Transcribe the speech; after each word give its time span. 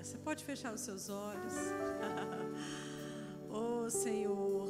Aleluia. 0.00 0.04
Você 0.04 0.18
pode 0.18 0.44
fechar 0.44 0.72
os 0.72 0.80
seus 0.80 1.08
olhos. 1.08 1.54
oh, 3.48 3.88
Senhor, 3.90 4.68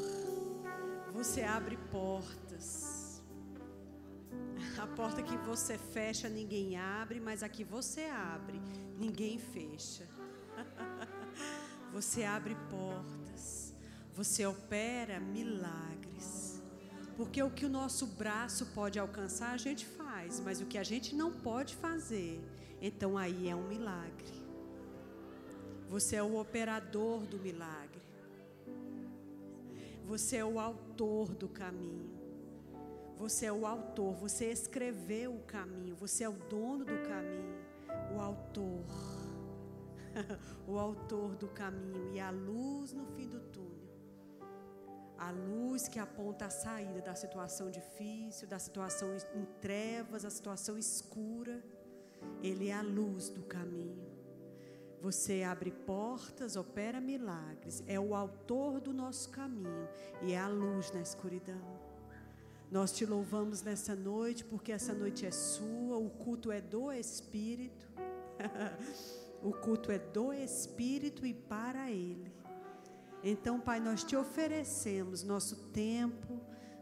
você 1.13 1.43
abre 1.43 1.77
portas. 1.91 3.23
A 4.79 4.87
porta 4.87 5.23
que 5.23 5.37
você 5.39 5.79
fecha, 5.79 6.29
ninguém 6.29 6.77
abre, 6.77 7.21
mas 7.21 7.43
a 7.43 7.49
que 7.49 7.65
você 7.65 8.05
abre, 8.07 8.61
ninguém 8.99 9.39
fecha. 9.39 10.07
Você 11.93 12.23
abre 12.23 12.55
portas. 12.71 13.75
Você 14.15 14.47
opera 14.47 15.19
milagres. 15.19 16.63
Porque 17.17 17.43
o 17.43 17.51
que 17.51 17.67
o 17.67 17.69
nosso 17.69 18.07
braço 18.07 18.67
pode 18.67 18.97
alcançar, 18.97 19.51
a 19.51 19.57
gente 19.57 19.85
faz, 19.85 20.39
mas 20.39 20.61
o 20.61 20.67
que 20.67 20.79
a 20.79 20.85
gente 20.85 21.17
não 21.17 21.33
pode 21.33 21.75
fazer, 21.75 22.41
então 22.81 23.19
aí 23.19 23.49
é 23.49 23.57
um 23.57 23.67
milagre. 23.67 24.40
Você 25.91 26.15
é 26.15 26.23
o 26.23 26.39
operador 26.39 27.27
do 27.27 27.37
milagre. 27.37 28.01
Você 30.05 30.37
é 30.37 30.45
o 30.45 30.61
autor 30.61 31.35
do 31.35 31.49
caminho. 31.49 32.09
Você 33.17 33.47
é 33.47 33.53
o 33.53 33.67
autor, 33.67 34.15
você 34.15 34.53
escreveu 34.53 35.35
o 35.35 35.41
caminho, 35.41 35.97
você 35.97 36.23
é 36.23 36.29
o 36.29 36.39
dono 36.49 36.85
do 36.85 36.97
caminho, 37.03 37.59
o 38.15 38.21
autor. 38.21 38.85
o 40.67 40.79
autor 40.79 41.35
do 41.35 41.49
caminho 41.49 42.15
e 42.15 42.21
a 42.21 42.31
luz 42.31 42.93
no 42.93 43.05
fim 43.07 43.29
do 43.29 43.41
túnel. 43.41 43.91
A 45.19 45.33
luz 45.33 45.89
que 45.89 45.99
aponta 45.99 46.47
a 46.47 46.51
saída 46.51 47.03
da 47.03 47.17
situação 47.17 47.69
difícil, 47.69 48.47
da 48.47 48.61
situação 48.61 49.09
em 49.35 49.45
trevas, 49.61 50.25
a 50.25 50.31
situação 50.31 50.79
escura. 50.79 51.61
Ele 52.45 52.69
é 52.69 52.75
a 52.75 52.81
luz 52.81 53.29
do 53.29 53.43
caminho. 53.43 54.20
Você 55.01 55.43
abre 55.43 55.71
portas, 55.71 56.57
opera 56.57 57.01
milagres, 57.01 57.83
é 57.87 57.99
o 57.99 58.15
autor 58.15 58.81
do 58.81 58.93
nosso 58.93 59.31
caminho 59.31 59.89
e 60.21 60.33
é 60.33 60.39
a 60.39 60.47
luz 60.47 60.93
na 60.93 61.01
escuridão. 61.01 61.81
Nós 62.71 62.93
te 62.93 63.07
louvamos 63.07 63.63
nessa 63.63 63.97
noite 63.97 64.45
porque 64.45 64.71
essa 64.71 64.93
noite 64.93 65.25
é 65.25 65.31
sua, 65.31 65.97
o 65.97 66.11
culto 66.11 66.53
é 66.53 66.61
do 66.61 66.93
Espírito. 66.93 67.89
o 69.43 69.53
culto 69.53 69.91
é 69.91 69.99
do 69.99 70.35
Espírito 70.35 71.25
e 71.25 71.33
para 71.33 71.91
Ele. 71.91 72.31
Então, 73.25 73.59
Pai, 73.59 73.81
nós 73.81 74.05
te 74.05 74.15
oferecemos 74.17 75.23
nosso 75.23 75.57
tempo, 75.71 76.41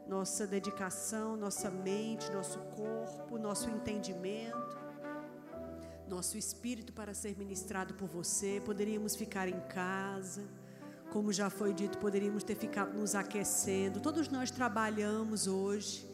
nossa 0.08 0.44
dedicação, 0.44 1.36
nossa 1.36 1.70
mente, 1.70 2.30
nosso 2.32 2.58
corpo, 2.76 3.38
nosso 3.38 3.70
entendimento 3.70 4.87
nosso 6.08 6.36
espírito 6.36 6.92
para 6.92 7.14
ser 7.14 7.36
ministrado 7.36 7.94
por 7.94 8.08
você. 8.08 8.60
Poderíamos 8.64 9.14
ficar 9.14 9.48
em 9.48 9.60
casa, 9.68 10.42
como 11.10 11.32
já 11.32 11.48
foi 11.48 11.72
dito, 11.72 11.98
poderíamos 11.98 12.42
ter 12.42 12.54
ficado 12.56 12.98
nos 12.98 13.14
aquecendo. 13.14 14.00
Todos 14.00 14.28
nós 14.28 14.50
trabalhamos 14.50 15.46
hoje, 15.46 16.06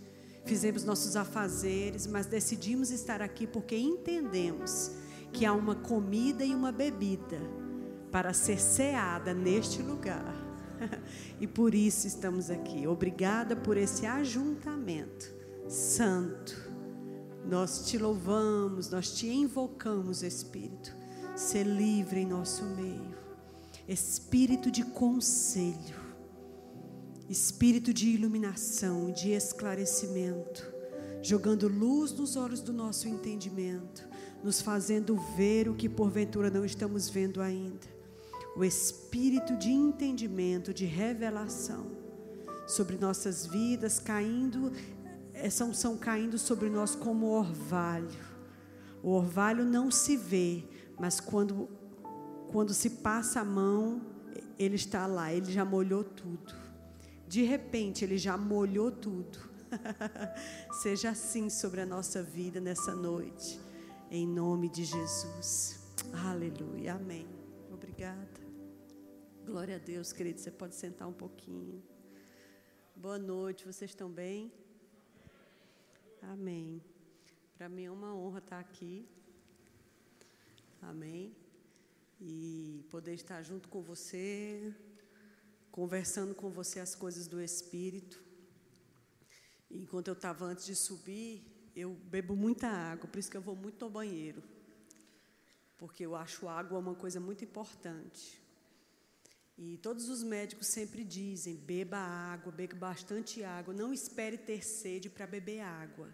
fizemos 0.45 0.84
nossos 0.84 1.17
afazeres, 1.17 2.06
mas 2.06 2.27
decidimos 2.27 2.91
estar 2.91 3.20
aqui 3.22 3.47
porque 3.47 3.77
entendemos 3.77 4.92
que 5.33 5.45
há 5.45 5.53
uma 5.53 5.75
comida 5.75 6.45
e 6.45 6.55
uma 6.55 6.70
bebida 6.70 7.41
para 8.11 8.33
ser 8.33 8.61
ceada 8.61 9.34
neste 9.34 9.83
lugar. 9.83 10.34
e 11.41 11.47
por 11.47 11.75
isso 11.75 12.06
estamos 12.06 12.50
aqui. 12.50 12.87
Obrigada 12.87 13.56
por 13.56 13.77
esse 13.77 14.06
ajuntamento 14.06 15.33
santo 15.69 16.73
nós 17.47 17.87
te 17.87 17.98
louvamos, 17.98 18.89
nós 18.91 19.12
te 19.12 19.28
invocamos, 19.28 20.23
Espírito. 20.23 20.95
Ser 21.37 21.64
livre 21.64 22.20
em 22.20 22.27
nosso 22.27 22.64
meio. 22.64 23.14
Espírito 23.87 24.70
de 24.70 24.84
conselho. 24.84 26.05
Espírito 27.28 27.92
de 27.92 28.09
iluminação, 28.09 29.10
de 29.10 29.31
esclarecimento, 29.31 30.71
jogando 31.22 31.69
luz 31.69 32.12
nos 32.12 32.37
olhos 32.37 32.60
do 32.60 32.72
nosso 32.72 33.09
entendimento, 33.09 34.06
nos 34.43 34.60
fazendo 34.60 35.16
ver 35.34 35.69
o 35.69 35.75
que 35.75 35.88
porventura 35.88 36.50
não 36.50 36.66
estamos 36.66 37.09
vendo 37.09 37.41
ainda. 37.41 37.94
O 38.56 38.62
espírito 38.62 39.56
de 39.56 39.71
entendimento, 39.71 40.72
de 40.72 40.84
revelação 40.84 41.87
sobre 42.66 42.97
nossas 42.97 43.47
vidas, 43.47 43.99
caindo 43.99 44.71
essa 45.34 45.65
unção 45.65 45.97
caindo 45.97 46.39
sobre 46.39 46.71
nós 46.71 46.95
como 46.95 47.27
orvalho. 47.27 48.34
O 49.03 49.11
orvalho 49.11 49.65
não 49.65 49.91
se 49.91 50.17
vê, 50.17 50.65
mas 50.99 51.21
quando, 51.21 51.69
quando 52.50 52.72
se 52.72 52.89
passa 52.89 53.41
a 53.41 53.45
mão, 53.45 54.00
ele 54.59 54.77
está 54.77 55.06
lá, 55.06 55.33
ele 55.33 55.53
já 55.53 55.65
molhou 55.65 56.05
tudo. 56.05 56.55
De 57.27 57.43
repente, 57.43 58.05
ele 58.05 58.17
já 58.17 58.37
molhou 58.37 58.91
tudo. 58.91 59.39
Seja 60.83 61.11
assim 61.11 61.51
sobre 61.51 61.81
a 61.81 61.87
nossa 61.87 62.22
vida 62.22 62.61
nessa 62.61 62.95
noite, 62.95 63.61
em 64.11 64.27
nome 64.27 64.69
de 64.69 64.84
Jesus. 64.84 65.81
Aleluia, 66.12 66.95
amém. 66.95 67.27
Obrigada. 67.72 68.41
Glória 69.45 69.77
a 69.77 69.78
Deus, 69.78 70.12
querido. 70.12 70.41
Você 70.41 70.51
pode 70.51 70.75
sentar 70.75 71.09
um 71.09 71.12
pouquinho. 71.12 71.83
Boa 72.97 73.19
noite, 73.19 73.66
vocês 73.66 73.91
estão 73.91 74.09
bem? 74.09 74.51
Amém. 76.32 76.82
Para 77.56 77.68
mim 77.68 77.84
é 77.84 77.90
uma 77.90 78.14
honra 78.14 78.38
estar 78.38 78.58
aqui. 78.58 79.06
Amém. 80.80 81.36
E 82.20 82.84
poder 82.90 83.14
estar 83.14 83.42
junto 83.42 83.68
com 83.68 83.82
você, 83.82 84.74
conversando 85.70 86.34
com 86.34 86.50
você 86.50 86.80
as 86.80 86.94
coisas 86.94 87.26
do 87.26 87.40
Espírito. 87.40 88.22
Enquanto 89.70 90.08
eu 90.08 90.14
estava 90.14 90.44
antes 90.46 90.64
de 90.64 90.74
subir, 90.74 91.42
eu 91.76 91.94
bebo 91.94 92.34
muita 92.34 92.68
água, 92.68 93.08
por 93.08 93.18
isso 93.18 93.30
que 93.30 93.36
eu 93.36 93.42
vou 93.42 93.56
muito 93.56 93.84
ao 93.84 93.91
banheiro. 93.91 94.42
Porque 95.76 96.06
eu 96.06 96.14
acho 96.14 96.48
água 96.48 96.78
uma 96.78 96.94
coisa 96.94 97.20
muito 97.20 97.44
importante. 97.44 98.41
E 99.56 99.78
todos 99.78 100.09
os 100.09 100.22
médicos 100.22 100.66
sempre 100.66 101.04
dizem: 101.04 101.56
beba 101.56 101.97
água, 101.97 102.50
beba 102.50 102.75
bastante 102.75 103.44
água, 103.44 103.72
não 103.72 103.92
espere 103.92 104.37
ter 104.37 104.65
sede 104.65 105.09
para 105.09 105.26
beber 105.26 105.60
água, 105.60 106.12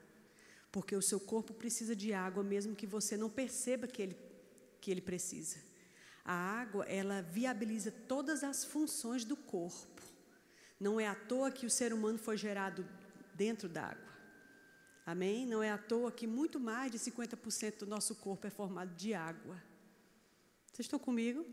porque 0.71 0.95
o 0.95 1.03
seu 1.03 1.19
corpo 1.19 1.55
precisa 1.55 1.97
de 1.97 2.13
água 2.13 2.43
mesmo 2.43 2.77
que 2.77 2.87
você 2.87 3.17
não 3.17 3.31
perceba 3.31 3.87
que 3.87 4.03
ele, 4.03 4.17
que 4.81 4.91
ele 4.91 5.01
precisa. 5.01 5.59
A 6.25 6.35
água, 6.35 6.85
ela 6.85 7.23
viabiliza 7.23 7.91
todas 7.91 8.45
as 8.45 8.63
funções 8.65 9.25
do 9.25 9.37
corpo. 9.37 10.03
Não 10.79 11.01
é 11.01 11.07
à 11.07 11.15
toa 11.15 11.51
que 11.51 11.67
o 11.67 11.71
ser 11.71 11.93
humano 11.93 12.19
foi 12.19 12.37
gerado 12.37 12.87
dentro 13.35 13.69
d'água. 13.69 14.11
Amém? 15.05 15.47
Não 15.47 15.63
é 15.63 15.71
à 15.71 15.79
toa 15.79 16.13
que 16.13 16.27
muito 16.27 16.61
mais 16.61 16.93
de 16.93 16.99
50% 16.99 17.79
do 17.79 17.87
nosso 17.87 18.15
corpo 18.17 18.47
é 18.47 18.51
formado 18.51 18.95
de 18.95 19.15
água. 19.15 19.61
Vocês 20.67 20.87
estão 20.87 20.99
comigo? 20.99 21.45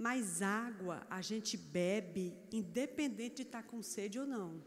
Mas 0.00 0.40
água 0.40 1.06
a 1.10 1.20
gente 1.20 1.58
bebe 1.58 2.34
independente 2.50 3.36
de 3.36 3.42
estar 3.42 3.62
com 3.64 3.82
sede 3.82 4.18
ou 4.18 4.26
não. 4.26 4.64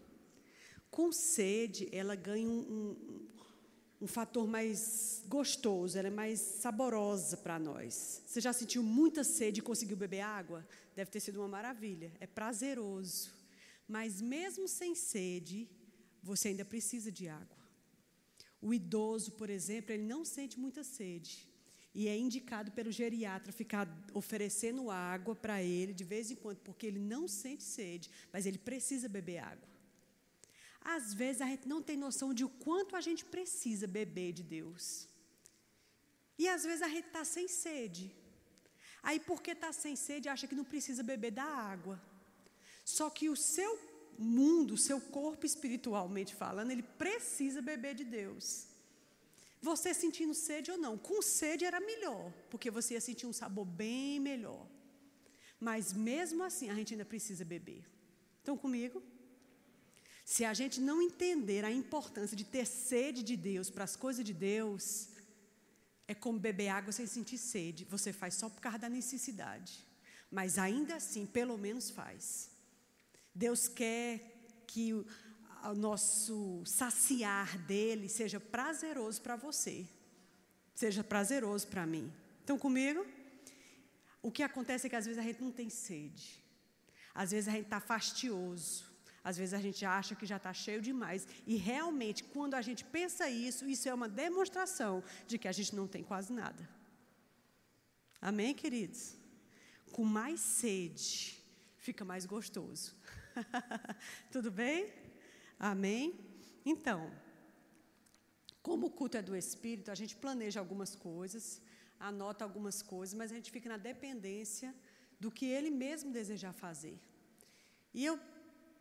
Com 0.92 1.12
sede, 1.12 1.90
ela 1.92 2.14
ganha 2.14 2.48
um, 2.48 2.62
um, 2.76 3.28
um 4.02 4.06
fator 4.06 4.46
mais 4.48 5.24
gostoso, 5.28 5.98
ela 5.98 6.10
é 6.10 6.12
mais 6.12 6.40
saborosa 6.40 7.36
para 7.36 7.58
nós. 7.58 8.22
Você 8.28 8.40
já 8.40 8.54
sentiu 8.54 8.84
muita 8.84 9.24
sede 9.24 9.60
e 9.60 9.64
conseguiu 9.64 9.98
beber 9.98 10.22
água? 10.22 10.64
Deve 10.96 11.10
ter 11.10 11.20
sido 11.20 11.38
uma 11.40 11.48
maravilha. 11.48 12.12
É 12.20 12.28
prazeroso. 12.28 13.32
Mas 13.88 14.22
mesmo 14.22 14.68
sem 14.68 14.94
sede, 14.94 15.68
você 16.22 16.50
ainda 16.50 16.64
precisa 16.64 17.12
de 17.12 17.28
água. 17.28 17.58
O 18.62 18.72
idoso, 18.72 19.32
por 19.32 19.50
exemplo, 19.50 19.92
ele 19.92 20.04
não 20.04 20.24
sente 20.24 20.60
muita 20.60 20.84
sede. 20.84 21.52
E 21.94 22.08
é 22.08 22.18
indicado 22.18 22.72
pelo 22.72 22.92
geriatra 22.92 23.52
ficar 23.52 23.88
oferecendo 24.14 24.90
água 24.90 25.36
para 25.36 25.62
ele 25.62 25.94
de 25.94 26.04
vez 26.04 26.32
em 26.32 26.36
quando, 26.36 26.60
porque 26.60 26.88
ele 26.88 27.00
não 27.00 27.28
sente 27.28 27.64
sede, 27.64 28.10
mas 28.32 28.46
ele 28.46 28.58
precisa 28.58 29.08
beber 29.08 29.40
água. 29.40 29.70
Às 30.82 31.14
vezes 31.14 31.42
a 31.42 31.46
gente 31.46 31.68
não 31.68 31.82
tem 31.82 31.96
noção 31.96 32.34
de 32.34 32.44
o 32.44 32.50
quanto 32.50 32.96
a 32.96 33.02
gente 33.02 33.24
precisa 33.24 33.88
beber 33.88 34.34
de 34.34 34.44
Deus. 34.44 35.08
E 36.38 36.48
às 36.48 36.64
vezes 36.64 36.82
a 36.82 36.90
gente 36.90 37.08
está 37.08 37.24
sem 37.24 37.48
sede. 37.48 38.14
Aí, 39.02 39.20
porque 39.20 39.52
está 39.52 39.72
sem 39.72 39.96
sede, 39.96 40.30
acha 40.30 40.48
que 40.48 40.56
não 40.56 40.66
precisa 40.66 41.04
beber 41.04 41.32
da 41.32 41.44
água. 41.44 42.02
Só 42.84 43.10
que 43.10 43.30
o 43.30 43.36
seu 43.36 43.80
mundo, 44.18 44.74
o 44.74 44.78
seu 44.78 45.00
corpo 45.00 45.46
espiritualmente 45.46 46.34
falando, 46.34 46.72
ele 46.72 46.84
precisa 46.84 47.62
beber 47.62 47.96
de 47.96 48.04
Deus. 48.04 48.68
Você 49.70 49.90
sentindo 50.04 50.34
sede 50.48 50.70
ou 50.74 50.78
não, 50.86 50.94
com 51.08 51.20
sede 51.38 51.64
era 51.70 51.80
melhor, 51.92 52.26
porque 52.52 52.70
você 52.78 52.90
ia 52.96 53.04
sentir 53.08 53.28
um 53.32 53.38
sabor 53.42 53.66
bem 53.84 54.20
melhor. 54.30 54.64
Mas 55.68 55.94
mesmo 56.10 56.42
assim, 56.50 56.68
a 56.70 56.76
gente 56.80 56.94
ainda 56.94 57.08
precisa 57.14 57.44
beber. 57.54 57.82
Estão 58.40 58.56
comigo? 58.64 58.98
Se 60.34 60.44
a 60.52 60.54
gente 60.60 60.78
não 60.90 60.98
entender 61.08 61.64
a 61.70 61.72
importância 61.84 62.36
de 62.42 62.46
ter 62.56 62.66
sede 62.66 63.22
de 63.30 63.36
Deus 63.50 63.70
para 63.70 63.86
as 63.90 63.96
coisas 64.06 64.24
de 64.30 64.36
Deus, 64.52 64.86
É 66.08 66.14
como 66.14 66.40
beber 66.40 66.68
água 66.70 66.92
sem 66.92 67.08
sentir 67.08 67.38
sede. 67.38 67.86
Você 67.86 68.12
faz 68.12 68.34
só 68.36 68.50
por 68.50 68.62
causa 68.62 68.80
da 68.80 68.90
necessidade. 68.90 69.86
Mas 70.30 70.58
ainda 70.58 70.96
assim, 70.96 71.26
pelo 71.26 71.58
menos 71.58 71.90
faz. 71.90 72.50
Deus 73.34 73.68
quer 73.68 74.08
que 74.68 75.06
o, 75.72 75.76
nosso 75.76 76.62
saciar 76.66 77.58
dele 77.60 78.10
seja 78.10 78.40
prazeroso 78.40 79.22
para 79.22 79.36
você. 79.36 79.86
Seja 80.74 81.04
prazeroso 81.04 81.68
para 81.68 81.86
mim. 81.86 82.12
Estão 82.40 82.58
comigo? 82.58 83.06
O 84.22 84.32
que 84.32 84.44
acontece 84.44 84.88
é 84.88 84.90
que 84.90 84.96
às 84.96 85.06
vezes 85.06 85.20
a 85.20 85.24
gente 85.24 85.42
não 85.42 85.52
tem 85.52 85.70
sede. 85.70 86.42
Às 87.14 87.32
vezes 87.32 87.48
a 87.48 87.52
gente 87.52 87.66
está 87.66 87.80
fastioso. 87.80 88.86
Às 89.24 89.38
vezes 89.38 89.54
a 89.54 89.60
gente 89.60 89.86
acha 89.86 90.16
que 90.16 90.26
já 90.26 90.38
está 90.38 90.54
cheio 90.54 90.82
demais. 90.82 91.28
E 91.48 91.56
realmente, 91.56 92.24
quando 92.24 92.56
a 92.56 92.62
gente 92.62 92.84
pensa 92.84 93.30
isso, 93.30 93.68
isso 93.68 93.88
é 93.88 93.94
uma 93.94 94.10
demonstração 94.10 95.04
de 95.28 95.38
que 95.38 95.48
a 95.48 95.52
gente 95.52 95.76
não 95.76 95.88
tem 95.88 96.04
quase 96.04 96.34
nada. 96.34 96.68
Amém, 98.22 98.54
queridos? 98.54 99.16
Com 99.92 100.04
mais 100.04 100.40
sede, 100.40 101.42
fica 101.78 102.04
mais 102.04 102.26
gostoso. 102.26 102.94
Tudo 104.32 104.52
bem? 104.52 105.03
Amém? 105.72 106.14
Então, 106.66 107.00
como 108.62 108.88
o 108.88 108.90
culto 108.90 109.16
é 109.16 109.22
do 109.22 109.34
Espírito, 109.34 109.92
a 109.92 109.96
gente 109.96 110.14
planeja 110.24 110.60
algumas 110.60 110.94
coisas, 110.94 111.62
anota 111.98 112.44
algumas 112.44 112.82
coisas, 112.82 113.14
mas 113.20 113.32
a 113.32 113.36
gente 113.36 113.50
fica 113.50 113.70
na 113.70 113.78
dependência 113.78 114.76
do 115.18 115.32
que 115.32 115.46
Ele 115.46 115.72
mesmo 115.72 116.12
desejar 116.12 116.52
fazer. 116.52 117.00
E 117.94 118.04
eu 118.04 118.20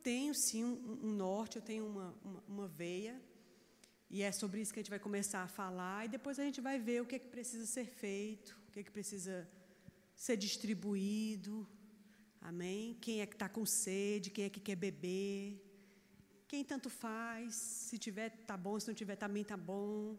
tenho 0.02 0.34
sim 0.34 0.64
um, 0.64 0.99
um 1.05 1.12
norte, 1.12 1.55
eu 1.55 1.62
tenho 1.62 1.87
uma, 1.87 2.08
uma, 2.25 2.44
uma, 2.49 2.67
veia, 2.67 3.14
e 4.11 4.20
é 4.20 4.32
sobre 4.32 4.61
isso 4.61 4.73
que 4.73 4.81
a 4.81 4.82
gente 4.82 4.90
vai 4.90 4.99
começar 4.99 5.44
a 5.44 5.46
falar, 5.46 6.06
e 6.06 6.08
depois 6.08 6.37
a 6.40 6.43
gente 6.43 6.61
vai 6.61 6.81
ver 6.81 7.00
o 7.00 7.06
que, 7.06 7.14
é 7.14 7.19
que 7.20 7.28
precisa 7.28 7.64
ser 7.64 7.87
feito, 7.87 8.58
o 8.67 8.73
que, 8.73 8.81
é 8.81 8.82
que 8.82 8.90
precisa 8.90 9.49
ser 10.17 10.37
distribuído, 10.37 11.64
amém? 12.40 12.99
Quem 13.00 13.20
é 13.20 13.26
que 13.26 13.37
está 13.37 13.49
com 13.49 13.64
sede, 13.64 14.31
quem 14.31 14.46
é 14.46 14.50
que 14.50 14.58
quer 14.58 14.75
beber, 14.75 15.72
quem 16.52 16.62
tanto 16.62 16.90
faz, 16.90 17.54
se 17.54 17.96
tiver, 17.96 18.28
tá 18.50 18.56
bom, 18.64 18.78
se 18.78 18.87
não 18.87 18.94
tiver, 18.94 19.16
também 19.16 19.43
tá 19.43 19.56
bom. 19.56 20.19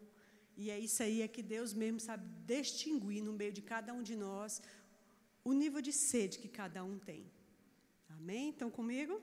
E 0.62 0.72
é 0.76 0.80
isso 0.80 1.04
aí 1.04 1.22
é 1.22 1.28
que 1.28 1.44
Deus 1.44 1.76
mesmo 1.82 2.00
sabe 2.00 2.26
distinguir 2.52 3.22
no 3.28 3.34
meio 3.34 3.54
de 3.58 3.62
cada 3.62 3.94
um 3.94 4.02
de 4.02 4.16
nós 4.16 4.60
o 5.44 5.54
nível 5.54 5.80
de 5.88 5.94
sede 5.94 6.40
que 6.40 6.48
cada 6.48 6.84
um 6.84 6.98
tem. 6.98 7.32
Amém? 8.10 8.50
Estão 8.50 8.72
comigo? 8.72 9.22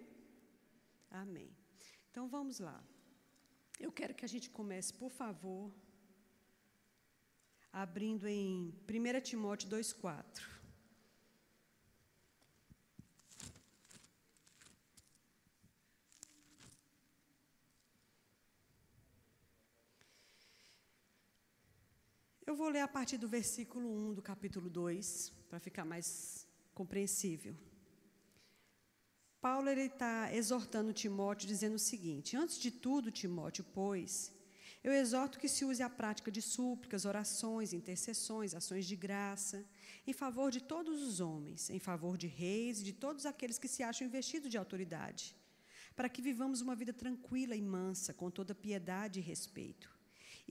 Amém. 1.10 1.50
Então 2.10 2.28
vamos 2.28 2.60
lá. 2.60 2.80
Eu 3.80 3.90
quero 3.90 4.14
que 4.14 4.24
a 4.24 4.32
gente 4.34 4.48
comece, 4.48 4.92
por 4.94 5.10
favor, 5.10 5.72
abrindo 7.72 8.28
em 8.28 8.72
1 8.88 9.20
Timóteo 9.20 9.68
2,4. 9.68 10.59
Eu 22.50 22.56
vou 22.56 22.69
ler 22.69 22.81
a 22.81 22.88
partir 22.88 23.17
do 23.17 23.29
versículo 23.29 23.88
1 23.88 24.14
do 24.14 24.20
capítulo 24.20 24.69
2, 24.69 25.32
para 25.49 25.61
ficar 25.61 25.85
mais 25.85 26.49
compreensível. 26.75 27.55
Paulo 29.41 29.69
está 29.70 30.35
exortando 30.35 30.93
Timóteo, 30.93 31.47
dizendo 31.47 31.76
o 31.76 31.79
seguinte: 31.79 32.37
Antes 32.37 32.58
de 32.58 32.73
tudo, 32.73 33.12
Timóteo, 33.12 33.64
pois, 33.73 34.32
eu 34.82 34.93
exorto 34.93 35.38
que 35.38 35.47
se 35.49 35.64
use 35.64 35.81
a 35.81 35.88
prática 35.88 36.29
de 36.29 36.43
súplicas, 36.43 37.05
orações, 37.05 37.73
intercessões, 37.73 38.53
ações 38.53 38.85
de 38.85 38.96
graça, 38.96 39.64
em 40.05 40.12
favor 40.12 40.50
de 40.50 40.61
todos 40.61 41.00
os 41.05 41.20
homens, 41.20 41.70
em 41.70 41.79
favor 41.79 42.19
de 42.19 42.26
reis 42.26 42.81
e 42.81 42.85
de 42.91 42.93
todos 42.93 43.26
aqueles 43.26 43.61
que 43.61 43.69
se 43.69 43.85
acham 43.85 44.08
investidos 44.08 44.50
de 44.50 44.58
autoridade, 44.58 45.37
para 45.94 46.08
que 46.08 46.20
vivamos 46.20 46.61
uma 46.61 46.75
vida 46.75 46.93
tranquila 46.93 47.55
e 47.55 47.62
mansa, 47.62 48.12
com 48.12 48.29
toda 48.29 48.56
piedade 48.56 49.20
e 49.20 49.23
respeito. 49.23 50.00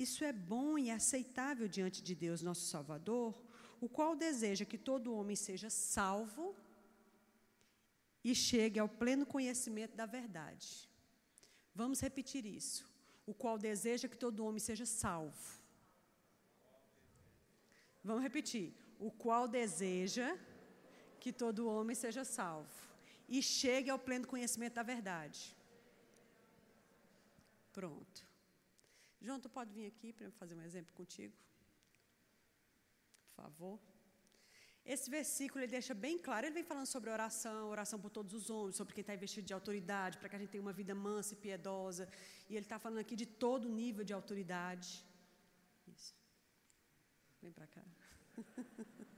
Isso 0.05 0.23
é 0.23 0.31
bom 0.31 0.77
e 0.77 0.89
aceitável 0.89 1.67
diante 1.67 2.01
de 2.01 2.15
Deus, 2.15 2.41
nosso 2.41 2.65
Salvador, 2.73 3.31
o 3.81 3.89
qual 3.89 4.15
deseja 4.15 4.63
que 4.71 4.77
todo 4.77 5.13
homem 5.13 5.35
seja 5.35 5.69
salvo 5.69 6.55
e 8.23 8.33
chegue 8.33 8.79
ao 8.79 8.87
pleno 8.87 9.25
conhecimento 9.25 9.97
da 9.97 10.05
verdade. 10.05 10.89
Vamos 11.75 11.99
repetir 11.99 12.45
isso. 12.45 12.85
O 13.25 13.33
qual 13.33 13.57
deseja 13.57 14.07
que 14.07 14.15
todo 14.17 14.45
homem 14.45 14.61
seja 14.69 14.85
salvo. 14.85 15.59
Vamos 18.01 18.23
repetir. 18.23 18.73
O 18.97 19.11
qual 19.11 19.49
deseja 19.49 20.29
que 21.19 21.33
todo 21.33 21.67
homem 21.67 21.95
seja 21.95 22.23
salvo 22.23 22.79
e 23.27 23.43
chegue 23.43 23.89
ao 23.89 23.99
pleno 23.99 24.25
conhecimento 24.25 24.75
da 24.75 24.83
verdade. 24.83 25.53
Pronto. 27.73 28.28
João, 29.21 29.39
tu 29.39 29.49
pode 29.49 29.71
vir 29.73 29.87
aqui 29.87 30.13
para 30.13 30.31
fazer 30.31 30.55
um 30.55 30.61
exemplo 30.61 30.93
contigo? 30.93 31.33
Por 33.27 33.43
favor. 33.43 33.79
Esse 34.93 35.07
versículo 35.09 35.59
ele 35.59 35.71
deixa 35.71 35.93
bem 35.93 36.17
claro, 36.17 36.45
ele 36.45 36.53
vem 36.53 36.63
falando 36.63 36.87
sobre 36.87 37.09
oração, 37.09 37.69
oração 37.69 37.99
por 37.99 38.09
todos 38.09 38.33
os 38.33 38.49
homens, 38.49 38.75
sobre 38.75 38.93
quem 38.93 39.01
está 39.01 39.13
investido 39.13 39.45
de 39.45 39.53
autoridade, 39.53 40.17
para 40.17 40.29
que 40.29 40.35
a 40.35 40.39
gente 40.39 40.49
tenha 40.49 40.61
uma 40.67 40.73
vida 40.73 40.95
mansa 40.95 41.33
e 41.33 41.37
piedosa. 41.37 42.07
E 42.49 42.55
ele 42.55 42.65
está 42.65 42.79
falando 42.79 42.99
aqui 42.99 43.15
de 43.15 43.25
todo 43.25 43.69
nível 43.69 44.03
de 44.03 44.13
autoridade. 44.13 45.05
Isso. 45.87 46.15
Vem 47.41 47.51
para 47.51 47.67
cá. 47.67 47.83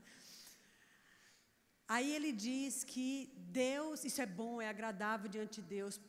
Aí 1.88 2.10
ele 2.16 2.32
diz 2.32 2.84
que 2.84 3.32
Deus, 3.62 4.04
isso 4.04 4.20
é 4.20 4.26
bom, 4.26 4.60
é 4.60 4.68
agradável 4.68 5.28
diante 5.28 5.60
de 5.60 5.68
Deus, 5.68 6.00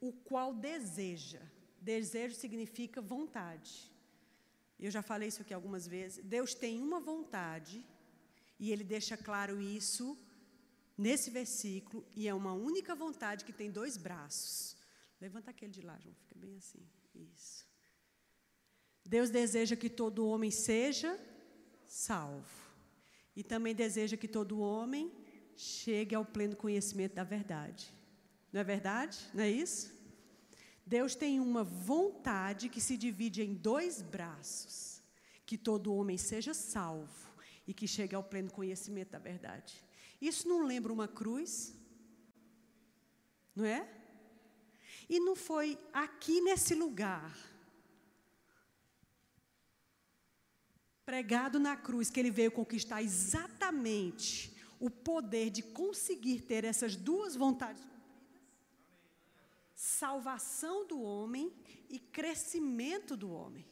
o 0.00 0.12
qual 0.12 0.54
deseja. 0.54 1.42
Desejo 1.80 2.34
significa 2.34 3.00
vontade. 3.00 3.90
Eu 4.78 4.90
já 4.90 5.02
falei 5.02 5.28
isso 5.28 5.42
aqui 5.42 5.54
algumas 5.54 5.86
vezes. 5.86 6.24
Deus 6.24 6.54
tem 6.54 6.80
uma 6.80 7.00
vontade 7.00 7.84
e 8.58 8.70
ele 8.70 8.84
deixa 8.84 9.16
claro 9.16 9.60
isso 9.60 10.16
nesse 10.96 11.30
versículo, 11.30 12.06
e 12.14 12.28
é 12.28 12.34
uma 12.34 12.52
única 12.52 12.94
vontade 12.94 13.46
que 13.46 13.54
tem 13.54 13.70
dois 13.70 13.96
braços. 13.96 14.76
Levanta 15.18 15.50
aquele 15.50 15.72
de 15.72 15.80
lá, 15.80 15.98
João, 15.98 16.14
fica 16.14 16.34
bem 16.34 16.54
assim. 16.58 16.86
Isso. 17.14 17.66
Deus 19.04 19.30
deseja 19.30 19.76
que 19.76 19.88
todo 19.88 20.26
homem 20.26 20.50
seja 20.50 21.18
salvo. 21.86 22.70
E 23.34 23.42
também 23.42 23.74
deseja 23.74 24.16
que 24.16 24.28
todo 24.28 24.60
homem 24.60 25.10
chegue 25.56 26.14
ao 26.14 26.24
pleno 26.24 26.54
conhecimento 26.54 27.14
da 27.14 27.24
verdade. 27.24 27.90
Não 28.52 28.60
é 28.60 28.64
verdade? 28.64 29.18
Não 29.32 29.42
é 29.42 29.50
isso? 29.50 29.92
Deus 30.90 31.14
tem 31.14 31.38
uma 31.38 31.62
vontade 31.62 32.68
que 32.68 32.80
se 32.80 32.96
divide 32.96 33.42
em 33.42 33.54
dois 33.54 34.02
braços: 34.02 35.00
que 35.46 35.56
todo 35.56 35.94
homem 35.94 36.18
seja 36.18 36.52
salvo 36.52 37.30
e 37.64 37.72
que 37.72 37.86
chegue 37.86 38.16
ao 38.16 38.24
pleno 38.24 38.50
conhecimento 38.50 39.10
da 39.10 39.20
verdade. 39.20 39.84
Isso 40.20 40.48
não 40.48 40.66
lembra 40.66 40.92
uma 40.92 41.06
cruz? 41.06 41.72
Não 43.54 43.64
é? 43.64 43.88
E 45.08 45.20
não 45.20 45.36
foi 45.36 45.78
aqui 45.92 46.40
nesse 46.40 46.74
lugar, 46.74 47.36
pregado 51.06 51.60
na 51.60 51.76
cruz, 51.76 52.10
que 52.10 52.18
ele 52.18 52.32
veio 52.32 52.50
conquistar 52.50 53.00
exatamente 53.00 54.56
o 54.80 54.90
poder 54.90 55.50
de 55.50 55.62
conseguir 55.62 56.40
ter 56.40 56.64
essas 56.64 56.96
duas 56.96 57.36
vontades 57.36 57.90
salvação 59.80 60.86
do 60.86 61.00
homem 61.00 61.52
e 61.88 61.98
crescimento 61.98 63.16
do 63.16 63.30
homem. 63.32 63.66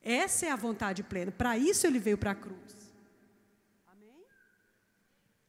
Essa 0.00 0.46
é 0.46 0.50
a 0.50 0.56
vontade 0.56 1.02
plena. 1.02 1.32
Para 1.32 1.58
isso 1.58 1.86
ele 1.86 1.98
veio 1.98 2.16
para 2.16 2.30
a 2.30 2.34
cruz 2.34 2.90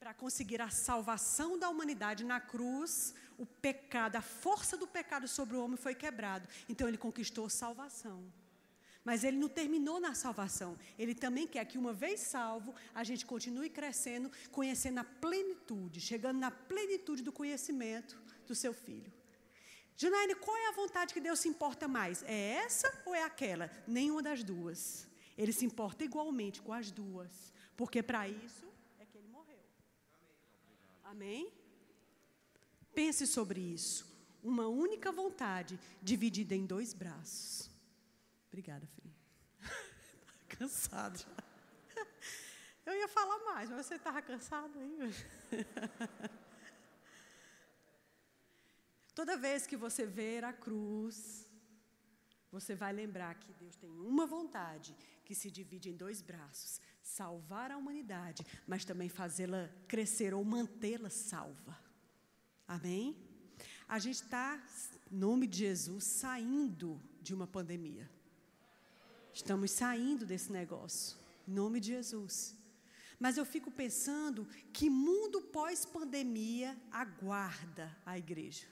para 0.02 0.16
conseguir 0.16 0.60
a 0.60 0.70
salvação 0.70 1.58
da 1.58 1.70
humanidade 1.70 2.26
na 2.26 2.38
cruz, 2.40 3.14
o 3.38 3.46
pecado, 3.46 4.16
a 4.16 4.22
força 4.22 4.76
do 4.76 4.86
pecado 4.86 5.28
sobre 5.28 5.56
o 5.56 5.64
homem 5.64 5.78
foi 5.78 5.94
quebrado. 5.94 6.50
Então 6.68 6.88
ele 6.88 6.98
conquistou 6.98 7.48
salvação. 7.48 8.20
Mas 9.06 9.24
ele 9.24 9.38
não 9.38 9.48
terminou 9.48 10.00
na 10.02 10.14
salvação. 10.14 10.78
Ele 11.00 11.16
também 11.16 11.48
quer 11.48 11.64
que, 11.66 11.78
uma 11.78 11.94
vez 11.94 12.20
salvo, 12.20 12.74
a 12.94 13.04
gente 13.04 13.26
continue 13.26 13.70
crescendo, 13.70 14.32
conhecendo 14.52 14.98
a 15.00 15.04
plenitude, 15.04 16.02
chegando 16.02 16.40
na 16.40 16.52
plenitude 16.52 17.24
do 17.24 17.32
conhecimento 17.32 18.20
do 18.48 18.54
seu 18.54 18.74
filho. 18.74 19.14
Janaíne, 20.02 20.36
qual 20.36 20.58
é 20.58 20.68
a 20.70 20.78
vontade 20.82 21.14
que 21.14 21.22
Deus 21.28 21.40
se 21.40 21.48
importa 21.54 21.88
mais? 21.88 22.24
É 22.24 22.40
essa 22.66 22.88
ou 23.06 23.14
é 23.14 23.24
aquela? 23.24 23.70
Nenhuma 23.88 24.24
das 24.24 24.44
duas. 24.44 25.08
Ele 25.38 25.54
se 25.54 25.66
importa 25.66 26.04
igualmente 26.04 26.62
com 26.62 26.74
as 26.74 26.90
duas. 26.90 27.54
Porque 27.78 28.02
para 28.02 28.28
isso 28.28 28.72
Amém? 31.12 31.52
Pense 32.96 33.28
sobre 33.28 33.60
isso. 33.60 34.10
Uma 34.42 34.68
única 34.68 35.12
vontade 35.12 35.78
dividida 36.02 36.56
em 36.56 36.66
dois 36.66 36.94
braços. 36.94 37.70
Obrigada, 38.48 38.88
filho. 38.88 39.14
cansado 40.48 41.20
já. 41.20 42.04
Eu 42.86 42.96
ia 42.96 43.10
falar 43.10 43.40
mais, 43.40 43.70
mas 43.70 43.86
você 43.86 43.96
estava 43.96 44.22
cansado 44.22 44.72
aí. 44.80 45.14
Toda 49.14 49.38
vez 49.38 49.68
que 49.68 49.76
você 49.76 50.06
ver 50.06 50.44
a 50.44 50.54
cruz, 50.54 51.48
você 52.52 52.76
vai 52.76 52.94
lembrar 52.94 53.36
que 53.36 53.54
Deus 53.54 53.76
tem 53.76 53.90
uma 53.90 54.26
vontade 54.26 54.96
que 55.24 55.36
se 55.36 55.50
divide 55.50 55.90
em 55.90 55.96
dois 55.96 56.22
braços: 56.22 56.82
salvar 57.02 57.72
a 57.72 57.78
humanidade, 57.78 58.46
mas 58.68 58.86
também 58.86 59.10
fazê-la 59.10 59.70
crescer 59.88 60.34
ou 60.34 60.44
mantê-la 60.44 61.10
salva. 61.10 61.78
Amém? 62.68 63.18
A 63.88 64.00
gente 64.00 64.24
está, 64.24 64.62
em 65.12 65.18
nome 65.18 65.46
de 65.48 65.60
Jesus, 65.60 66.06
saindo 66.06 67.02
de 67.22 67.34
uma 67.34 67.46
pandemia. 67.46 68.10
Estamos 69.34 69.72
saindo 69.72 70.26
desse 70.26 70.52
negócio, 70.52 71.18
em 71.48 71.52
nome 71.52 71.80
de 71.80 71.88
Jesus. 71.88 72.56
Mas 73.20 73.38
eu 73.38 73.46
fico 73.46 73.70
pensando 73.70 74.46
que 74.74 74.90
mundo 74.90 75.42
pós-pandemia 75.42 76.78
aguarda 76.92 77.96
a 78.06 78.18
igreja. 78.18 78.68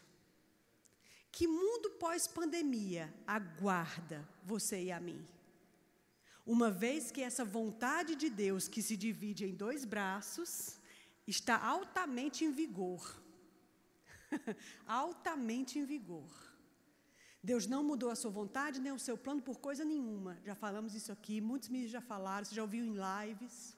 Que 1.31 1.47
mundo 1.47 1.91
pós-pandemia 1.91 3.13
aguarda 3.25 4.27
você 4.43 4.83
e 4.83 4.91
a 4.91 4.99
mim? 4.99 5.23
Uma 6.45 6.71
vez 6.71 7.11
que 7.11 7.21
essa 7.21 7.45
vontade 7.45 8.15
de 8.15 8.29
Deus, 8.29 8.67
que 8.67 8.81
se 8.81 8.97
divide 8.97 9.45
em 9.45 9.53
dois 9.53 9.85
braços, 9.85 10.79
está 11.27 11.55
altamente 11.63 12.43
em 12.43 12.51
vigor. 12.51 13.21
altamente 14.87 15.77
em 15.77 15.85
vigor. 15.85 16.29
Deus 17.41 17.67
não 17.67 17.83
mudou 17.83 18.09
a 18.09 18.15
sua 18.15 18.31
vontade 18.31 18.81
nem 18.81 18.91
o 18.91 18.99
seu 18.99 19.17
plano 19.17 19.41
por 19.41 19.59
coisa 19.59 19.85
nenhuma. 19.85 20.39
Já 20.43 20.55
falamos 20.55 20.93
isso 20.93 21.11
aqui, 21.11 21.39
muitos 21.39 21.69
me 21.69 21.87
já 21.87 22.01
falaram, 22.01 22.45
você 22.45 22.55
já 22.55 22.61
ouviu 22.63 22.83
em 22.83 22.95
lives. 22.95 23.77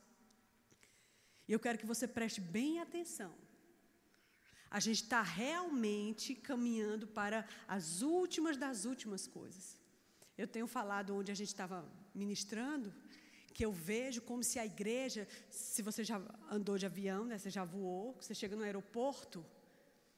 E 1.47 1.51
eu 1.51 1.59
quero 1.59 1.77
que 1.77 1.85
você 1.85 2.07
preste 2.07 2.39
bem 2.39 2.79
atenção 2.79 3.33
a 4.71 4.79
gente 4.79 5.03
está 5.03 5.21
realmente 5.21 6.33
caminhando 6.33 7.05
para 7.05 7.45
as 7.67 8.01
últimas 8.01 8.55
das 8.55 8.85
últimas 8.85 9.27
coisas. 9.27 9.77
Eu 10.37 10.47
tenho 10.47 10.65
falado 10.65 11.13
onde 11.13 11.29
a 11.29 11.35
gente 11.35 11.49
estava 11.49 11.85
ministrando, 12.15 12.93
que 13.53 13.65
eu 13.65 13.71
vejo 13.73 14.21
como 14.21 14.41
se 14.41 14.57
a 14.57 14.65
igreja, 14.65 15.27
se 15.49 15.81
você 15.81 16.05
já 16.05 16.21
andou 16.49 16.77
de 16.77 16.85
avião, 16.85 17.25
né, 17.25 17.37
você 17.37 17.49
já 17.49 17.65
voou, 17.65 18.15
você 18.19 18.33
chega 18.33 18.55
no 18.55 18.63
aeroporto, 18.63 19.45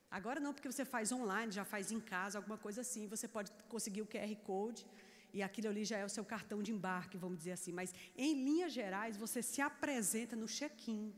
agora 0.10 0.39
não 0.39 0.53
porque 0.53 0.72
você 0.72 0.86
faz 0.86 1.12
online, 1.12 1.51
já 1.51 1.65
faz 1.65 1.91
em 1.91 2.00
casa, 2.00 2.38
alguma 2.38 2.57
coisa 2.57 2.81
assim, 2.81 3.07
você 3.07 3.27
pode 3.27 3.51
conseguir 3.67 4.03
o 4.03 4.05
QR 4.05 4.36
Code 4.43 4.86
e 5.33 5.41
aquilo 5.41 5.69
ali 5.69 5.83
já 5.83 5.98
é 5.98 6.05
o 6.05 6.10
seu 6.10 6.24
cartão 6.24 6.62
de 6.62 6.72
embarque, 6.72 7.17
vamos 7.17 7.39
dizer 7.39 7.53
assim, 7.53 7.72
mas 7.72 7.91
em 8.15 8.45
linhas 8.45 8.72
gerais 8.72 9.17
você 9.17 9.41
se 9.41 9.62
apresenta 9.62 10.36
no 10.36 10.48
check-in. 10.48 11.12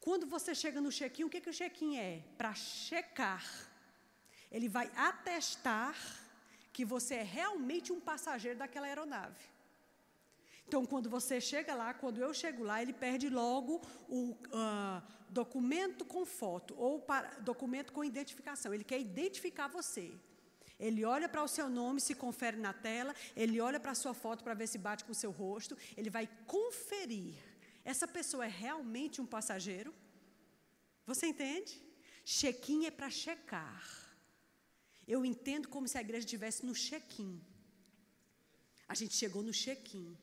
Quando 0.00 0.26
você 0.26 0.54
chega 0.54 0.80
no 0.80 0.90
check-in, 0.90 1.24
o 1.24 1.30
que, 1.30 1.40
que 1.40 1.50
o 1.50 1.52
check-in 1.52 1.98
é? 1.98 2.22
Para 2.38 2.54
checar. 2.54 3.44
Ele 4.50 4.68
vai 4.68 4.90
atestar 4.96 5.94
que 6.72 6.84
você 6.84 7.16
é 7.16 7.22
realmente 7.22 7.92
um 7.92 8.00
passageiro 8.00 8.58
daquela 8.58 8.86
aeronave. 8.86 9.44
Então, 10.66 10.86
quando 10.86 11.10
você 11.10 11.40
chega 11.40 11.74
lá, 11.74 11.92
quando 11.92 12.18
eu 12.18 12.32
chego 12.32 12.62
lá, 12.62 12.80
ele 12.80 12.92
perde 12.92 13.28
logo 13.28 13.82
o 14.08 14.30
uh, 14.30 15.02
documento 15.28 16.04
com 16.04 16.24
foto 16.24 16.74
ou 16.78 17.00
para, 17.00 17.28
documento 17.40 17.92
com 17.92 18.04
identificação. 18.04 18.72
Ele 18.72 18.84
quer 18.84 19.00
identificar 19.00 19.66
você. 19.66 20.12
Ele 20.78 21.04
olha 21.04 21.28
para 21.28 21.42
o 21.42 21.48
seu 21.48 21.68
nome, 21.68 22.00
se 22.00 22.14
confere 22.14 22.56
na 22.56 22.72
tela, 22.72 23.14
ele 23.36 23.60
olha 23.60 23.78
para 23.78 23.90
a 23.90 23.94
sua 23.94 24.14
foto 24.14 24.42
para 24.42 24.54
ver 24.54 24.66
se 24.66 24.78
bate 24.78 25.04
com 25.04 25.12
o 25.12 25.14
seu 25.14 25.30
rosto, 25.30 25.76
ele 25.96 26.08
vai 26.08 26.28
conferir 26.46 27.34
essa 27.84 28.06
pessoa 28.06 28.44
é 28.44 28.48
realmente 28.48 29.20
um 29.20 29.26
passageiro? 29.26 29.94
Você 31.06 31.26
entende? 31.26 31.82
Check-in 32.24 32.86
é 32.86 32.90
para 32.90 33.10
checar. 33.10 33.82
Eu 35.06 35.24
entendo 35.24 35.68
como 35.68 35.88
se 35.88 35.98
a 35.98 36.00
igreja 36.00 36.24
estivesse 36.24 36.64
no 36.64 36.74
check-in. 36.74 37.40
A 38.86 38.94
gente 38.94 39.14
chegou 39.14 39.42
no 39.42 39.52
check-in. 39.52 40.16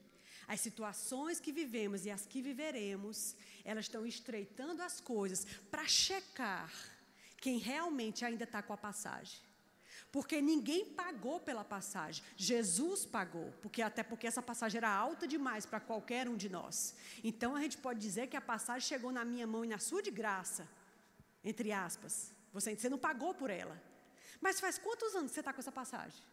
As 0.48 0.62
situações 0.62 1.40
que 1.40 1.52
vivemos 1.52 2.06
e 2.06 2.12
as 2.12 2.26
que 2.26 2.42
viveremos, 2.42 3.36
elas 3.66 3.86
estão 3.86 4.06
estreitando 4.06 4.82
as 4.82 5.02
coisas 5.02 5.46
para 5.70 5.86
checar 5.86 6.72
quem 7.38 7.58
realmente 7.58 8.24
ainda 8.24 8.46
está 8.46 8.62
com 8.62 8.74
a 8.74 8.78
passagem. 8.78 9.40
Porque 10.12 10.42
ninguém 10.42 10.86
pagou 10.86 11.40
pela 11.40 11.64
passagem. 11.64 12.24
Jesus 12.36 13.06
pagou, 13.06 13.54
porque 13.62 13.82
até 13.82 14.04
porque 14.04 14.26
essa 14.26 14.42
passagem 14.42 14.78
era 14.78 14.90
alta 14.90 15.28
demais 15.28 15.66
para 15.66 15.80
qualquer 15.80 16.28
um 16.30 16.38
de 16.38 16.50
nós. 16.50 16.96
Então 17.24 17.56
a 17.56 17.62
gente 17.62 17.78
pode 17.78 18.00
dizer 18.00 18.28
que 18.28 18.38
a 18.38 18.42
passagem 18.42 18.88
chegou 18.88 19.12
na 19.12 19.26
minha 19.26 19.46
mão 19.46 19.66
e 19.66 19.68
na 19.68 19.80
sua 19.80 20.02
de 20.02 20.12
graça, 20.12 20.68
entre 21.44 21.72
aspas. 21.72 22.32
Você, 22.54 22.76
você 22.76 22.90
não 22.90 22.98
pagou 22.98 23.34
por 23.34 23.50
ela. 23.50 23.82
Mas 24.40 24.60
faz 24.60 24.78
quantos 24.78 25.14
anos 25.16 25.32
você 25.32 25.42
está 25.42 25.52
com 25.52 25.60
essa 25.60 25.72
passagem? 25.72 26.24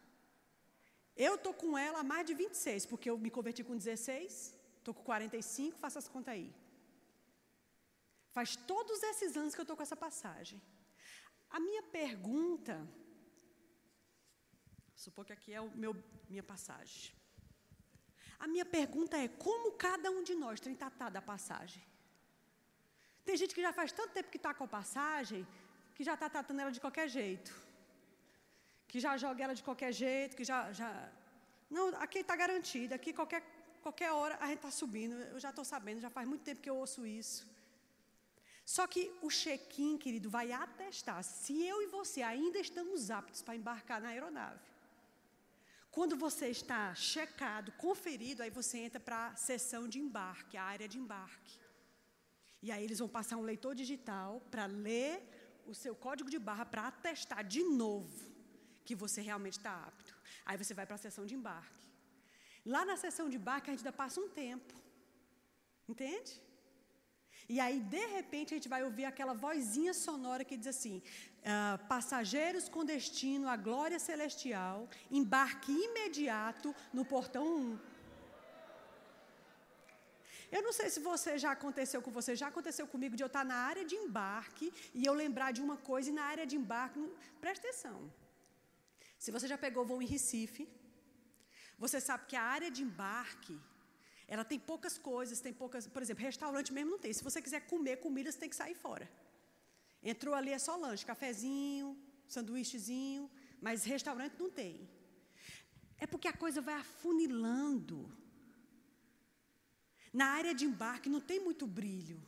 Eu 1.15 1.35
estou 1.35 1.53
com 1.53 1.77
ela 1.77 1.99
há 1.99 2.03
mais 2.03 2.25
de 2.25 2.33
26, 2.33 2.85
porque 2.85 3.09
eu 3.09 3.17
me 3.17 3.29
converti 3.29 3.63
com 3.63 3.75
16, 3.75 4.53
estou 4.79 4.93
com 4.93 5.03
45, 5.03 5.77
faça 5.77 5.99
as 5.99 6.07
contas 6.07 6.33
aí. 6.33 6.53
Faz 8.31 8.55
todos 8.55 9.01
esses 9.01 9.37
anos 9.37 9.53
que 9.53 9.61
eu 9.61 9.63
estou 9.63 9.77
com 9.77 9.83
essa 9.83 9.95
passagem. 9.95 10.61
A 11.49 11.59
minha 11.59 11.83
pergunta 11.83 12.85
Supor 14.95 15.25
que 15.25 15.33
aqui 15.33 15.53
é 15.53 15.61
o 15.61 15.69
meu, 15.71 15.93
minha 16.29 16.43
passagem. 16.43 17.13
A 18.39 18.47
minha 18.47 18.65
pergunta 18.65 19.17
é: 19.17 19.27
como 19.27 19.73
cada 19.73 20.09
um 20.09 20.23
de 20.23 20.35
nós 20.35 20.59
tem 20.59 20.75
tratado 20.75 21.17
a 21.17 21.21
passagem? 21.21 21.83
Tem 23.25 23.35
gente 23.35 23.55
que 23.55 23.61
já 23.61 23.73
faz 23.73 23.91
tanto 23.91 24.13
tempo 24.13 24.29
que 24.29 24.37
está 24.37 24.53
com 24.53 24.63
a 24.63 24.67
passagem, 24.67 25.45
que 25.95 26.03
já 26.03 26.13
está 26.13 26.29
tratando 26.29 26.59
ela 26.59 26.71
de 26.71 26.79
qualquer 26.79 27.07
jeito. 27.09 27.51
Que 28.87 28.99
já 28.99 29.17
joga 29.17 29.43
ela 29.43 29.55
de 29.55 29.63
qualquer 29.63 29.91
jeito, 29.91 30.35
que 30.37 30.43
já. 30.43 30.71
já... 30.71 30.89
Não, 31.69 31.87
aqui 32.05 32.19
está 32.19 32.35
garantido, 32.35 32.93
aqui 32.93 33.11
qualquer, 33.11 33.41
qualquer 33.81 34.11
hora 34.11 34.37
a 34.39 34.47
gente 34.47 34.57
está 34.57 34.71
subindo. 34.71 35.15
Eu 35.15 35.39
já 35.39 35.49
estou 35.49 35.65
sabendo, 35.65 35.99
já 35.99 36.09
faz 36.09 36.27
muito 36.27 36.43
tempo 36.43 36.61
que 36.61 36.69
eu 36.69 36.77
ouço 36.77 37.05
isso. 37.05 37.47
Só 38.63 38.87
que 38.87 39.11
o 39.21 39.29
check-in, 39.29 39.97
querido, 39.97 40.29
vai 40.29 40.51
atestar 40.51 41.23
se 41.23 41.63
eu 41.63 41.81
e 41.81 41.87
você 41.87 42.21
ainda 42.21 42.59
estamos 42.59 43.11
aptos 43.11 43.41
para 43.41 43.55
embarcar 43.55 43.99
na 44.01 44.09
aeronave. 44.09 44.74
Quando 45.95 46.15
você 46.23 46.47
está 46.57 46.93
checado, 46.93 47.71
conferido, 47.85 48.41
aí 48.43 48.49
você 48.49 48.77
entra 48.85 48.99
para 48.99 49.19
a 49.27 49.35
sessão 49.37 49.83
de 49.87 49.97
embarque, 49.97 50.57
a 50.57 50.63
área 50.63 50.87
de 50.93 50.97
embarque. 51.03 51.55
E 52.61 52.69
aí 52.69 52.83
eles 52.83 52.99
vão 52.99 53.07
passar 53.17 53.37
um 53.37 53.47
leitor 53.49 53.73
digital 53.81 54.41
para 54.51 54.65
ler 54.65 55.13
o 55.65 55.73
seu 55.73 55.95
código 55.95 56.29
de 56.29 56.37
barra 56.37 56.65
para 56.65 56.87
atestar 56.87 57.43
de 57.45 57.63
novo 57.63 58.19
que 58.83 58.93
você 59.03 59.21
realmente 59.21 59.57
está 59.59 59.73
apto. 59.87 60.13
Aí 60.45 60.57
você 60.61 60.73
vai 60.73 60.85
para 60.85 60.95
a 60.95 61.03
sessão 61.05 61.25
de 61.25 61.33
embarque. 61.33 61.85
Lá 62.65 62.83
na 62.83 62.97
sessão 62.97 63.29
de 63.29 63.37
embarque 63.37 63.69
a 63.69 63.73
gente 63.73 63.83
ainda 63.85 63.93
passa 64.03 64.19
um 64.19 64.27
tempo. 64.27 64.73
Entende? 65.87 66.33
E 67.47 67.59
aí, 67.59 67.79
de 67.79 68.05
repente, 68.17 68.53
a 68.53 68.57
gente 68.57 68.67
vai 68.67 68.83
ouvir 68.83 69.05
aquela 69.05 69.33
vozinha 69.33 69.93
sonora 69.93 70.43
que 70.43 70.57
diz 70.57 70.67
assim: 70.67 71.01
uh, 71.41 71.87
passageiros 71.87 72.67
com 72.67 72.83
destino 72.83 73.47
à 73.47 73.55
glória 73.55 73.99
celestial, 73.99 74.89
embarque 75.11 75.71
imediato 75.71 76.73
no 76.91 77.05
portão 77.05 77.45
1. 77.45 77.79
Eu 80.51 80.61
não 80.61 80.73
sei 80.73 80.89
se 80.89 80.99
você 80.99 81.37
já 81.37 81.51
aconteceu 81.51 82.01
com 82.01 82.11
você, 82.11 82.35
já 82.35 82.47
aconteceu 82.47 82.87
comigo 82.87 83.15
de 83.15 83.23
eu 83.23 83.27
estar 83.27 83.43
na 83.43 83.57
área 83.71 83.83
de 83.83 83.95
embarque 83.95 84.71
e 84.93 85.05
eu 85.05 85.13
lembrar 85.13 85.51
de 85.51 85.61
uma 85.61 85.77
coisa 85.77 86.09
e 86.09 86.13
na 86.13 86.23
área 86.23 86.45
de 86.45 86.55
embarque, 86.55 86.99
presta 87.41 87.67
atenção. 87.67 88.11
Se 89.17 89.31
você 89.31 89.47
já 89.47 89.57
pegou 89.57 89.85
voo 89.85 90.01
em 90.01 90.05
Recife, 90.05 90.67
você 91.77 91.99
sabe 91.99 92.25
que 92.27 92.35
a 92.35 92.43
área 92.43 92.71
de 92.71 92.83
embarque 92.83 93.59
ela 94.27 94.43
tem 94.43 94.59
poucas 94.59 94.97
coisas, 94.97 95.39
tem 95.39 95.53
poucas. 95.53 95.87
Por 95.87 96.01
exemplo, 96.01 96.23
restaurante 96.23 96.73
mesmo 96.73 96.91
não 96.91 96.99
tem. 96.99 97.13
Se 97.13 97.23
você 97.23 97.41
quiser 97.41 97.61
comer 97.61 97.97
comida, 97.97 98.31
você 98.31 98.39
tem 98.39 98.49
que 98.49 98.55
sair 98.55 98.75
fora. 98.75 99.09
Entrou 100.01 100.33
ali 100.33 100.51
é 100.51 100.59
só 100.59 100.75
lanche, 100.75 101.05
cafezinho, 101.05 101.97
sanduíchezinho, 102.27 103.29
mas 103.61 103.83
restaurante 103.83 104.35
não 104.39 104.49
tem. 104.49 104.89
É 105.97 106.07
porque 106.07 106.27
a 106.27 106.33
coisa 106.33 106.61
vai 106.61 106.75
afunilando. 106.75 108.11
Na 110.11 110.27
área 110.27 110.53
de 110.53 110.65
embarque 110.65 111.09
não 111.09 111.21
tem 111.21 111.39
muito 111.39 111.67
brilho. 111.67 112.21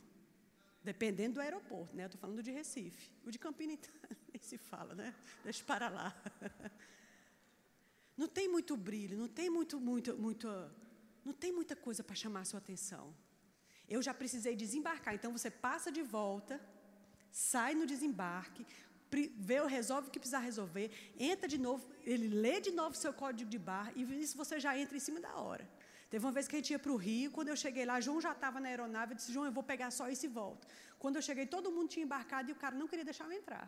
Dependendo 0.84 1.36
do 1.36 1.42
aeroporto, 1.42 1.96
né? 1.96 2.04
Eu 2.04 2.08
estou 2.08 2.22
falando 2.22 2.42
de 2.42 2.52
Recife. 2.52 3.12
O 3.26 3.32
de 3.32 3.38
Campinas 3.38 3.78
então, 3.78 3.94
nem 4.34 4.42
se 4.42 4.58
fala, 4.58 4.96
né? 4.96 5.14
Deixa 5.44 5.64
para 5.64 5.90
lá. 5.90 6.16
Não 8.16 8.28
tem 8.28 8.50
muito 8.50 8.76
brilho, 8.76 9.16
não 9.16 9.28
tem 9.28 9.48
muito, 9.48 9.80
muito, 9.80 10.18
muito 10.18 10.48
não 11.28 11.34
tem 11.44 11.52
muita 11.60 11.76
coisa 11.86 12.02
para 12.08 12.16
chamar 12.24 12.42
a 12.42 12.50
sua 12.52 12.60
atenção. 12.64 13.06
Eu 13.96 14.02
já 14.08 14.14
precisei 14.22 14.56
desembarcar, 14.64 15.14
então 15.14 15.32
você 15.38 15.50
passa 15.68 15.90
de 15.98 16.04
volta, 16.18 16.56
sai 17.32 17.72
no 17.80 17.86
desembarque, 17.94 18.66
vê, 19.50 19.58
resolve 19.78 20.08
o 20.08 20.12
que 20.12 20.20
precisar 20.20 20.40
resolver, 20.52 20.88
entra 21.32 21.48
de 21.54 21.58
novo, 21.58 21.84
ele 22.12 22.28
lê 22.44 22.56
de 22.68 22.72
novo 22.80 22.96
seu 22.96 23.14
código 23.22 23.50
de 23.56 23.60
barra 23.70 23.92
e 23.96 24.04
isso 24.26 24.36
você 24.44 24.60
já 24.66 24.78
entra 24.84 24.96
em 25.00 25.04
cima 25.08 25.20
da 25.28 25.34
hora. 25.36 25.66
Teve 26.10 26.26
uma 26.26 26.32
vez 26.38 26.48
que 26.48 26.56
a 26.56 26.60
gente 26.60 26.72
ia 26.72 26.80
para 26.80 26.92
o 26.92 27.00
Rio, 27.08 27.30
quando 27.38 27.50
eu 27.50 27.58
cheguei 27.64 27.86
lá, 27.86 27.96
João 28.00 28.20
já 28.28 28.32
estava 28.32 28.62
na 28.62 28.70
aeronave, 28.70 29.12
eu 29.12 29.18
disse, 29.18 29.34
João, 29.34 29.46
eu 29.46 29.52
vou 29.52 29.64
pegar 29.72 29.92
só 29.92 30.06
isso 30.10 30.26
e 30.26 30.30
volto. 30.30 30.66
Quando 30.98 31.18
eu 31.18 31.22
cheguei, 31.22 31.46
todo 31.46 31.72
mundo 31.76 31.90
tinha 31.90 32.06
embarcado 32.06 32.50
e 32.50 32.54
o 32.54 32.56
cara 32.64 32.76
não 32.82 32.88
queria 32.88 33.04
deixar 33.04 33.26
eu 33.26 33.34
entrar. 33.34 33.66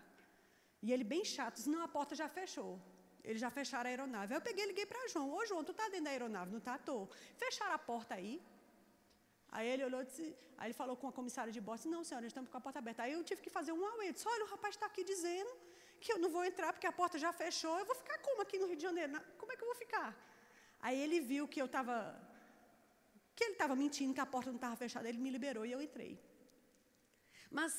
E 0.82 0.94
ele 0.94 1.04
bem 1.04 1.25
chato, 1.25 1.56
disse, 1.56 1.70
não, 1.70 1.84
a 1.84 1.89
porta 1.89 2.16
já 2.16 2.30
fechou. 2.30 2.80
Eles 3.30 3.42
já 3.46 3.50
fecharam 3.58 3.88
a 3.88 3.92
aeronave. 3.94 4.34
Aí 4.34 4.38
eu 4.40 4.46
peguei 4.50 4.64
e 4.66 4.70
liguei 4.72 4.86
para 4.92 5.08
João, 5.14 5.28
ô 5.38 5.46
João, 5.50 5.64
tu 5.68 5.74
está 5.76 5.86
dentro 5.94 6.06
da 6.06 6.12
aeronave? 6.16 6.50
Não 6.56 6.62
está? 6.64 6.76
Estou. 6.82 7.02
Fecharam 7.44 7.76
a 7.80 7.82
porta 7.92 8.16
aí. 8.20 8.32
Aí 9.56 9.68
ele 9.74 9.84
olhou, 9.88 10.02
disse, 10.04 10.26
aí 10.58 10.68
ele 10.68 10.78
falou 10.82 10.96
com 11.02 11.08
a 11.12 11.14
comissária 11.20 11.52
de 11.58 11.62
bordo, 11.68 11.90
não 11.96 12.04
senhora, 12.10 12.26
estamos 12.32 12.50
com 12.52 12.58
a 12.60 12.64
porta 12.66 12.80
aberta. 12.84 13.04
Aí 13.04 13.14
eu 13.18 13.24
tive 13.30 13.42
que 13.46 13.52
fazer 13.58 13.74
um 13.78 13.84
auê, 13.92 14.08
disse, 14.16 14.28
olha, 14.34 14.44
o 14.46 14.50
rapaz 14.54 14.74
está 14.76 14.88
aqui 14.92 15.04
dizendo 15.04 15.52
que 16.04 16.12
eu 16.14 16.18
não 16.24 16.30
vou 16.36 16.44
entrar 16.50 16.72
porque 16.74 16.88
a 16.88 16.96
porta 17.02 17.18
já 17.26 17.32
fechou, 17.44 17.76
eu 17.82 17.86
vou 17.92 17.98
ficar 18.02 18.18
como 18.28 18.42
aqui 18.46 18.58
no 18.62 18.68
Rio 18.70 18.80
de 18.82 18.86
Janeiro? 18.90 19.22
Como 19.38 19.52
é 19.52 19.56
que 19.56 19.64
eu 19.64 19.70
vou 19.72 19.78
ficar? 19.84 20.10
Aí 20.86 20.98
ele 21.06 21.20
viu 21.32 21.48
que 21.48 21.62
eu 21.62 21.68
estava 21.72 21.98
que 23.36 23.44
ele 23.46 23.54
estava 23.54 23.76
mentindo, 23.84 24.14
que 24.14 24.24
a 24.28 24.32
porta 24.36 24.50
não 24.50 24.58
estava 24.62 24.76
fechada, 24.76 25.08
ele 25.08 25.22
me 25.26 25.30
liberou 25.36 25.66
e 25.66 25.72
eu 25.72 25.82
entrei. 25.88 26.14
Mas, 27.58 27.74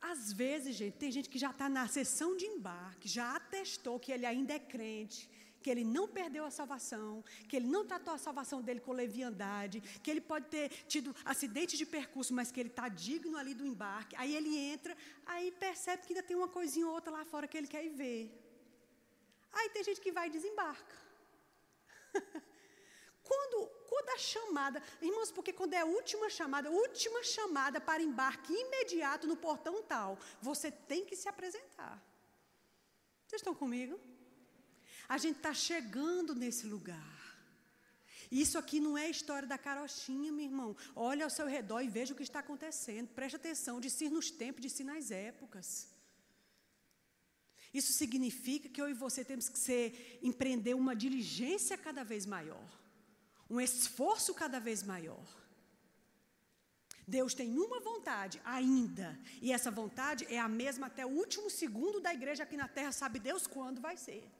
às 0.00 0.32
vezes, 0.32 0.76
gente, 0.76 0.96
tem 0.96 1.10
gente 1.10 1.28
que 1.28 1.38
já 1.38 1.50
está 1.50 1.68
na 1.68 1.86
sessão 1.88 2.36
de 2.36 2.44
embarque, 2.46 3.08
já 3.08 3.36
atestou 3.36 3.98
que 3.98 4.12
ele 4.12 4.24
ainda 4.24 4.52
é 4.54 4.58
crente, 4.58 5.28
que 5.62 5.70
ele 5.70 5.84
não 5.84 6.06
perdeu 6.06 6.44
a 6.44 6.50
salvação, 6.50 7.24
que 7.48 7.56
ele 7.56 7.66
não 7.66 7.84
tratou 7.84 8.14
a 8.14 8.18
salvação 8.18 8.62
dele 8.62 8.80
com 8.80 8.92
leviandade, 8.92 9.80
que 10.02 10.10
ele 10.10 10.20
pode 10.20 10.46
ter 10.46 10.68
tido 10.86 11.14
acidente 11.24 11.76
de 11.76 11.84
percurso, 11.84 12.32
mas 12.32 12.50
que 12.52 12.60
ele 12.60 12.68
está 12.68 12.88
digno 12.88 13.36
ali 13.36 13.54
do 13.54 13.66
embarque. 13.66 14.14
Aí 14.16 14.34
ele 14.34 14.56
entra, 14.56 14.96
aí 15.26 15.50
percebe 15.52 16.06
que 16.06 16.12
ainda 16.12 16.26
tem 16.26 16.36
uma 16.36 16.48
coisinha 16.48 16.86
ou 16.86 16.92
outra 16.92 17.12
lá 17.12 17.24
fora 17.24 17.48
que 17.48 17.56
ele 17.56 17.66
quer 17.66 17.84
ir 17.84 17.90
ver. 17.90 18.32
Aí 19.52 19.68
tem 19.70 19.82
gente 19.82 20.00
que 20.00 20.12
vai 20.12 20.28
e 20.28 20.30
desembarca. 20.30 20.96
quando 23.28 23.68
quando 23.88 24.10
a 24.10 24.18
chamada, 24.18 24.82
irmãos, 25.00 25.30
porque 25.30 25.52
quando 25.52 25.72
é 25.72 25.80
a 25.80 25.84
última 25.84 26.28
chamada, 26.28 26.70
última 26.70 27.22
chamada 27.24 27.80
para 27.80 28.02
embarque 28.02 28.52
imediato 28.52 29.26
no 29.26 29.36
portão 29.36 29.82
tal, 29.82 30.18
você 30.42 30.70
tem 30.70 31.04
que 31.06 31.16
se 31.16 31.28
apresentar. 31.28 31.96
Vocês 33.26 33.40
estão 33.40 33.54
comigo? 33.54 33.98
A 35.08 35.16
gente 35.18 35.36
está 35.36 35.54
chegando 35.54 36.34
nesse 36.34 36.66
lugar. 36.66 37.18
Isso 38.30 38.58
aqui 38.58 38.78
não 38.78 38.96
é 38.96 39.08
história 39.08 39.48
da 39.48 39.56
carochinha, 39.56 40.30
meu 40.30 40.44
irmão. 40.44 40.76
Olha 40.94 41.24
ao 41.24 41.30
seu 41.30 41.46
redor 41.46 41.80
e 41.80 41.88
veja 41.88 42.12
o 42.12 42.16
que 42.16 42.22
está 42.22 42.40
acontecendo. 42.40 43.08
Preste 43.08 43.36
atenção, 43.36 43.80
discir 43.80 44.10
nos 44.10 44.30
tempos, 44.30 44.60
discir 44.60 44.84
nas 44.84 45.10
épocas. 45.10 45.88
Isso 47.72 47.92
significa 47.92 48.68
que 48.68 48.80
eu 48.80 48.88
e 48.88 48.94
você 48.94 49.24
temos 49.24 49.48
que 49.48 49.58
ser, 49.58 50.18
empreender 50.22 50.74
uma 50.74 50.94
diligência 50.94 51.76
cada 51.78 52.04
vez 52.04 52.26
maior 52.26 52.77
um 53.48 53.60
esforço 53.60 54.34
cada 54.34 54.58
vez 54.58 54.82
maior. 54.82 55.26
Deus 57.06 57.32
tem 57.32 57.58
uma 57.58 57.80
vontade 57.80 58.40
ainda, 58.44 59.18
e 59.40 59.50
essa 59.50 59.70
vontade 59.70 60.26
é 60.28 60.38
a 60.38 60.48
mesma 60.48 60.88
até 60.88 61.06
o 61.06 61.08
último 61.08 61.48
segundo 61.48 62.00
da 62.00 62.12
igreja 62.12 62.42
aqui 62.42 62.56
na 62.56 62.68
terra, 62.68 62.92
sabe 62.92 63.18
Deus 63.18 63.46
quando 63.46 63.80
vai 63.80 63.96
ser. 63.96 64.30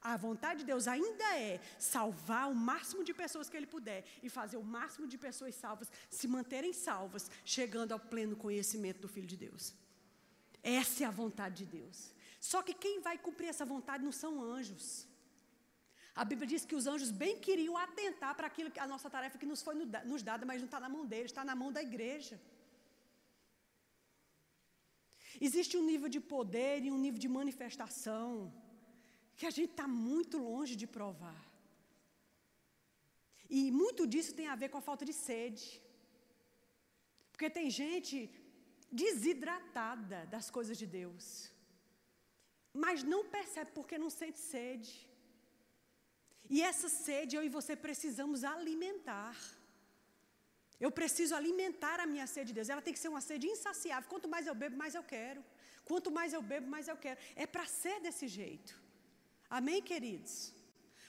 A 0.00 0.16
vontade 0.16 0.60
de 0.60 0.66
Deus 0.66 0.86
ainda 0.86 1.36
é 1.36 1.60
salvar 1.78 2.48
o 2.48 2.54
máximo 2.54 3.02
de 3.02 3.12
pessoas 3.12 3.50
que 3.50 3.56
Ele 3.56 3.66
puder 3.66 4.04
e 4.22 4.28
fazer 4.30 4.56
o 4.56 4.62
máximo 4.62 5.06
de 5.06 5.18
pessoas 5.18 5.54
salvas 5.56 5.90
se 6.08 6.28
manterem 6.28 6.72
salvas, 6.72 7.30
chegando 7.44 7.92
ao 7.92 8.00
pleno 8.00 8.36
conhecimento 8.36 9.00
do 9.00 9.08
Filho 9.08 9.26
de 9.26 9.36
Deus. 9.36 9.74
Essa 10.62 11.02
é 11.02 11.06
a 11.06 11.10
vontade 11.10 11.56
de 11.64 11.78
Deus. 11.78 12.12
Só 12.40 12.62
que 12.62 12.72
quem 12.72 13.00
vai 13.00 13.18
cumprir 13.18 13.48
essa 13.48 13.64
vontade 13.64 14.04
não 14.04 14.12
são 14.12 14.40
anjos. 14.40 15.07
A 16.22 16.24
Bíblia 16.30 16.48
diz 16.52 16.62
que 16.68 16.76
os 16.78 16.86
anjos 16.92 17.10
bem 17.22 17.34
queriam 17.46 17.74
atentar 17.86 18.30
para 18.36 18.46
aquilo 18.50 18.72
que 18.74 18.80
a 18.84 18.88
nossa 18.92 19.08
tarefa 19.14 19.40
que 19.40 19.50
nos 19.50 19.60
foi 19.66 19.74
nos 20.12 20.22
dada, 20.28 20.44
mas 20.50 20.60
não 20.62 20.68
está 20.70 20.80
na 20.84 20.90
mão 20.94 21.04
deles, 21.12 21.30
está 21.32 21.44
na 21.50 21.54
mão 21.60 21.70
da 21.76 21.82
igreja. 21.88 22.36
Existe 25.46 25.76
um 25.80 25.84
nível 25.90 26.08
de 26.14 26.20
poder 26.34 26.76
e 26.84 26.90
um 26.94 27.00
nível 27.04 27.20
de 27.24 27.30
manifestação 27.36 28.30
que 29.36 29.46
a 29.46 29.52
gente 29.56 29.72
está 29.74 29.86
muito 29.86 30.38
longe 30.50 30.74
de 30.82 30.86
provar. 30.96 31.42
E 33.48 33.70
muito 33.80 34.04
disso 34.12 34.34
tem 34.38 34.48
a 34.48 34.56
ver 34.62 34.70
com 34.70 34.78
a 34.78 34.86
falta 34.88 35.04
de 35.10 35.12
sede. 35.12 35.66
Porque 37.30 37.48
tem 37.58 37.70
gente 37.82 38.16
desidratada 39.02 40.26
das 40.34 40.48
coisas 40.56 40.76
de 40.82 40.88
Deus, 41.00 41.24
mas 42.84 43.04
não 43.12 43.22
percebe 43.36 43.70
porque 43.78 44.02
não 44.04 44.10
sente 44.10 44.40
sede. 44.40 45.07
E 46.50 46.62
essa 46.62 46.88
sede 46.88 47.36
eu 47.36 47.42
e 47.44 47.48
você 47.48 47.74
precisamos 47.76 48.44
alimentar. 48.44 49.36
Eu 50.80 50.90
preciso 50.90 51.34
alimentar 51.34 51.98
a 52.00 52.06
minha 52.06 52.26
sede 52.26 52.48
de 52.48 52.54
Deus. 52.54 52.68
Ela 52.68 52.80
tem 52.80 52.92
que 52.92 52.98
ser 52.98 53.08
uma 53.08 53.20
sede 53.20 53.46
insaciável. 53.46 54.08
Quanto 54.08 54.28
mais 54.28 54.46
eu 54.46 54.54
bebo, 54.54 54.76
mais 54.76 54.94
eu 54.94 55.02
quero. 55.02 55.44
Quanto 55.84 56.10
mais 56.10 56.32
eu 56.32 56.42
bebo, 56.42 56.68
mais 56.68 56.86
eu 56.86 56.96
quero. 56.96 57.18
É 57.34 57.46
para 57.46 57.66
ser 57.66 58.00
desse 58.00 58.28
jeito. 58.28 58.80
Amém, 59.50 59.82
queridos? 59.82 60.54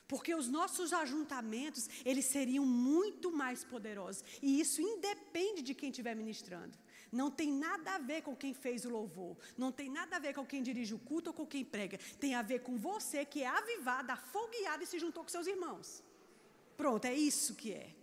Porque 0.07 0.33
os 0.33 0.47
nossos 0.47 0.91
ajuntamentos, 0.91 1.87
eles 2.03 2.25
seriam 2.25 2.65
muito 2.65 3.31
mais 3.31 3.63
poderosos. 3.63 4.23
E 4.41 4.59
isso 4.59 4.81
independe 4.81 5.61
de 5.61 5.75
quem 5.75 5.91
estiver 5.91 6.15
ministrando. 6.15 6.75
Não 7.11 7.31
tem 7.31 7.51
nada 7.51 7.95
a 7.95 7.97
ver 7.97 8.21
com 8.21 8.35
quem 8.35 8.53
fez 8.53 8.85
o 8.85 8.89
louvor. 8.89 9.37
Não 9.57 9.71
tem 9.71 9.89
nada 9.89 10.15
a 10.15 10.19
ver 10.19 10.33
com 10.33 10.45
quem 10.45 10.61
dirige 10.61 10.93
o 10.93 10.99
culto 10.99 11.31
ou 11.31 11.33
com 11.33 11.45
quem 11.45 11.65
prega. 11.65 11.97
Tem 12.19 12.35
a 12.35 12.41
ver 12.41 12.59
com 12.59 12.77
você 12.77 13.25
que 13.25 13.41
é 13.41 13.47
avivada, 13.47 14.13
afogueada 14.13 14.83
e 14.83 14.87
se 14.87 14.99
juntou 14.99 15.23
com 15.23 15.29
seus 15.29 15.47
irmãos. 15.47 16.03
Pronto, 16.77 17.05
é 17.05 17.13
isso 17.13 17.55
que 17.55 17.73
é. 17.73 17.95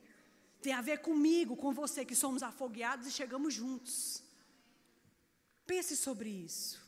Tem 0.60 0.72
a 0.72 0.80
ver 0.80 0.98
comigo, 0.98 1.56
com 1.56 1.72
você 1.72 2.04
que 2.04 2.16
somos 2.16 2.42
afogueados 2.42 3.06
e 3.06 3.12
chegamos 3.12 3.54
juntos. 3.54 4.22
Pense 5.66 5.96
sobre 5.96 6.28
isso. 6.28 6.84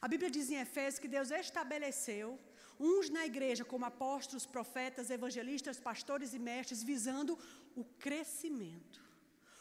A 0.00 0.08
Bíblia 0.08 0.30
diz 0.30 0.50
em 0.50 0.56
Efésios 0.56 0.98
que 0.98 1.08
Deus 1.08 1.30
estabeleceu 1.30 2.38
uns 2.78 3.10
na 3.10 3.26
igreja 3.26 3.64
como 3.64 3.84
apóstolos, 3.84 4.46
profetas, 4.46 5.10
evangelistas, 5.10 5.78
pastores 5.78 6.32
e 6.32 6.38
mestres, 6.38 6.82
visando 6.82 7.38
o 7.76 7.84
crescimento 7.84 9.09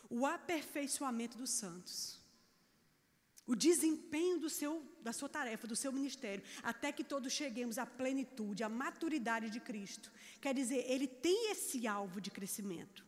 o 0.10 0.26
aperfeiçoamento 0.26 1.38
dos 1.38 1.52
santos. 1.52 2.20
O 3.46 3.56
desempenho 3.56 4.40
do 4.40 4.50
seu, 4.50 4.84
da 5.02 5.12
sua 5.12 5.28
tarefa, 5.28 5.66
do 5.68 5.76
seu 5.76 5.92
ministério, 5.92 6.44
até 6.62 6.92
que 6.92 7.04
todos 7.04 7.34
cheguemos 7.34 7.78
à 7.78 7.86
plenitude, 7.86 8.64
à 8.64 8.70
maturidade 8.70 9.50
de 9.50 9.60
Cristo. 9.60 10.12
Quer 10.40 10.54
dizer, 10.54 10.86
ele 10.88 11.08
tem 11.08 11.52
esse 11.52 11.88
alvo 11.88 12.22
de 12.22 12.30
crescimento. 12.30 13.04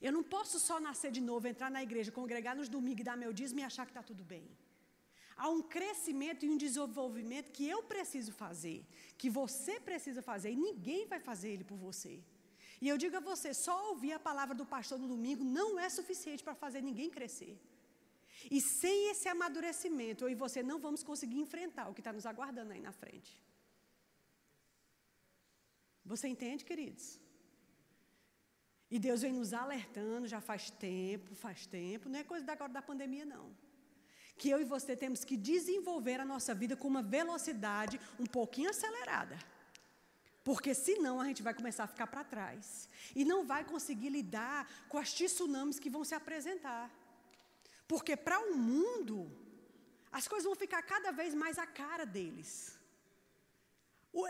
Eu 0.00 0.12
não 0.12 0.22
posso 0.22 0.60
só 0.60 0.78
nascer 0.78 1.10
de 1.10 1.20
novo, 1.20 1.48
entrar 1.48 1.70
na 1.70 1.82
igreja, 1.82 2.12
congregar 2.12 2.54
nos 2.54 2.68
domingos 2.68 3.04
dar 3.04 3.16
meu 3.16 3.32
dízimo 3.32 3.60
e 3.60 3.64
achar 3.64 3.86
que 3.86 3.90
está 3.90 4.02
tudo 4.02 4.22
bem. 4.22 4.46
Há 5.36 5.48
um 5.48 5.62
crescimento 5.62 6.44
e 6.44 6.50
um 6.50 6.56
desenvolvimento 6.56 7.50
que 7.50 7.68
eu 7.68 7.82
preciso 7.82 8.32
fazer, 8.32 8.86
que 9.18 9.28
você 9.28 9.80
precisa 9.80 10.22
fazer, 10.22 10.52
e 10.52 10.56
ninguém 10.56 11.06
vai 11.06 11.18
fazer 11.18 11.50
ele 11.50 11.64
por 11.64 11.76
você. 11.76 12.22
E 12.84 12.88
eu 12.92 12.96
digo 13.02 13.16
a 13.18 13.26
você: 13.30 13.50
só 13.66 13.74
ouvir 13.90 14.12
a 14.16 14.24
palavra 14.28 14.54
do 14.60 14.66
pastor 14.74 14.98
no 15.02 15.08
domingo 15.14 15.42
não 15.58 15.68
é 15.84 15.88
suficiente 15.98 16.44
para 16.46 16.56
fazer 16.62 16.80
ninguém 16.88 17.08
crescer. 17.16 17.54
E 18.56 18.58
sem 18.60 18.98
esse 19.10 19.26
amadurecimento, 19.34 20.24
eu 20.24 20.30
e 20.34 20.40
você 20.44 20.62
não 20.70 20.78
vamos 20.86 21.02
conseguir 21.10 21.38
enfrentar 21.44 21.86
o 21.88 21.94
que 21.94 22.02
está 22.02 22.12
nos 22.18 22.26
aguardando 22.32 22.72
aí 22.74 22.82
na 22.88 22.92
frente. 23.02 23.32
Você 26.12 26.26
entende, 26.34 26.66
queridos? 26.70 27.06
E 28.94 28.98
Deus 29.06 29.22
vem 29.22 29.32
nos 29.38 29.52
alertando 29.62 30.32
já 30.34 30.40
faz 30.50 30.64
tempo, 30.88 31.34
faz 31.46 31.60
tempo, 31.78 32.10
não 32.10 32.18
é 32.18 32.24
coisa 32.32 32.44
da 32.48 32.52
agora 32.52 32.72
da 32.78 32.82
pandemia, 32.90 33.24
não. 33.24 33.46
Que 34.36 34.50
eu 34.50 34.60
e 34.60 34.70
você 34.74 34.94
temos 35.04 35.24
que 35.24 35.38
desenvolver 35.52 36.18
a 36.20 36.30
nossa 36.34 36.52
vida 36.62 36.76
com 36.76 36.88
uma 36.94 37.04
velocidade 37.18 37.98
um 38.20 38.26
pouquinho 38.26 38.68
acelerada. 38.74 39.38
Porque 40.48 40.74
senão 40.74 41.20
a 41.20 41.26
gente 41.28 41.42
vai 41.42 41.54
começar 41.54 41.84
a 41.84 41.92
ficar 41.94 42.06
para 42.06 42.22
trás. 42.22 42.88
E 43.16 43.24
não 43.24 43.46
vai 43.46 43.64
conseguir 43.64 44.10
lidar 44.10 44.68
com 44.90 44.98
as 44.98 45.12
tsunamis 45.12 45.78
que 45.78 45.88
vão 45.88 46.04
se 46.04 46.14
apresentar. 46.14 46.90
Porque 47.88 48.14
para 48.14 48.38
o 48.40 48.54
mundo, 48.54 49.16
as 50.12 50.28
coisas 50.28 50.44
vão 50.44 50.54
ficar 50.54 50.82
cada 50.82 51.10
vez 51.10 51.34
mais 51.34 51.58
a 51.58 51.66
cara 51.66 52.04
deles. 52.04 52.78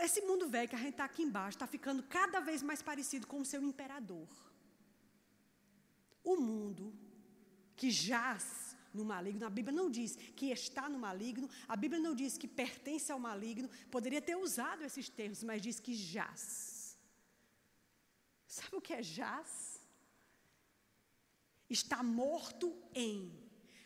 Esse 0.01 0.21
mundo 0.21 0.47
velho 0.47 0.69
que 0.69 0.75
a 0.75 0.79
gente 0.79 0.91
está 0.91 1.05
aqui 1.05 1.21
embaixo 1.21 1.57
está 1.57 1.67
ficando 1.67 2.01
cada 2.03 2.39
vez 2.39 2.63
mais 2.63 2.81
parecido 2.81 3.27
com 3.27 3.41
o 3.41 3.45
seu 3.45 3.61
imperador. 3.61 4.27
O 6.23 6.37
mundo 6.37 6.91
que 7.75 7.91
jaz 7.91 8.64
no 8.95 9.05
maligno. 9.05 9.45
A 9.45 9.49
Bíblia 9.49 9.75
não 9.75 9.89
diz 9.89 10.15
que 10.35 10.47
está 10.51 10.89
no 10.89 10.97
maligno, 10.97 11.49
a 11.67 11.75
Bíblia 11.75 12.01
não 12.01 12.15
diz 12.15 12.37
que 12.37 12.47
pertence 12.47 13.11
ao 13.11 13.19
maligno. 13.19 13.69
Poderia 13.91 14.21
ter 14.21 14.35
usado 14.35 14.83
esses 14.83 15.09
termos, 15.09 15.43
mas 15.43 15.61
diz 15.61 15.79
que 15.79 15.93
jaz. 15.93 16.97
Sabe 18.47 18.75
o 18.77 18.81
que 18.81 18.93
é 18.93 19.03
jaz? 19.03 19.81
Está 21.69 22.01
morto 22.01 22.75
em. 22.93 23.44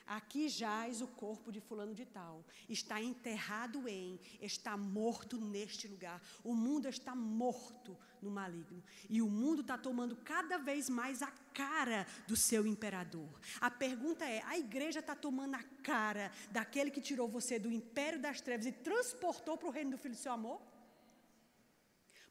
Aqui 0.09 0.49
jaz 0.49 1.03
o 1.03 1.07
corpo 1.07 1.51
de 1.51 1.61
fulano 1.61 1.93
de 1.93 2.03
tal. 2.03 2.43
Está 2.67 2.99
enterrado 2.99 3.87
em, 3.87 4.19
está 4.41 4.75
morto 4.75 5.37
neste 5.37 5.87
lugar. 5.87 6.19
O 6.43 6.55
mundo 6.55 6.87
está 6.89 7.13
morto 7.13 7.95
no 8.19 8.31
maligno. 8.31 8.83
E 9.07 9.21
o 9.21 9.29
mundo 9.29 9.61
está 9.61 9.77
tomando 9.77 10.15
cada 10.15 10.57
vez 10.57 10.89
mais 10.89 11.21
a 11.21 11.31
cara 11.53 12.07
do 12.27 12.35
seu 12.35 12.65
imperador. 12.65 13.29
A 13.61 13.69
pergunta 13.69 14.25
é: 14.25 14.41
a 14.47 14.57
igreja 14.57 14.99
está 14.99 15.15
tomando 15.15 15.53
a 15.53 15.63
cara 15.83 16.31
daquele 16.49 16.89
que 16.89 17.01
tirou 17.01 17.27
você 17.27 17.59
do 17.59 17.71
império 17.71 18.19
das 18.19 18.41
trevas 18.41 18.65
e 18.65 18.71
transportou 18.71 19.59
para 19.59 19.67
o 19.67 19.71
reino 19.71 19.91
do 19.91 19.97
Filho 19.99 20.15
do 20.15 20.19
seu 20.19 20.31
amor? 20.31 20.59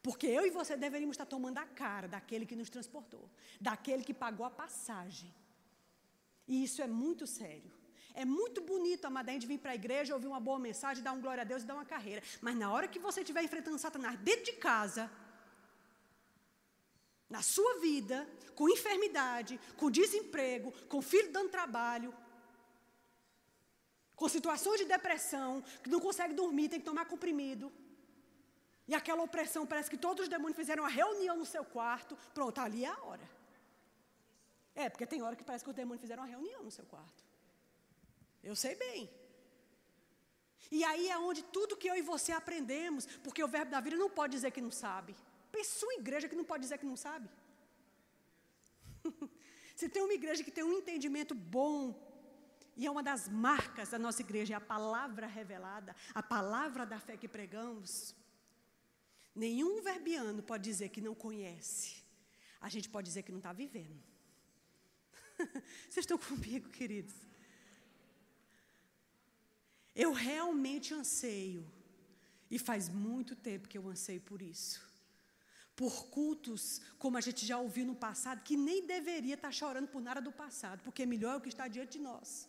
Porque 0.02 0.26
eu 0.26 0.44
e 0.44 0.50
você 0.50 0.76
deveríamos 0.76 1.14
estar 1.14 1.26
tomando 1.26 1.58
a 1.58 1.66
cara 1.66 2.08
daquele 2.08 2.44
que 2.44 2.56
nos 2.56 2.70
transportou, 2.70 3.30
daquele 3.60 4.02
que 4.02 4.12
pagou 4.12 4.44
a 4.44 4.50
passagem. 4.50 5.32
E 6.48 6.64
isso 6.64 6.80
é 6.82 6.86
muito 6.86 7.26
sério. 7.26 7.70
É 8.14 8.24
muito 8.24 8.60
bonito, 8.60 9.04
amada, 9.04 9.30
a 9.30 9.34
gente 9.34 9.46
vir 9.46 9.58
para 9.64 9.72
a 9.72 9.80
igreja, 9.82 10.14
ouvir 10.14 10.26
uma 10.26 10.40
boa 10.40 10.58
mensagem, 10.58 11.04
dar 11.04 11.12
um 11.12 11.20
glória 11.20 11.42
a 11.42 11.44
Deus 11.44 11.62
e 11.62 11.66
dar 11.66 11.74
uma 11.74 11.84
carreira. 11.84 12.22
Mas 12.40 12.56
na 12.56 12.68
hora 12.72 12.88
que 12.88 12.98
você 12.98 13.20
estiver 13.20 13.42
enfrentando 13.44 13.78
Satanás 13.78 14.18
dentro 14.18 14.46
de 14.46 14.54
casa, 14.54 15.08
na 17.30 17.42
sua 17.42 17.78
vida, 17.78 18.26
com 18.56 18.68
enfermidade, 18.68 19.60
com 19.76 19.90
desemprego, 19.90 20.72
com 20.88 21.00
filho 21.00 21.30
dando 21.30 21.50
trabalho, 21.50 22.12
com 24.16 24.28
situações 24.28 24.80
de 24.80 24.86
depressão, 24.86 25.62
que 25.82 25.90
não 25.90 26.00
consegue 26.00 26.34
dormir, 26.34 26.68
tem 26.70 26.80
que 26.80 26.86
tomar 26.86 27.04
comprimido. 27.04 27.70
E 28.88 28.94
aquela 28.94 29.22
opressão, 29.22 29.64
parece 29.64 29.90
que 29.90 29.98
todos 29.98 30.24
os 30.24 30.28
demônios 30.28 30.56
fizeram 30.56 30.82
uma 30.82 30.88
reunião 30.88 31.36
no 31.36 31.46
seu 31.46 31.64
quarto. 31.64 32.16
Pronto, 32.34 32.58
ali 32.58 32.84
é 32.84 32.88
a 32.88 33.00
hora. 33.04 33.37
É, 34.82 34.88
porque 34.88 35.06
tem 35.12 35.20
hora 35.26 35.36
que 35.38 35.46
parece 35.48 35.64
que 35.64 35.70
os 35.72 35.78
demônios 35.80 36.02
fizeram 36.04 36.22
uma 36.22 36.32
reunião 36.34 36.60
no 36.66 36.72
seu 36.78 36.86
quarto. 36.92 37.20
Eu 38.48 38.54
sei 38.64 38.74
bem. 38.84 39.00
E 40.70 40.84
aí 40.90 41.08
é 41.14 41.18
onde 41.28 41.42
tudo 41.56 41.76
que 41.80 41.88
eu 41.90 41.96
e 42.00 42.02
você 42.12 42.30
aprendemos, 42.40 43.04
porque 43.24 43.42
o 43.42 43.48
verbo 43.56 43.72
da 43.72 43.80
vida 43.86 43.96
não 43.96 44.10
pode 44.18 44.34
dizer 44.36 44.50
que 44.52 44.60
não 44.66 44.70
sabe. 44.70 45.16
Pessoa 45.50 45.94
igreja 45.94 46.28
que 46.28 46.36
não 46.40 46.44
pode 46.50 46.62
dizer 46.66 46.78
que 46.78 46.86
não 46.86 46.98
sabe. 47.06 47.28
Se 49.80 49.88
tem 49.88 50.02
uma 50.02 50.16
igreja 50.20 50.44
que 50.44 50.54
tem 50.58 50.62
um 50.62 50.78
entendimento 50.78 51.34
bom, 51.34 51.80
e 52.76 52.86
é 52.86 52.90
uma 52.90 53.02
das 53.02 53.28
marcas 53.28 53.88
da 53.88 53.98
nossa 53.98 54.22
igreja, 54.22 54.54
é 54.54 54.56
a 54.56 54.60
palavra 54.74 55.26
revelada, 55.26 55.96
a 56.14 56.22
palavra 56.22 56.86
da 56.86 57.00
fé 57.00 57.16
que 57.16 57.26
pregamos. 57.26 58.14
Nenhum 59.34 59.82
verbiano 59.82 60.40
pode 60.40 60.62
dizer 60.70 60.90
que 60.90 61.00
não 61.00 61.16
conhece. 61.16 62.04
A 62.60 62.68
gente 62.68 62.88
pode 62.88 63.06
dizer 63.08 63.24
que 63.24 63.32
não 63.32 63.38
está 63.38 63.52
vivendo. 63.52 64.17
Vocês 65.88 66.04
estão 66.04 66.18
comigo, 66.18 66.68
queridos? 66.68 67.14
Eu 69.94 70.12
realmente 70.12 70.94
anseio, 70.94 71.66
e 72.50 72.58
faz 72.58 72.88
muito 72.88 73.34
tempo 73.36 73.68
que 73.68 73.78
eu 73.78 73.88
anseio 73.88 74.20
por 74.20 74.40
isso. 74.40 74.86
Por 75.76 76.06
cultos, 76.06 76.80
como 76.98 77.16
a 77.16 77.20
gente 77.20 77.46
já 77.46 77.58
ouviu 77.58 77.86
no 77.86 77.94
passado, 77.94 78.42
que 78.42 78.56
nem 78.56 78.86
deveria 78.86 79.34
estar 79.34 79.52
chorando 79.52 79.88
por 79.88 80.00
nada 80.00 80.20
do 80.20 80.32
passado, 80.32 80.82
porque 80.82 81.06
melhor 81.06 81.34
é 81.34 81.36
o 81.36 81.40
que 81.40 81.48
está 81.48 81.68
diante 81.68 81.98
de 81.98 82.00
nós. 82.00 82.48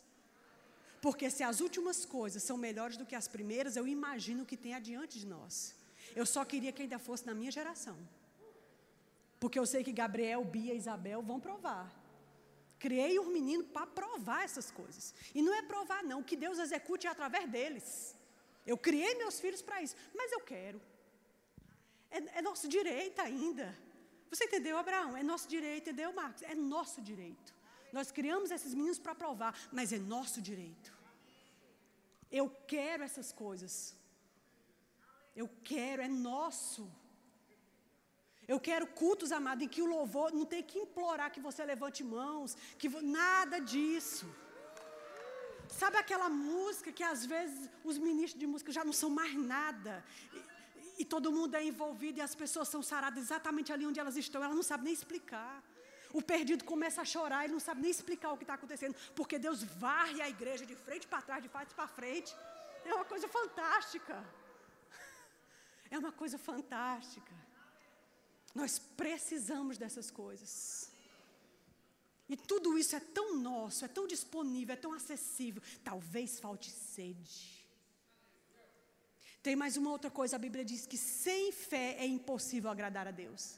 Porque 1.01 1.29
se 1.29 1.43
as 1.43 1.59
últimas 1.59 2.05
coisas 2.05 2.43
são 2.43 2.57
melhores 2.57 2.97
do 2.97 3.05
que 3.05 3.15
as 3.15 3.27
primeiras, 3.27 3.75
eu 3.75 3.87
imagino 3.87 4.43
o 4.43 4.45
que 4.45 4.57
tem 4.57 4.73
adiante 4.73 5.19
de 5.19 5.25
nós. 5.25 5.75
Eu 6.15 6.25
só 6.25 6.43
queria 6.43 6.71
que 6.71 6.81
ainda 6.81 6.99
fosse 6.99 7.25
na 7.25 7.33
minha 7.33 7.51
geração. 7.51 7.97
Porque 9.39 9.57
eu 9.57 9.65
sei 9.65 9.83
que 9.83 9.91
Gabriel, 9.91 10.43
Bia 10.43 10.73
Isabel 10.73 11.21
vão 11.21 11.39
provar. 11.39 11.98
Criei 12.79 13.19
um 13.19 13.29
menino 13.37 13.63
para 13.65 13.85
provar 13.85 14.43
essas 14.43 14.71
coisas. 14.71 15.13
E 15.35 15.41
não 15.41 15.53
é 15.53 15.61
provar, 15.61 16.01
não. 16.03 16.23
Que 16.23 16.35
Deus 16.35 16.57
execute 16.57 17.07
é 17.07 17.09
através 17.09 17.49
deles. 17.49 18.15
Eu 18.65 18.77
criei 18.77 19.15
meus 19.15 19.39
filhos 19.39 19.61
para 19.61 19.81
isso. 19.81 19.95
Mas 20.15 20.31
eu 20.31 20.39
quero. 20.39 20.81
É, 22.09 22.39
é 22.39 22.41
nosso 22.41 22.67
direito 22.67 23.19
ainda. 23.19 23.77
Você 24.29 24.45
entendeu, 24.45 24.77
Abraão? 24.77 25.17
É 25.17 25.23
nosso 25.23 25.47
direito, 25.47 25.89
entendeu, 25.89 26.13
Marcos? 26.13 26.43
É 26.43 26.55
nosso 26.55 27.01
direito. 27.01 27.53
Nós 27.91 28.11
criamos 28.11 28.51
esses 28.51 28.73
meninos 28.73 28.99
para 28.99 29.15
provar, 29.15 29.57
mas 29.71 29.91
é 29.91 29.97
nosso 29.97 30.41
direito. 30.41 30.93
Eu 32.31 32.49
quero 32.67 33.03
essas 33.03 33.31
coisas. 33.31 33.95
Eu 35.35 35.49
quero, 35.63 36.01
é 36.01 36.07
nosso. 36.07 36.89
Eu 38.53 38.59
quero 38.67 38.85
cultos, 39.01 39.31
amado, 39.37 39.63
em 39.63 39.71
que 39.73 39.81
o 39.85 39.89
louvor 39.95 40.29
não 40.37 40.45
tem 40.53 40.61
que 40.69 40.77
implorar 40.83 41.27
que 41.33 41.41
você 41.47 41.61
levante 41.71 41.99
mãos, 42.03 42.57
que 42.79 42.89
nada 43.19 43.57
disso. 43.71 44.27
Sabe 45.81 45.97
aquela 45.97 46.29
música 46.29 46.91
que 46.91 47.03
às 47.03 47.21
vezes 47.33 47.59
os 47.89 47.97
ministros 48.05 48.39
de 48.43 48.47
música 48.53 48.71
já 48.77 48.83
não 48.83 48.95
são 49.01 49.09
mais 49.19 49.35
nada. 49.35 49.93
E, 50.33 51.01
e 51.01 51.05
todo 51.13 51.31
mundo 51.37 51.53
é 51.59 51.63
envolvido 51.63 52.17
e 52.17 52.23
as 52.29 52.33
pessoas 52.43 52.67
são 52.73 52.81
saradas 52.81 53.21
exatamente 53.25 53.71
ali 53.71 53.85
onde 53.85 53.99
elas 54.03 54.17
estão, 54.23 54.43
elas 54.43 54.55
não 54.61 54.67
sabem 54.71 54.85
nem 54.85 54.93
explicar. 54.93 55.55
O 56.11 56.21
perdido 56.31 56.63
começa 56.73 56.99
a 57.03 57.05
chorar, 57.05 57.43
ele 57.43 57.53
não 57.53 57.65
sabe 57.67 57.81
nem 57.83 57.91
explicar 57.91 58.31
o 58.31 58.37
que 58.39 58.45
está 58.45 58.55
acontecendo, 58.55 58.95
porque 59.15 59.37
Deus 59.37 59.61
varre 59.85 60.23
a 60.23 60.29
igreja 60.35 60.65
de 60.65 60.75
frente 60.75 61.05
para 61.11 61.21
trás, 61.21 61.43
de 61.43 61.49
frente 61.49 61.75
para 61.75 61.87
frente. 61.87 62.35
É 62.83 62.95
uma 62.95 63.05
coisa 63.05 63.27
fantástica. 63.27 64.17
É 65.91 65.97
uma 65.97 66.11
coisa 66.11 66.37
fantástica. 66.37 67.38
Nós 68.53 68.79
precisamos 68.79 69.77
dessas 69.77 70.09
coisas. 70.09 70.89
E 72.27 72.37
tudo 72.37 72.77
isso 72.77 72.95
é 72.95 72.99
tão 72.99 73.37
nosso, 73.37 73.83
é 73.83 73.87
tão 73.87 74.05
disponível, 74.05 74.73
é 74.73 74.77
tão 74.77 74.93
acessível. 74.93 75.61
Talvez 75.83 76.39
falte 76.39 76.69
sede. 76.69 77.67
Tem 79.41 79.55
mais 79.55 79.77
uma 79.77 79.89
outra 79.89 80.11
coisa, 80.11 80.35
a 80.35 80.39
Bíblia 80.39 80.65
diz 80.65 80.85
que 80.85 80.97
sem 80.97 81.51
fé 81.51 81.95
é 81.97 82.05
impossível 82.05 82.69
agradar 82.69 83.07
a 83.07 83.11
Deus. 83.11 83.57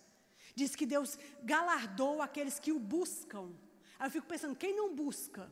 Diz 0.56 0.76
que 0.76 0.86
Deus 0.86 1.18
galardoa 1.44 2.24
aqueles 2.24 2.60
que 2.60 2.72
o 2.72 2.80
buscam. 2.80 3.52
Aí 3.98 4.08
eu 4.08 4.12
fico 4.12 4.28
pensando, 4.28 4.56
quem 4.56 4.76
não 4.76 4.96
busca? 4.96 5.52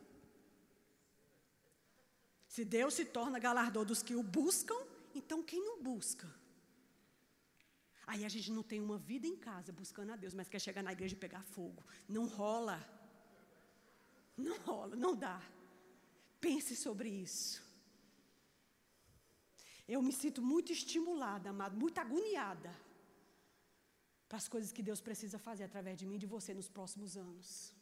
Se 2.46 2.64
Deus 2.64 2.94
se 2.94 3.04
torna 3.04 3.38
galardão 3.38 3.84
dos 3.84 4.02
que 4.02 4.14
o 4.14 4.22
buscam, 4.22 4.76
então 5.14 5.42
quem 5.42 5.62
não 5.64 5.82
busca? 5.82 6.39
Aí 8.06 8.24
a 8.24 8.28
gente 8.28 8.50
não 8.50 8.62
tem 8.62 8.80
uma 8.80 8.98
vida 8.98 9.26
em 9.26 9.36
casa 9.36 9.72
buscando 9.72 10.12
a 10.12 10.16
Deus, 10.16 10.34
mas 10.34 10.48
quer 10.48 10.60
chegar 10.60 10.82
na 10.82 10.92
igreja 10.92 11.14
e 11.14 11.18
pegar 11.18 11.42
fogo. 11.42 11.82
Não 12.08 12.26
rola. 12.26 12.78
Não 14.36 14.58
rola, 14.60 14.96
não 14.96 15.14
dá. 15.14 15.40
Pense 16.40 16.74
sobre 16.74 17.08
isso. 17.08 17.62
Eu 19.86 20.00
me 20.02 20.12
sinto 20.12 20.40
muito 20.40 20.72
estimulada, 20.72 21.50
amado, 21.50 21.76
muito 21.76 21.98
agoniada 21.98 22.74
para 24.28 24.38
as 24.38 24.48
coisas 24.48 24.70
que 24.70 24.82
Deus 24.82 25.00
precisa 25.00 25.38
fazer 25.38 25.64
através 25.64 25.98
de 25.98 26.06
mim 26.06 26.14
e 26.14 26.18
de 26.24 26.26
você 26.26 26.54
nos 26.54 26.68
próximos 26.68 27.16
anos. 27.16 27.74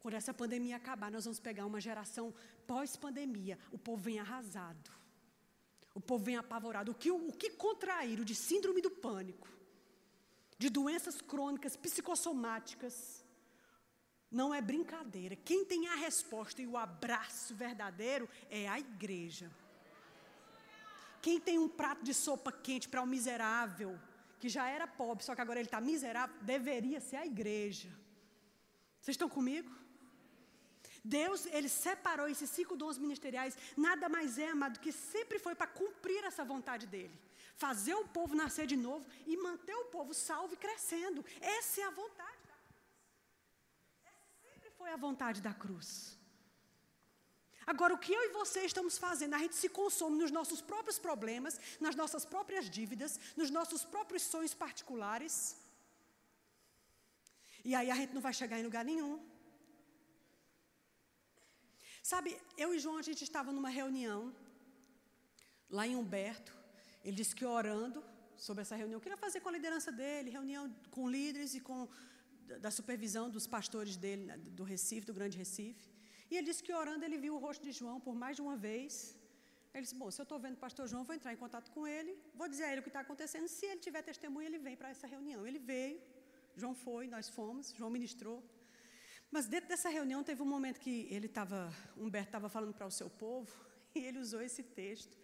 Quando 0.00 0.14
essa 0.14 0.34
pandemia 0.34 0.76
acabar, 0.76 1.12
nós 1.12 1.24
vamos 1.24 1.38
pegar 1.38 1.64
uma 1.64 1.80
geração 1.80 2.34
pós-pandemia. 2.66 3.56
O 3.70 3.78
povo 3.78 4.02
vem 4.02 4.18
arrasado. 4.18 4.90
O 5.94 6.00
povo 6.00 6.24
vem 6.24 6.36
apavorado. 6.36 6.92
O 6.92 6.94
que, 6.94 7.10
o 7.10 7.32
que 7.32 7.50
contraíram 7.50 8.24
de 8.24 8.34
síndrome 8.34 8.80
do 8.80 8.90
pânico, 8.90 9.48
de 10.58 10.68
doenças 10.70 11.20
crônicas, 11.20 11.76
psicossomáticas, 11.76 13.24
não 14.30 14.54
é 14.54 14.62
brincadeira. 14.62 15.36
Quem 15.36 15.64
tem 15.64 15.88
a 15.88 15.94
resposta 15.94 16.62
e 16.62 16.66
o 16.66 16.76
abraço 16.76 17.54
verdadeiro 17.54 18.28
é 18.50 18.66
a 18.66 18.78
igreja. 18.78 19.50
Quem 21.20 21.38
tem 21.38 21.58
um 21.58 21.68
prato 21.68 22.02
de 22.02 22.14
sopa 22.14 22.50
quente 22.50 22.88
para 22.88 23.00
o 23.00 23.04
um 23.04 23.06
miserável, 23.06 23.98
que 24.40 24.48
já 24.48 24.68
era 24.68 24.86
pobre, 24.86 25.24
só 25.24 25.34
que 25.34 25.40
agora 25.40 25.60
ele 25.60 25.68
está 25.68 25.80
miserável, 25.80 26.34
deveria 26.42 27.00
ser 27.00 27.16
a 27.16 27.26
igreja. 27.26 27.88
Vocês 29.00 29.14
estão 29.14 29.28
comigo? 29.28 29.70
Deus, 31.04 31.46
Ele 31.46 31.68
separou 31.68 32.28
esses 32.28 32.48
cinco 32.48 32.76
dons 32.76 32.96
ministeriais, 32.96 33.56
nada 33.76 34.08
mais 34.08 34.38
é, 34.38 34.48
amado, 34.48 34.78
que 34.78 34.92
sempre 34.92 35.38
foi 35.38 35.54
para 35.54 35.66
cumprir 35.66 36.22
essa 36.24 36.44
vontade 36.44 36.86
dEle. 36.86 37.18
Fazer 37.56 37.94
o 37.94 38.06
povo 38.06 38.34
nascer 38.34 38.66
de 38.66 38.76
novo 38.76 39.04
e 39.26 39.36
manter 39.36 39.74
o 39.74 39.86
povo 39.86 40.14
salvo 40.14 40.54
e 40.54 40.56
crescendo. 40.56 41.24
Essa 41.40 41.80
é 41.80 41.84
a 41.84 41.90
vontade 41.90 42.38
da 42.46 42.54
cruz. 42.54 42.80
Essa 44.04 44.52
sempre 44.52 44.70
foi 44.70 44.90
a 44.90 44.96
vontade 44.96 45.40
da 45.40 45.52
cruz. 45.52 46.16
Agora, 47.66 47.94
o 47.94 47.98
que 47.98 48.12
eu 48.12 48.22
e 48.24 48.32
você 48.32 48.60
estamos 48.64 48.98
fazendo? 48.98 49.34
A 49.34 49.38
gente 49.38 49.54
se 49.54 49.68
consome 49.68 50.18
nos 50.18 50.30
nossos 50.30 50.60
próprios 50.60 50.98
problemas, 50.98 51.60
nas 51.80 51.94
nossas 51.94 52.24
próprias 52.24 52.68
dívidas, 52.68 53.18
nos 53.36 53.50
nossos 53.50 53.84
próprios 53.84 54.22
sonhos 54.22 54.54
particulares. 54.54 55.56
E 57.64 57.74
aí 57.74 57.90
a 57.90 57.94
gente 57.94 58.14
não 58.14 58.20
vai 58.20 58.32
chegar 58.32 58.58
em 58.58 58.64
lugar 58.64 58.84
nenhum. 58.84 59.31
Sabe, 62.10 62.30
eu 62.58 62.74
e 62.74 62.78
João, 62.84 62.98
a 62.98 63.06
gente 63.08 63.22
estava 63.22 63.50
numa 63.56 63.68
reunião, 63.80 64.34
lá 65.70 65.86
em 65.86 65.94
Humberto. 65.94 66.52
Ele 67.04 67.16
disse 67.20 67.34
que 67.34 67.44
orando 67.44 68.02
sobre 68.36 68.62
essa 68.62 68.74
reunião, 68.74 69.00
queria 69.04 69.16
fazer 69.16 69.40
com 69.40 69.48
a 69.48 69.52
liderança 69.52 69.92
dele, 69.92 70.30
reunião 70.30 70.64
com 70.90 71.08
líderes 71.08 71.54
e 71.54 71.60
com 71.60 71.88
da 72.64 72.70
supervisão 72.78 73.30
dos 73.30 73.46
pastores 73.46 73.96
dele, 73.96 74.24
né, 74.30 74.36
do 74.36 74.64
Recife, 74.64 75.06
do 75.06 75.14
Grande 75.18 75.38
Recife. 75.38 75.88
E 76.30 76.36
ele 76.36 76.46
disse 76.48 76.62
que 76.66 76.72
orando 76.82 77.04
ele 77.04 77.18
viu 77.24 77.34
o 77.36 77.38
rosto 77.38 77.62
de 77.68 77.72
João 77.72 77.98
por 78.06 78.14
mais 78.22 78.34
de 78.36 78.42
uma 78.46 78.56
vez. 78.56 79.16
Ele 79.72 79.82
disse: 79.84 79.94
Bom, 79.94 80.10
se 80.10 80.20
eu 80.20 80.24
estou 80.24 80.38
vendo 80.44 80.56
o 80.58 80.62
pastor 80.66 80.86
João, 80.88 81.04
vou 81.04 81.14
entrar 81.14 81.32
em 81.32 81.40
contato 81.44 81.70
com 81.70 81.86
ele, 81.86 82.12
vou 82.34 82.48
dizer 82.48 82.64
a 82.64 82.72
ele 82.72 82.80
o 82.80 82.82
que 82.86 82.88
está 82.94 83.00
acontecendo. 83.06 83.46
Se 83.48 83.64
ele 83.66 83.80
tiver 83.86 84.02
testemunho, 84.02 84.46
ele 84.50 84.58
vem 84.58 84.76
para 84.76 84.90
essa 84.94 85.06
reunião. 85.06 85.46
Ele 85.46 85.58
veio, 85.58 86.00
João 86.56 86.74
foi, 86.74 87.06
nós 87.06 87.28
fomos, 87.28 87.72
João 87.78 87.90
ministrou. 87.90 88.38
Mas 89.32 89.46
dentro 89.46 89.66
dessa 89.66 89.88
reunião 89.88 90.22
teve 90.22 90.42
um 90.42 90.46
momento 90.46 90.78
que 90.78 91.08
ele 91.10 91.24
estava, 91.24 91.74
Humberto 91.96 92.28
estava 92.28 92.50
falando 92.50 92.74
para 92.74 92.86
o 92.86 92.90
seu 92.90 93.08
povo, 93.08 93.50
e 93.94 94.00
ele 94.00 94.18
usou 94.18 94.42
esse 94.42 94.62
texto, 94.62 95.16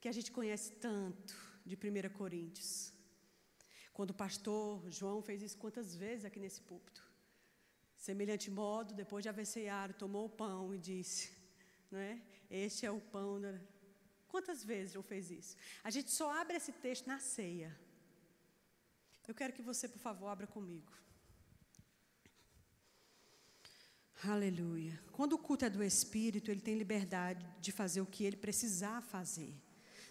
que 0.00 0.08
a 0.08 0.12
gente 0.12 0.32
conhece 0.32 0.72
tanto, 0.72 1.36
de 1.64 1.76
1 1.76 2.10
Coríntios. 2.14 2.92
Quando 3.92 4.10
o 4.10 4.14
pastor 4.14 4.90
João 4.90 5.22
fez 5.22 5.40
isso 5.40 5.56
quantas 5.56 5.94
vezes 5.94 6.24
aqui 6.24 6.40
nesse 6.40 6.60
púlpito. 6.62 7.02
Semelhante 7.96 8.50
modo, 8.50 8.92
depois 8.92 9.22
de 9.22 9.28
haver 9.28 9.46
ceado, 9.46 9.94
tomou 9.94 10.26
o 10.26 10.30
pão 10.30 10.74
e 10.74 10.78
disse, 10.78 11.30
não 11.92 11.98
é? 11.98 12.20
Este 12.50 12.86
é 12.86 12.90
o 12.90 13.00
pão. 13.00 13.40
Da... 13.40 13.54
Quantas 14.26 14.64
vezes 14.64 14.94
João 14.94 15.02
fez 15.02 15.30
isso? 15.30 15.56
A 15.84 15.90
gente 15.90 16.10
só 16.10 16.32
abre 16.40 16.56
esse 16.56 16.72
texto 16.72 17.06
na 17.06 17.20
ceia. 17.20 17.76
Eu 19.26 19.34
quero 19.34 19.52
que 19.52 19.62
você, 19.62 19.86
por 19.86 19.98
favor, 19.98 20.28
abra 20.28 20.46
comigo. 20.46 20.92
Aleluia. 24.24 24.98
Quando 25.12 25.34
o 25.34 25.38
culto 25.38 25.64
é 25.64 25.70
do 25.70 25.82
Espírito, 25.82 26.50
ele 26.50 26.60
tem 26.60 26.76
liberdade 26.76 27.46
de 27.60 27.70
fazer 27.70 28.00
o 28.00 28.06
que 28.06 28.24
ele 28.24 28.36
precisar 28.36 29.00
fazer. 29.00 29.54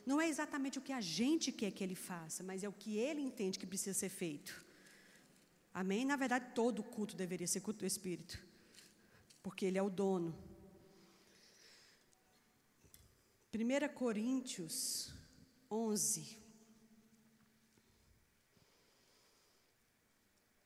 Não 0.06 0.22
é 0.22 0.30
exatamente 0.30 0.80
o 0.80 0.82
que 0.82 0.94
a 0.94 1.02
gente 1.02 1.52
quer 1.52 1.72
que 1.72 1.84
ele 1.84 1.96
faça, 1.96 2.42
mas 2.42 2.64
é 2.64 2.70
o 2.70 2.72
que 2.72 2.98
ele 2.98 3.22
entende 3.22 3.60
que 3.60 3.68
precisa 3.68 3.94
ser 3.94 4.08
feito. 4.08 4.66
Amém? 5.74 6.06
Na 6.06 6.16
verdade, 6.16 6.54
todo 6.56 6.82
culto 6.82 7.18
deveria 7.18 7.46
ser 7.46 7.60
culto 7.60 7.80
do 7.80 7.86
Espírito, 7.86 8.42
porque 9.44 9.66
ele 9.66 9.78
é 9.78 9.84
o 9.84 9.90
dono. 9.90 10.34
1 13.54 13.94
Coríntios 13.94 15.14
11, 15.70 16.38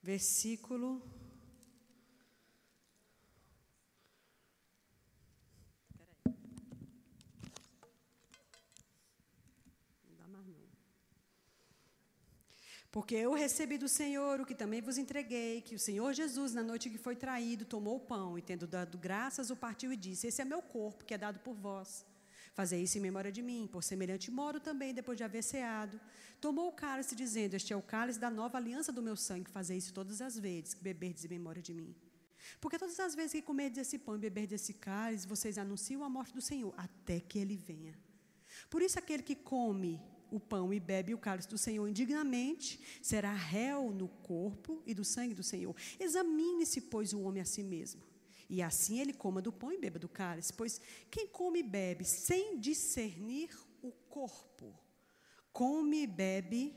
versículo 0.03 1.01
Porque 12.91 13.15
eu 13.15 13.33
recebi 13.33 13.77
do 13.77 13.87
Senhor 13.87 14.41
o 14.41 14.45
que 14.45 14.53
também 14.53 14.81
vos 14.81 14.97
entreguei, 14.97 15.61
que 15.61 15.75
o 15.75 15.79
Senhor 15.79 16.13
Jesus, 16.13 16.53
na 16.53 16.61
noite 16.61 16.89
que 16.89 16.97
foi 16.97 17.15
traído, 17.15 17.63
tomou 17.63 17.95
o 17.95 17.99
pão 18.01 18.37
e, 18.37 18.41
tendo 18.41 18.67
dado 18.67 18.97
graças, 18.97 19.49
o 19.49 19.55
partiu 19.55 19.93
e 19.93 19.95
disse: 19.95 20.27
Esse 20.27 20.41
é 20.41 20.45
meu 20.45 20.61
corpo, 20.61 21.05
que 21.05 21.13
é 21.13 21.17
dado 21.17 21.39
por 21.39 21.55
vós. 21.55 22.05
Fazei 22.53 22.83
isso 22.83 22.97
em 22.97 23.01
memória 23.01 23.31
de 23.31 23.41
mim. 23.41 23.69
Por 23.71 23.81
semelhante 23.81 24.29
modo 24.29 24.59
também, 24.59 24.93
depois 24.93 25.17
de 25.17 25.23
haver 25.23 25.41
ceado, 25.41 26.01
tomou 26.41 26.67
o 26.67 26.73
cálice, 26.73 27.15
dizendo: 27.15 27.53
Este 27.53 27.71
é 27.71 27.77
o 27.77 27.81
cálice 27.81 28.19
da 28.19 28.29
nova 28.29 28.57
aliança 28.57 28.91
do 28.91 29.01
meu 29.01 29.15
sangue. 29.15 29.49
Fazei 29.49 29.77
isso 29.77 29.93
todas 29.93 30.21
as 30.21 30.37
vezes 30.37 30.73
que 30.73 30.83
beberdes 30.83 31.23
em 31.23 31.29
memória 31.29 31.61
de 31.61 31.73
mim. 31.73 31.95
Porque 32.59 32.77
todas 32.77 32.99
as 32.99 33.15
vezes 33.15 33.31
que 33.31 33.41
comerdes 33.41 33.77
esse 33.77 33.97
pão 33.99 34.15
e 34.15 34.19
beberdes 34.19 34.61
esse 34.61 34.73
cálice, 34.73 35.25
vocês 35.25 35.57
anunciam 35.57 36.03
a 36.03 36.09
morte 36.09 36.33
do 36.33 36.41
Senhor, 36.41 36.73
até 36.75 37.21
que 37.21 37.39
ele 37.39 37.55
venha. 37.55 37.97
Por 38.69 38.81
isso, 38.81 38.99
aquele 38.99 39.23
que 39.23 39.35
come 39.35 40.01
o 40.31 40.39
pão 40.39 40.73
e 40.73 40.79
bebe 40.79 41.13
o 41.13 41.17
cálice 41.17 41.47
do 41.47 41.57
Senhor 41.57 41.87
indignamente, 41.87 42.79
será 43.01 43.33
réu 43.33 43.91
no 43.91 44.07
corpo 44.07 44.81
e 44.85 44.93
do 44.93 45.03
sangue 45.03 45.35
do 45.35 45.43
Senhor. 45.43 45.75
Examine-se, 45.99 46.81
pois, 46.81 47.13
o 47.13 47.21
homem 47.21 47.41
a 47.41 47.45
si 47.45 47.61
mesmo. 47.61 48.01
E 48.49 48.61
assim 48.61 48.99
ele 48.99 49.13
coma 49.13 49.41
do 49.41 49.51
pão 49.51 49.71
e 49.71 49.77
beba 49.77 49.99
do 49.99 50.09
cálice, 50.09 50.51
pois 50.51 50.81
quem 51.09 51.27
come 51.27 51.59
e 51.59 51.63
bebe 51.63 52.03
sem 52.03 52.59
discernir 52.59 53.49
o 53.81 53.91
corpo, 54.09 54.77
come 55.53 56.03
e 56.03 56.07
bebe 56.07 56.75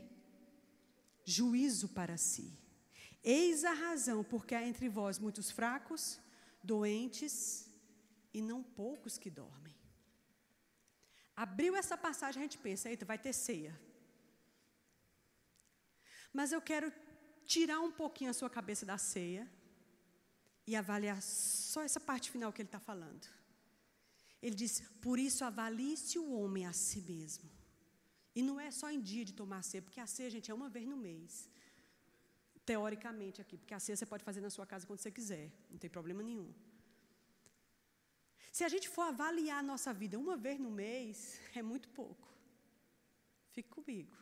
juízo 1.25 1.89
para 1.89 2.17
si. 2.17 2.53
Eis 3.23 3.65
a 3.65 3.73
razão 3.73 4.23
porque 4.23 4.55
há 4.55 4.65
entre 4.65 4.87
vós 4.87 5.19
muitos 5.19 5.51
fracos, 5.51 6.19
doentes 6.63 7.67
e 8.33 8.41
não 8.41 8.63
poucos 8.63 9.17
que 9.17 9.29
dormem. 9.29 9.74
Abriu 11.35 11.75
essa 11.75 11.97
passagem, 11.97 12.41
a 12.41 12.45
gente 12.45 12.57
pensa, 12.57 12.89
eita, 12.89 13.05
vai 13.05 13.17
ter 13.17 13.33
ceia. 13.33 13.73
Mas 16.31 16.51
eu 16.51 16.61
quero 16.61 16.91
tirar 17.45 17.79
um 17.79 17.91
pouquinho 17.91 18.29
a 18.31 18.33
sua 18.33 18.49
cabeça 18.49 18.85
da 18.85 18.97
ceia 18.97 19.49
e 20.67 20.75
avaliar 20.75 21.21
só 21.21 21.83
essa 21.83 21.99
parte 21.99 22.31
final 22.31 22.51
que 22.53 22.61
ele 22.61 22.67
está 22.67 22.79
falando. 22.79 23.27
Ele 24.41 24.55
diz: 24.55 24.81
Por 25.01 25.17
isso 25.19 25.43
avalie-se 25.43 26.17
o 26.19 26.31
homem 26.39 26.65
a 26.65 26.73
si 26.73 27.01
mesmo. 27.01 27.49
E 28.35 28.41
não 28.41 28.59
é 28.59 28.69
só 28.69 28.89
em 28.91 29.01
dia 29.01 29.23
de 29.23 29.33
tomar 29.33 29.61
ceia, 29.63 29.81
porque 29.81 29.99
a 29.99 30.07
ceia, 30.07 30.29
gente, 30.29 30.51
é 30.51 30.53
uma 30.53 30.69
vez 30.69 30.85
no 30.85 30.97
mês. 30.97 31.49
Teoricamente 32.65 33.39
aqui, 33.41 33.57
porque 33.57 33.73
a 33.73 33.79
ceia 33.79 33.95
você 33.95 34.05
pode 34.05 34.23
fazer 34.23 34.41
na 34.41 34.49
sua 34.49 34.65
casa 34.65 34.85
quando 34.87 34.99
você 34.99 35.11
quiser, 35.11 35.51
não 35.69 35.77
tem 35.77 35.89
problema 35.89 36.21
nenhum. 36.21 36.51
Se 38.55 38.63
a 38.63 38.69
gente 38.73 38.87
for 38.87 39.01
avaliar 39.01 39.57
a 39.59 39.69
nossa 39.69 39.91
vida 40.01 40.17
uma 40.17 40.37
vez 40.37 40.57
no 40.65 40.71
mês, 40.71 41.15
é 41.53 41.61
muito 41.61 41.87
pouco. 41.89 42.27
Fique 43.55 43.67
comigo. 43.67 44.15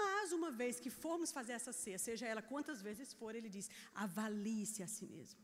Mas 0.00 0.30
uma 0.30 0.52
vez 0.60 0.78
que 0.78 0.88
formos 0.88 1.32
fazer 1.32 1.54
essa 1.54 1.72
ceia, 1.72 1.98
seja 1.98 2.24
ela 2.32 2.40
quantas 2.40 2.80
vezes 2.80 3.12
for, 3.12 3.34
ele 3.34 3.50
diz: 3.56 3.68
avalie-se 3.92 4.80
a 4.84 4.86
si 4.86 5.06
mesmo. 5.06 5.40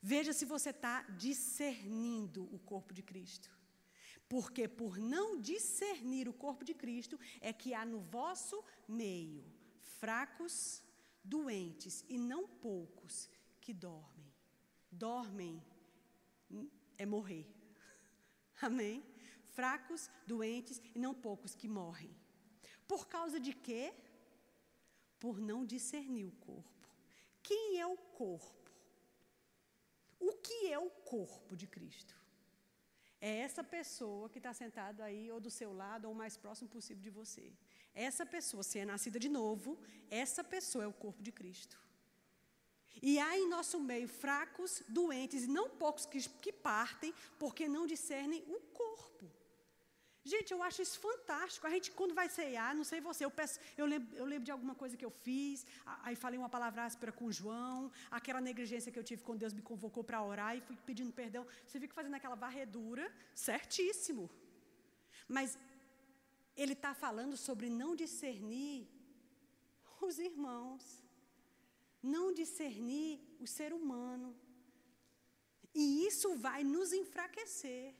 Veja 0.00 0.32
se 0.32 0.46
você 0.46 0.70
está 0.70 1.02
discernindo 1.26 2.42
o 2.54 2.58
corpo 2.58 2.94
de 2.94 3.02
Cristo. 3.02 3.50
Porque 4.30 4.66
por 4.66 4.96
não 4.96 5.38
discernir 5.38 6.26
o 6.26 6.38
corpo 6.44 6.64
de 6.64 6.72
Cristo, 6.72 7.20
é 7.38 7.52
que 7.52 7.74
há 7.74 7.84
no 7.84 8.00
vosso 8.00 8.64
meio 9.02 9.44
fracos, 10.00 10.82
doentes 11.22 12.02
e 12.08 12.16
não 12.16 12.48
poucos 12.48 13.28
que 13.60 13.74
dormem. 13.74 14.32
Dormem 14.90 15.62
é 16.96 17.06
morrer. 17.06 17.46
Amém? 18.60 19.04
Fracos, 19.48 20.10
doentes 20.26 20.80
e 20.94 20.98
não 20.98 21.14
poucos 21.14 21.54
que 21.54 21.68
morrem. 21.68 22.14
Por 22.86 23.06
causa 23.06 23.38
de 23.38 23.52
quê? 23.52 23.92
Por 25.18 25.40
não 25.40 25.64
discernir 25.64 26.26
o 26.26 26.32
corpo. 26.32 26.88
Quem 27.42 27.80
é 27.80 27.86
o 27.86 27.96
corpo? 27.96 28.70
O 30.18 30.32
que 30.32 30.72
é 30.72 30.78
o 30.78 30.90
corpo 30.90 31.56
de 31.56 31.66
Cristo? 31.66 32.14
É 33.20 33.38
essa 33.38 33.64
pessoa 33.64 34.28
que 34.28 34.38
está 34.38 34.52
sentada 34.52 35.04
aí, 35.04 35.30
ou 35.30 35.40
do 35.40 35.50
seu 35.50 35.72
lado, 35.72 36.06
ou 36.06 36.12
o 36.12 36.16
mais 36.16 36.36
próximo 36.36 36.68
possível 36.68 37.02
de 37.02 37.10
você. 37.10 37.52
Essa 37.94 38.24
pessoa, 38.24 38.62
se 38.62 38.78
é 38.78 38.84
nascida 38.84 39.18
de 39.18 39.28
novo, 39.28 39.80
essa 40.08 40.44
pessoa 40.44 40.84
é 40.84 40.86
o 40.86 40.92
corpo 40.92 41.22
de 41.22 41.32
Cristo. 41.32 41.76
E 43.02 43.18
há 43.18 43.38
em 43.38 43.48
nosso 43.48 43.78
meio 43.80 44.08
fracos, 44.08 44.82
doentes, 44.88 45.44
e 45.44 45.48
não 45.48 45.68
poucos 45.70 46.06
que, 46.06 46.20
que 46.44 46.52
partem 46.52 47.14
porque 47.38 47.68
não 47.68 47.86
discernem 47.86 48.44
o 48.48 48.60
corpo. 48.72 49.08
Gente, 50.24 50.52
eu 50.52 50.62
acho 50.62 50.82
isso 50.82 50.98
fantástico. 50.98 51.66
A 51.66 51.70
gente, 51.70 51.90
quando 51.90 52.14
vai 52.14 52.28
ceiar, 52.28 52.74
não 52.76 52.84
sei 52.84 53.00
você, 53.00 53.24
eu 53.24 53.30
peço, 53.30 53.58
eu 53.76 53.86
lembro, 53.86 54.14
eu 54.14 54.26
lembro 54.26 54.44
de 54.44 54.50
alguma 54.50 54.74
coisa 54.74 54.96
que 54.96 55.04
eu 55.04 55.10
fiz, 55.10 55.66
aí 56.02 56.14
falei 56.14 56.38
uma 56.38 56.50
palavra 56.50 56.84
áspera 56.84 57.12
com 57.12 57.24
o 57.26 57.32
João, 57.32 57.90
aquela 58.10 58.40
negligência 58.40 58.92
que 58.92 58.98
eu 58.98 59.04
tive 59.04 59.22
quando 59.22 59.38
Deus 59.38 59.54
me 59.54 59.62
convocou 59.62 60.04
para 60.04 60.22
orar 60.22 60.54
e 60.56 60.60
fui 60.60 60.76
pedindo 60.84 61.12
perdão. 61.12 61.46
Você 61.66 61.80
fica 61.80 61.94
fazendo 61.94 62.14
aquela 62.14 62.34
varredura, 62.34 63.10
certíssimo. 63.34 64.28
Mas 65.26 65.58
ele 66.54 66.74
está 66.74 66.92
falando 66.92 67.36
sobre 67.36 67.70
não 67.70 67.96
discernir 67.96 68.86
os 70.02 70.18
irmãos 70.18 71.07
não 72.02 72.32
discernir 72.32 73.20
o 73.40 73.46
ser 73.46 73.72
humano. 73.72 74.36
E 75.74 76.06
isso 76.06 76.36
vai 76.36 76.64
nos 76.64 76.92
enfraquecer. 76.92 77.94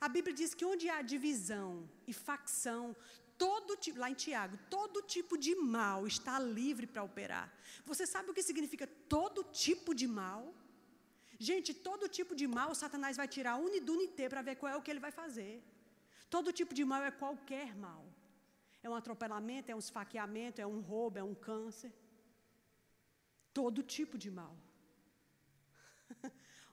A 0.00 0.08
Bíblia 0.08 0.34
diz 0.34 0.54
que 0.54 0.64
onde 0.64 0.88
há 0.88 1.00
divisão 1.02 1.88
e 2.06 2.12
facção, 2.12 2.96
todo 3.38 3.76
tipo, 3.76 3.98
lá 3.98 4.10
em 4.10 4.14
Tiago, 4.14 4.58
todo 4.68 5.02
tipo 5.02 5.36
de 5.38 5.54
mal 5.54 6.06
está 6.06 6.38
livre 6.38 6.86
para 6.86 7.02
operar. 7.02 7.52
Você 7.84 8.06
sabe 8.06 8.30
o 8.30 8.34
que 8.34 8.42
significa 8.42 8.86
todo 9.08 9.44
tipo 9.44 9.94
de 9.94 10.06
mal? 10.06 10.54
Gente, 11.38 11.72
todo 11.74 12.08
tipo 12.08 12.34
de 12.34 12.46
mal, 12.46 12.74
Satanás 12.74 13.16
vai 13.16 13.28
tirar 13.28 13.56
um 13.56 13.68
do 13.80 13.92
unité 13.92 14.28
para 14.28 14.42
ver 14.42 14.56
qual 14.56 14.72
é 14.72 14.76
o 14.76 14.82
que 14.82 14.90
ele 14.90 15.00
vai 15.00 15.10
fazer. 15.10 15.62
Todo 16.30 16.52
tipo 16.52 16.74
de 16.74 16.84
mal 16.84 17.02
é 17.02 17.10
qualquer 17.10 17.74
mal. 17.76 18.04
É 18.82 18.88
um 18.88 18.94
atropelamento, 18.94 19.70
é 19.70 19.74
um 19.74 19.78
esfaqueamento, 19.78 20.60
é 20.60 20.66
um 20.66 20.80
roubo, 20.80 21.18
é 21.18 21.22
um 21.22 21.34
câncer 21.34 21.92
todo 23.58 23.88
tipo 23.96 24.18
de 24.24 24.30
mal, 24.30 24.54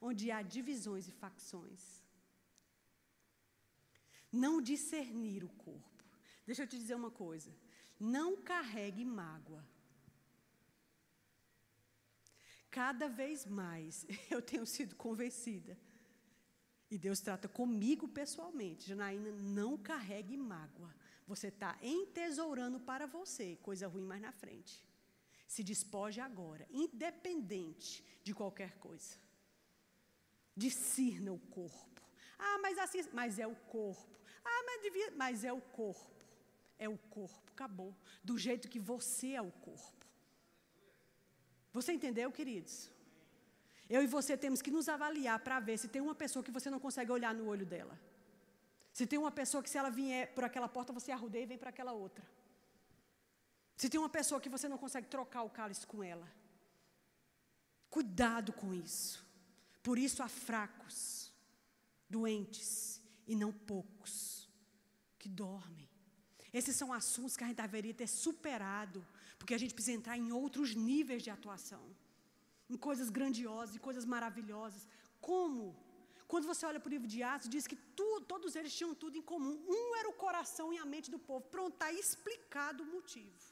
onde 0.10 0.32
há 0.32 0.42
divisões 0.42 1.08
e 1.08 1.12
facções. 1.24 1.84
Não 4.32 4.62
discernir 4.62 5.44
o 5.44 5.50
corpo. 5.50 6.04
Deixa 6.46 6.64
eu 6.64 6.68
te 6.68 6.78
dizer 6.78 6.96
uma 6.96 7.12
coisa: 7.12 7.52
não 8.00 8.30
carregue 8.52 9.06
mágoa. 9.06 9.64
cada 12.72 13.10
vez 13.10 13.46
mais 13.46 14.08
eu 14.32 14.42
tenho 14.42 14.66
sido 14.66 14.96
convencida. 14.96 15.78
E 16.90 16.98
Deus 16.98 17.20
trata 17.20 17.48
comigo 17.48 18.08
pessoalmente. 18.08 18.88
Janaína, 18.88 19.32
não 19.32 19.78
carregue 19.78 20.36
mágoa. 20.36 20.94
Você 21.28 21.48
está 21.48 21.78
entesourando 21.82 22.80
para 22.80 23.06
você 23.06 23.58
coisa 23.62 23.88
ruim 23.88 24.04
mais 24.04 24.22
na 24.22 24.32
frente. 24.32 24.84
Se 25.54 25.64
despoje 25.72 26.22
agora, 26.22 26.66
independente 26.72 28.02
de 28.24 28.34
qualquer 28.34 28.72
coisa. 28.86 29.16
Discirna 30.56 31.34
o 31.34 31.40
corpo. 31.40 32.02
Ah, 32.40 32.58
mas 32.62 32.78
assim, 32.78 33.02
mas 33.12 33.38
é 33.38 33.46
o 33.46 33.58
corpo. 33.78 34.18
Ah, 34.46 34.64
mas, 34.68 34.82
devia, 34.82 35.12
mas 35.12 35.44
é 35.44 35.52
o 35.52 35.60
corpo. 35.60 36.24
É 36.80 36.88
o 36.88 36.98
corpo, 36.98 37.52
acabou. 37.52 37.94
Do 38.24 38.38
jeito 38.38 38.70
que 38.70 38.80
você 38.80 39.32
é 39.34 39.42
o 39.42 39.52
corpo. 39.52 40.06
Você 41.74 41.92
entendeu, 41.92 42.32
queridos? 42.32 42.90
Eu 43.90 44.02
e 44.02 44.08
você 44.08 44.38
temos 44.38 44.62
que 44.62 44.72
nos 44.72 44.88
avaliar 44.88 45.38
para 45.40 45.60
ver 45.60 45.78
se 45.78 45.90
tem 45.90 46.02
uma 46.02 46.16
pessoa 46.16 46.46
que 46.46 46.56
você 46.58 46.70
não 46.70 46.80
consegue 46.80 47.12
olhar 47.12 47.34
no 47.36 47.48
olho 47.48 47.66
dela. 47.66 48.00
Se 48.94 49.06
tem 49.06 49.20
uma 49.20 49.32
pessoa 49.32 49.62
que, 49.62 49.70
se 49.70 49.78
ela 49.78 49.90
vier 49.90 50.34
por 50.34 50.46
aquela 50.46 50.70
porta, 50.70 50.94
você 50.94 51.12
arrudeia 51.12 51.44
e 51.44 51.52
vem 51.54 51.58
para 51.58 51.72
aquela 51.72 51.92
outra. 51.92 52.26
Se 53.78 53.90
tem 53.90 54.00
uma 54.00 54.10
pessoa 54.10 54.42
que 54.42 54.50
você 54.50 54.68
não 54.70 54.78
consegue 54.78 55.08
trocar 55.08 55.44
o 55.44 55.50
cálice 55.50 55.86
com 55.88 56.04
ela. 56.04 56.28
Cuidado 57.90 58.54
com 58.54 58.74
isso. 58.74 59.26
Por 59.84 59.98
isso 59.98 60.22
há 60.24 60.28
fracos, 60.28 61.32
doentes 62.10 63.02
e 63.28 63.36
não 63.36 63.52
poucos 63.52 64.48
que 65.18 65.28
dormem. 65.28 65.90
Esses 66.54 66.76
são 66.76 66.92
assuntos 66.92 67.36
que 67.36 67.44
a 67.44 67.48
gente 67.48 67.62
deveria 67.62 67.94
ter 67.94 68.08
superado, 68.08 69.06
porque 69.38 69.54
a 69.54 69.58
gente 69.58 69.74
precisa 69.74 69.98
entrar 69.98 70.18
em 70.18 70.32
outros 70.32 70.76
níveis 70.76 71.24
de 71.24 71.30
atuação, 71.30 71.84
em 72.70 72.78
coisas 72.78 73.10
grandiosas, 73.10 73.76
em 73.76 73.80
coisas 73.80 74.06
maravilhosas. 74.06 74.88
Como? 75.20 75.76
Quando 76.28 76.46
você 76.46 76.66
olha 76.66 76.80
para 76.80 76.90
o 76.90 76.96
livro 76.96 77.08
de 77.08 77.22
Atos, 77.24 77.50
diz 77.50 77.68
que 77.68 77.76
tu, 77.76 78.22
todos 78.22 78.56
eles 78.56 78.74
tinham 78.74 78.94
tudo 78.96 79.18
em 79.18 79.22
comum. 79.22 79.56
Um 79.68 79.96
era 79.98 80.10
o 80.10 80.14
coração 80.14 80.74
e 80.74 80.78
a 80.78 80.86
mente 80.86 81.10
do 81.12 81.20
povo. 81.20 81.46
Pronto, 81.48 81.74
está 81.74 81.92
explicado 81.92 82.84
o 82.84 82.88
motivo. 82.88 83.51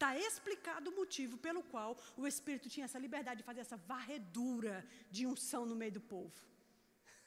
Está 0.00 0.12
explicado 0.16 0.88
o 0.90 0.94
motivo 0.98 1.34
pelo 1.46 1.62
qual 1.72 1.90
o 2.20 2.26
Espírito 2.26 2.70
tinha 2.74 2.84
essa 2.86 2.98
liberdade 2.98 3.40
de 3.40 3.46
fazer 3.48 3.60
essa 3.64 3.76
varredura 3.76 4.76
de 5.14 5.26
unção 5.30 5.66
no 5.70 5.76
meio 5.80 5.92
do 5.96 6.00
povo. 6.12 6.38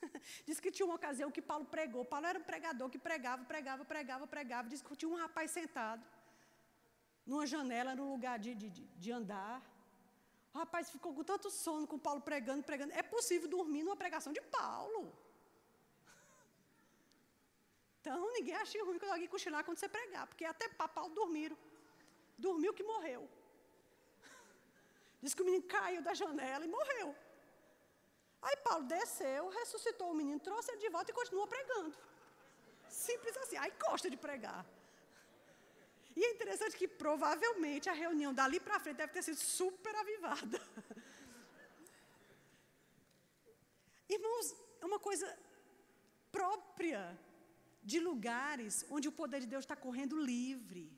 Diz 0.48 0.60
que 0.60 0.72
tinha 0.76 0.88
uma 0.88 0.96
ocasião 0.96 1.30
que 1.36 1.44
Paulo 1.50 1.66
pregou. 1.74 2.04
Paulo 2.14 2.26
era 2.26 2.40
um 2.40 2.48
pregador 2.52 2.88
que 2.94 2.98
pregava, 2.98 3.44
pregava, 3.52 3.86
pregava, 3.86 4.26
pregava. 4.26 4.68
Diz 4.72 4.82
que 4.82 4.96
tinha 4.96 5.12
um 5.16 5.20
rapaz 5.26 5.52
sentado 5.52 6.04
numa 7.28 7.46
janela, 7.46 7.94
num 8.00 8.10
lugar 8.14 8.40
de, 8.46 8.56
de, 8.56 8.70
de 9.04 9.12
andar. 9.12 9.58
O 10.52 10.58
rapaz 10.58 10.90
ficou 10.90 11.14
com 11.14 11.24
tanto 11.24 11.52
sono 11.52 11.86
com 11.92 12.00
Paulo 12.08 12.22
pregando, 12.22 12.64
pregando. 12.64 12.92
É 12.94 13.04
possível 13.04 13.48
dormir 13.48 13.84
numa 13.84 14.00
pregação 14.04 14.34
de 14.34 14.42
Paulo. 14.58 15.04
Então 18.02 18.34
ninguém 18.34 18.56
acha 18.56 18.84
ruim 18.84 19.00
quando 19.00 19.14
alguém 19.14 19.30
cochilar 19.34 19.64
quando 19.64 19.78
você 19.78 19.88
pregar, 19.88 20.26
porque 20.28 20.44
até 20.44 20.68
Paulo 20.68 21.14
dormiram. 21.20 21.58
Dormiu 22.38 22.74
que 22.74 22.84
morreu. 22.84 23.30
Diz 25.22 25.34
que 25.34 25.42
o 25.42 25.46
menino 25.46 25.64
caiu 25.64 26.02
da 26.02 26.14
janela 26.14 26.66
e 26.66 26.68
morreu. 26.68 27.16
Aí 28.42 28.58
Paulo 28.58 28.86
desceu, 28.86 29.50
ressuscitou 29.50 30.12
o 30.12 30.16
menino, 30.16 30.40
trouxe 30.40 30.72
ele 30.72 30.82
de 30.82 30.90
volta 30.90 31.12
e 31.12 31.14
continuou 31.14 31.48
pregando. 31.48 31.96
Simples 32.90 33.36
assim. 33.38 33.58
Aí 33.58 33.72
gosta 33.88 34.10
de 34.10 34.18
pregar. 34.18 34.66
E 36.16 36.24
é 36.24 36.32
interessante 36.32 36.78
que 36.78 36.88
provavelmente 36.88 37.90
a 37.90 37.94
reunião 37.94 38.34
dali 38.34 38.60
para 38.60 38.80
frente 38.80 38.98
deve 38.98 39.14
ter 39.14 39.24
sido 39.24 39.38
super 39.38 39.96
avivada. 39.96 40.62
Irmãos, 44.08 44.56
é 44.82 44.86
uma 44.86 45.00
coisa 45.00 45.28
própria 46.32 47.18
de 47.84 48.00
lugares 48.00 48.86
onde 48.90 49.08
o 49.08 49.12
poder 49.12 49.40
de 49.42 49.48
Deus 49.48 49.64
está 49.64 49.76
correndo 49.76 50.16
livre. 50.18 50.92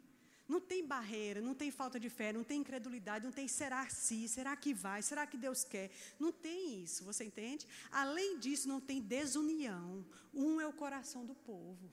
Não 0.47 0.61
tem 0.61 0.85
barreira, 0.85 1.41
não 1.41 1.55
tem 1.55 1.71
falta 1.71 1.99
de 1.99 2.09
fé, 2.09 2.31
não 2.31 2.43
tem 2.43 2.61
incredulidade, 2.61 3.25
não 3.25 3.31
tem 3.31 3.47
será 3.47 3.87
se, 3.89 4.27
será 4.27 4.55
que 4.55 4.73
vai, 4.73 5.01
será 5.01 5.25
que 5.25 5.37
Deus 5.37 5.63
quer. 5.63 5.89
Não 6.19 6.31
tem 6.31 6.83
isso, 6.83 7.03
você 7.03 7.23
entende? 7.25 7.67
Além 7.91 8.37
disso, 8.37 8.67
não 8.67 8.79
tem 8.79 9.01
desunião. 9.01 10.05
Um 10.33 10.61
é 10.61 10.67
o 10.67 10.73
coração 10.73 11.25
do 11.25 11.33
povo. 11.33 11.91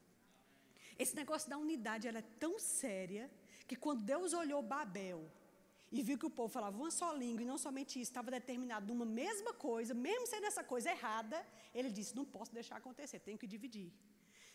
Esse 0.99 1.17
negócio 1.17 1.49
da 1.49 1.57
unidade 1.57 2.07
ela 2.07 2.19
é 2.19 2.29
tão 2.39 2.59
séria 2.59 3.31
que 3.67 3.75
quando 3.75 4.03
Deus 4.03 4.35
olhou 4.35 4.61
Babel 4.63 5.31
e 5.91 6.03
viu 6.03 6.19
que 6.19 6.27
o 6.27 6.31
povo 6.31 6.53
falava 6.53 6.77
uma 6.77 6.91
só 6.91 7.13
língua 7.13 7.43
e 7.43 7.47
não 7.47 7.57
somente 7.57 8.01
isso, 8.01 8.11
estava 8.11 8.31
determinado 8.31 8.87
numa 8.87 9.07
mesma 9.07 9.53
coisa, 9.55 9.95
mesmo 9.95 10.27
sendo 10.27 10.47
essa 10.47 10.63
coisa 10.63 10.91
errada, 10.91 11.39
ele 11.75 11.91
disse: 11.91 12.15
não 12.15 12.25
posso 12.25 12.53
deixar 12.53 12.77
acontecer, 12.77 13.19
tenho 13.21 13.39
que 13.39 13.47
dividir. 13.47 13.91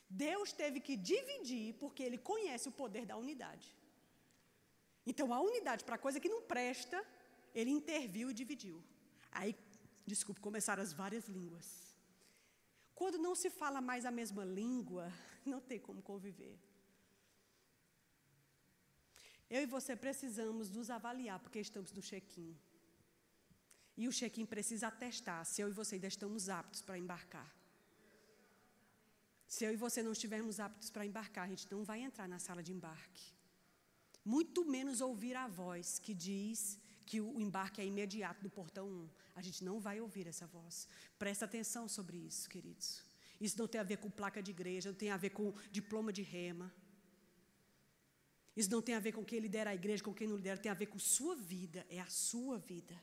Deus 0.10 0.52
teve 0.52 0.80
que 0.80 0.96
dividir 0.96 1.74
porque 1.76 2.04
ele 2.04 2.18
conhece 2.18 2.70
o 2.70 2.72
poder 2.72 3.06
da 3.06 3.18
unidade. 3.18 3.76
Então, 5.12 5.34
a 5.34 5.40
unidade 5.40 5.86
para 5.86 5.98
coisa 5.98 6.20
que 6.20 6.28
não 6.28 6.42
presta, 6.54 6.98
ele 7.56 7.72
interviu 7.80 8.30
e 8.30 8.34
dividiu. 8.34 8.78
Aí, 9.32 9.56
desculpe, 10.06 10.42
começaram 10.42 10.84
as 10.84 10.92
várias 10.92 11.26
línguas. 11.30 11.68
Quando 12.94 13.18
não 13.18 13.34
se 13.34 13.50
fala 13.50 13.80
mais 13.80 14.06
a 14.06 14.12
mesma 14.12 14.44
língua, 14.44 15.06
não 15.46 15.62
tem 15.62 15.80
como 15.80 16.02
conviver. 16.02 16.60
Eu 19.50 19.62
e 19.62 19.66
você 19.66 19.96
precisamos 19.96 20.70
nos 20.70 20.90
avaliar, 20.90 21.40
porque 21.40 21.60
estamos 21.60 21.94
no 21.94 22.02
check-in. 22.02 22.54
E 23.96 24.10
o 24.10 24.12
check-in 24.12 24.46
precisa 24.46 24.90
atestar 24.90 25.46
se 25.46 25.62
eu 25.62 25.70
e 25.70 25.72
você 25.72 25.96
ainda 25.96 26.08
estamos 26.08 26.50
aptos 26.50 26.82
para 26.82 26.98
embarcar. 26.98 27.50
Se 29.48 29.64
eu 29.64 29.72
e 29.72 29.78
você 29.78 30.04
não 30.04 30.12
estivermos 30.12 30.60
aptos 30.60 30.90
para 30.90 31.06
embarcar, 31.06 31.46
a 31.46 31.48
gente 31.48 31.72
não 31.72 31.86
vai 31.86 32.02
entrar 32.02 32.28
na 32.28 32.40
sala 32.40 32.62
de 32.62 32.74
embarque. 32.74 33.37
Muito 34.36 34.66
menos 34.66 35.00
ouvir 35.00 35.36
a 35.38 35.48
voz 35.48 36.00
que 36.00 36.14
diz 36.14 36.78
que 37.06 37.22
o 37.22 37.40
embarque 37.40 37.80
é 37.80 37.86
imediato 37.86 38.44
do 38.44 38.50
portão 38.50 38.86
1. 38.86 39.10
A 39.36 39.42
gente 39.42 39.64
não 39.64 39.80
vai 39.80 40.02
ouvir 40.02 40.28
essa 40.28 40.46
voz. 40.46 40.86
Presta 41.18 41.46
atenção 41.46 41.88
sobre 41.88 42.18
isso, 42.18 42.50
queridos. 42.50 43.06
Isso 43.40 43.58
não 43.58 43.70
tem 43.70 43.80
a 43.80 43.86
ver 43.86 43.98
com 44.04 44.10
placa 44.10 44.44
de 44.44 44.52
igreja, 44.52 44.90
não 44.90 44.98
tem 44.98 45.12
a 45.12 45.16
ver 45.16 45.30
com 45.30 45.54
diploma 45.72 46.12
de 46.12 46.24
rema. 46.24 46.70
Isso 48.54 48.70
não 48.70 48.82
tem 48.82 48.96
a 48.96 49.00
ver 49.00 49.14
com 49.14 49.24
quem 49.24 49.40
lidera 49.40 49.70
a 49.70 49.76
igreja, 49.76 50.04
com 50.04 50.14
quem 50.14 50.28
não 50.28 50.36
lidera, 50.36 50.60
tem 50.60 50.74
a 50.74 50.82
ver 50.84 50.88
com 50.88 51.00
sua 51.00 51.34
vida. 51.34 51.88
É 51.90 52.02
a 52.02 52.08
sua 52.08 52.58
vida. 52.58 53.02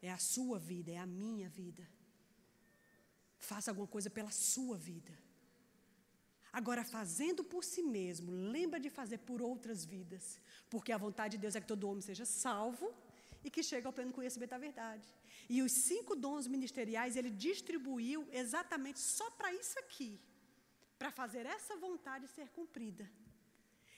É 0.00 0.10
a 0.10 0.16
sua 0.16 0.58
vida, 0.58 0.90
é 0.90 0.96
a 0.96 1.06
minha 1.06 1.50
vida. 1.50 1.86
Faça 3.36 3.70
alguma 3.70 3.86
coisa 3.86 4.08
pela 4.08 4.30
sua 4.30 4.78
vida. 4.78 5.12
Agora, 6.52 6.84
fazendo 6.84 7.42
por 7.42 7.64
si 7.64 7.82
mesmo, 7.82 8.30
lembra 8.30 8.78
de 8.78 8.90
fazer 8.90 9.18
por 9.18 9.40
outras 9.40 9.84
vidas. 9.84 10.38
Porque 10.68 10.92
a 10.92 10.98
vontade 10.98 11.36
de 11.36 11.42
Deus 11.42 11.56
é 11.56 11.60
que 11.60 11.66
todo 11.66 11.88
homem 11.88 12.02
seja 12.02 12.26
salvo 12.26 12.92
e 13.42 13.50
que 13.50 13.62
chegue 13.62 13.86
ao 13.86 13.92
pleno 13.92 14.12
conhecimento 14.12 14.50
da 14.50 14.58
verdade. 14.58 15.08
E 15.48 15.62
os 15.62 15.72
cinco 15.72 16.14
dons 16.14 16.46
ministeriais 16.46 17.16
ele 17.16 17.30
distribuiu 17.30 18.28
exatamente 18.30 19.00
só 19.00 19.30
para 19.30 19.52
isso 19.54 19.78
aqui, 19.78 20.20
para 20.98 21.10
fazer 21.10 21.46
essa 21.46 21.74
vontade 21.76 22.28
ser 22.28 22.48
cumprida. 22.50 23.10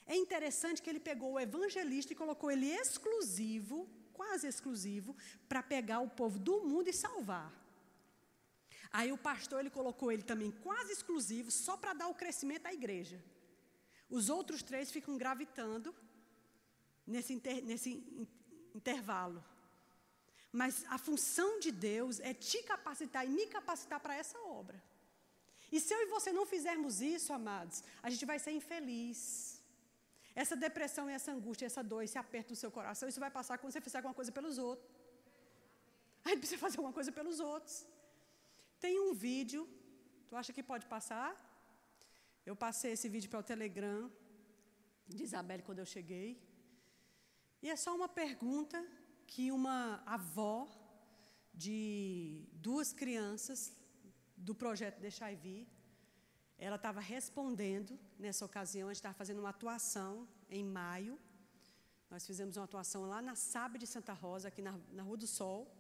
É 0.06 0.14
interessante 0.14 0.80
que 0.80 0.88
ele 0.88 1.00
pegou 1.00 1.32
o 1.32 1.40
evangelista 1.40 2.12
e 2.12 2.16
colocou 2.16 2.50
ele 2.50 2.70
exclusivo, 2.70 3.88
quase 4.12 4.46
exclusivo, 4.46 5.16
para 5.48 5.62
pegar 5.62 6.00
o 6.00 6.08
povo 6.08 6.38
do 6.38 6.62
mundo 6.62 6.88
e 6.88 6.92
salvar. 6.92 7.63
Aí 8.98 9.10
o 9.10 9.18
pastor 9.18 9.58
ele 9.58 9.70
colocou 9.78 10.12
ele 10.12 10.22
também 10.22 10.50
quase 10.66 10.92
exclusivo, 10.92 11.50
só 11.50 11.76
para 11.76 11.94
dar 12.00 12.06
o 12.06 12.14
crescimento 12.14 12.66
à 12.66 12.72
igreja. 12.72 13.20
Os 14.08 14.28
outros 14.28 14.62
três 14.62 14.92
ficam 14.96 15.18
gravitando 15.22 15.92
nesse, 17.04 17.32
inter, 17.32 17.56
nesse 17.70 17.90
intervalo. 18.72 19.44
Mas 20.52 20.84
a 20.88 20.98
função 21.06 21.58
de 21.58 21.72
Deus 21.72 22.20
é 22.20 22.32
te 22.32 22.62
capacitar 22.62 23.26
e 23.26 23.30
me 23.30 23.46
capacitar 23.48 23.98
para 23.98 24.14
essa 24.14 24.38
obra. 24.60 24.80
E 25.72 25.80
se 25.80 25.92
eu 25.92 26.00
e 26.02 26.06
você 26.06 26.30
não 26.30 26.46
fizermos 26.46 27.00
isso, 27.00 27.32
amados, 27.32 27.82
a 28.00 28.08
gente 28.08 28.24
vai 28.24 28.38
ser 28.38 28.52
infeliz. 28.52 29.60
Essa 30.36 30.54
depressão 30.54 31.10
e 31.10 31.14
essa 31.14 31.32
angústia, 31.32 31.66
essa 31.66 31.82
dor, 31.82 32.02
esse 32.04 32.16
aperto 32.16 32.50
no 32.50 32.56
seu 32.62 32.70
coração, 32.70 33.08
isso 33.08 33.18
vai 33.18 33.32
passar 33.38 33.58
quando 33.58 33.72
você 33.72 33.80
fizer 33.80 33.98
alguma 33.98 34.14
coisa 34.14 34.30
pelos 34.30 34.56
outros. 34.56 34.88
A 36.24 36.28
gente 36.28 36.38
precisa 36.38 36.60
fazer 36.60 36.76
alguma 36.78 36.92
coisa 36.92 37.10
pelos 37.10 37.40
outros. 37.40 37.84
Tem 38.84 38.96
um 39.00 39.12
vídeo, 39.14 39.60
tu 40.28 40.36
acha 40.40 40.52
que 40.56 40.62
pode 40.70 40.84
passar? 40.94 41.30
Eu 42.48 42.54
passei 42.64 42.90
esse 42.92 43.08
vídeo 43.14 43.30
para 43.30 43.40
o 43.42 43.48
Telegram 43.50 44.00
de 45.14 45.22
Isabelle 45.26 45.62
quando 45.68 45.78
eu 45.82 45.86
cheguei. 45.86 46.28
E 47.62 47.70
é 47.74 47.76
só 47.84 47.90
uma 47.98 48.10
pergunta 48.22 48.78
que 49.26 49.44
uma 49.50 50.02
avó 50.16 50.58
de 51.64 52.46
duas 52.66 52.92
crianças 52.92 53.74
do 54.36 54.54
projeto 54.54 55.00
Deixar 55.06 55.32
e 55.32 55.36
Vir, 55.44 55.66
ela 56.58 56.76
estava 56.76 57.00
respondendo 57.00 57.98
nessa 58.18 58.44
ocasião, 58.44 58.88
a 58.88 58.92
gente 58.92 59.02
estava 59.02 59.20
fazendo 59.22 59.38
uma 59.44 59.54
atuação 59.56 60.28
em 60.50 60.62
maio. 60.62 61.18
Nós 62.10 62.26
fizemos 62.26 62.58
uma 62.58 62.66
atuação 62.66 63.06
lá 63.06 63.22
na 63.22 63.34
SAB 63.34 63.78
de 63.78 63.86
Santa 63.86 64.12
Rosa, 64.12 64.48
aqui 64.48 64.60
na, 64.60 64.78
na 64.92 65.02
Rua 65.02 65.16
do 65.16 65.26
Sol. 65.26 65.74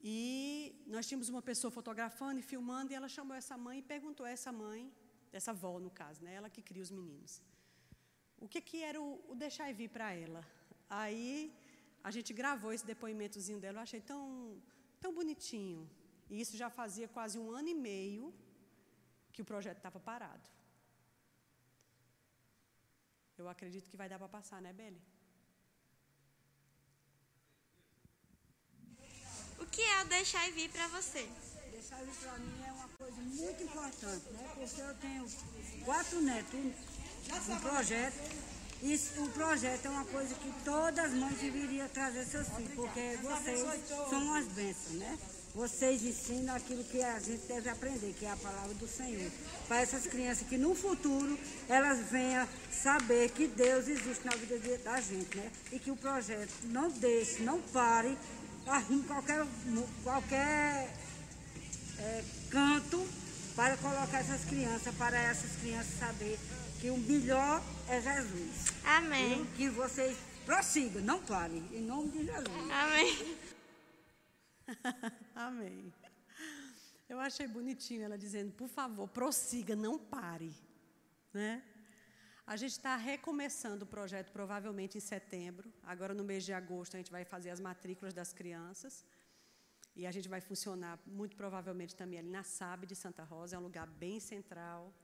E 0.00 0.84
nós 0.86 1.06
tínhamos 1.06 1.28
uma 1.28 1.42
pessoa 1.42 1.70
fotografando 1.70 2.38
e 2.40 2.42
filmando, 2.42 2.92
e 2.92 2.94
ela 2.94 3.08
chamou 3.08 3.36
essa 3.36 3.56
mãe 3.56 3.78
e 3.80 3.82
perguntou 3.82 4.24
a 4.24 4.30
essa 4.30 4.52
mãe, 4.52 4.92
essa 5.32 5.50
avó 5.50 5.78
no 5.80 5.90
caso, 5.90 6.22
né, 6.24 6.34
ela 6.34 6.48
que 6.48 6.62
cria 6.62 6.82
os 6.82 6.90
meninos, 6.90 7.42
o 8.38 8.48
que, 8.48 8.60
que 8.60 8.82
era 8.82 9.00
o, 9.00 9.20
o 9.28 9.34
deixar 9.34 9.72
vir 9.74 9.90
para 9.90 10.12
ela. 10.12 10.42
Aí 10.88 11.52
a 12.02 12.10
gente 12.10 12.32
gravou 12.32 12.72
esse 12.72 12.86
depoimentozinho 12.86 13.60
dela, 13.60 13.78
eu 13.78 13.82
achei 13.82 14.00
tão, 14.00 14.62
tão 15.00 15.12
bonitinho. 15.12 15.88
E 16.30 16.40
isso 16.40 16.56
já 16.56 16.70
fazia 16.70 17.08
quase 17.08 17.38
um 17.38 17.50
ano 17.50 17.68
e 17.68 17.74
meio 17.74 18.32
que 19.32 19.42
o 19.42 19.44
projeto 19.44 19.78
estava 19.78 19.98
parado. 19.98 20.48
Eu 23.36 23.48
acredito 23.48 23.88
que 23.90 23.96
vai 23.96 24.08
dar 24.08 24.18
para 24.18 24.28
passar, 24.28 24.60
né, 24.60 24.72
Beli? 24.72 25.00
O 29.60 29.66
que 29.66 29.82
é 29.82 30.02
o 30.02 30.06
deixar 30.06 30.48
e 30.48 30.52
vir 30.52 30.70
para 30.70 30.88
você? 30.88 31.26
Deixar 31.70 32.02
e 32.02 32.06
vir 32.06 32.14
para 32.22 32.38
mim 32.38 32.62
é 32.66 32.72
uma 32.72 32.88
coisa 32.88 33.20
muito 33.20 33.62
importante, 33.62 34.24
né? 34.32 34.50
Porque 34.54 34.80
eu 34.80 34.94
tenho 34.94 35.26
quatro 35.84 36.20
netos 36.20 36.60
no 37.48 37.60
projeto 37.60 38.48
isso, 38.82 39.20
o 39.24 39.28
projeto 39.30 39.86
é 39.86 39.90
uma 39.90 40.04
coisa 40.04 40.32
que 40.36 40.52
todas 40.64 41.06
as 41.06 41.12
mães 41.12 41.36
deveriam 41.38 41.88
trazer 41.88 42.24
seus 42.24 42.46
filhos, 42.48 42.74
porque 42.76 43.18
vocês 43.20 43.60
são 44.08 44.22
umas 44.22 44.46
bênçãos, 44.46 44.94
né? 44.94 45.18
Vocês 45.52 46.04
ensinam 46.04 46.54
aquilo 46.54 46.84
que 46.84 47.02
a 47.02 47.18
gente 47.18 47.44
deve 47.48 47.68
aprender, 47.68 48.14
que 48.16 48.24
é 48.24 48.30
a 48.30 48.36
palavra 48.36 48.74
do 48.74 48.86
Senhor. 48.86 49.32
Para 49.66 49.80
essas 49.80 50.06
crianças 50.06 50.46
que 50.46 50.56
no 50.56 50.76
futuro 50.76 51.36
elas 51.68 51.98
venham 52.08 52.46
saber 52.70 53.30
que 53.30 53.48
Deus 53.48 53.88
existe 53.88 54.24
na 54.24 54.36
vida 54.36 54.56
da 54.78 55.00
gente, 55.00 55.36
né? 55.36 55.50
E 55.72 55.80
que 55.80 55.90
o 55.90 55.96
projeto 55.96 56.52
não 56.64 56.88
deixe, 56.88 57.42
não 57.42 57.60
pare, 57.60 58.16
arrume 58.70 59.02
qualquer, 59.04 59.46
qualquer 60.02 60.94
é, 61.98 62.24
canto 62.50 63.06
para 63.54 63.76
colocar 63.78 64.18
essas 64.20 64.44
crianças, 64.44 64.94
para 64.94 65.18
essas 65.18 65.56
crianças 65.56 65.98
saber 65.98 66.38
que 66.80 66.90
o 66.90 66.98
melhor 66.98 67.62
é 67.88 68.00
Jesus. 68.00 68.66
Amém. 68.84 69.42
E 69.42 69.56
que 69.56 69.68
vocês 69.68 70.16
prossigam, 70.46 71.02
não 71.02 71.20
parem, 71.20 71.62
em 71.72 71.82
nome 71.82 72.10
de 72.10 72.24
Jesus. 72.24 72.70
Amém. 72.70 73.36
Amém. 75.34 75.92
Eu 77.08 77.18
achei 77.18 77.48
bonitinho 77.48 78.04
ela 78.04 78.18
dizendo, 78.18 78.52
por 78.52 78.68
favor, 78.68 79.08
prossiga, 79.08 79.74
não 79.74 79.98
pare. 79.98 80.52
Né? 81.32 81.62
A 82.52 82.56
gente 82.56 82.74
está 82.78 82.96
recomeçando 82.96 83.84
o 83.84 83.86
projeto 83.94 84.30
provavelmente 84.32 84.96
em 84.96 85.02
setembro. 85.02 85.70
Agora, 85.82 86.14
no 86.14 86.24
mês 86.24 86.42
de 86.46 86.52
agosto, 86.60 86.94
a 86.94 86.98
gente 87.00 87.12
vai 87.16 87.22
fazer 87.32 87.50
as 87.50 87.60
matrículas 87.60 88.14
das 88.14 88.32
crianças. 88.32 89.04
E 89.94 90.06
a 90.06 90.12
gente 90.16 90.28
vai 90.34 90.40
funcionar 90.40 90.98
muito 91.18 91.36
provavelmente 91.36 91.94
também 91.94 92.18
ali 92.20 92.30
na 92.30 92.42
SAB 92.42 92.86
de 92.86 92.96
Santa 92.96 93.22
Rosa, 93.22 93.56
é 93.56 93.58
um 93.58 93.66
lugar 93.68 93.86
bem 93.86 94.18
central. 94.18 94.94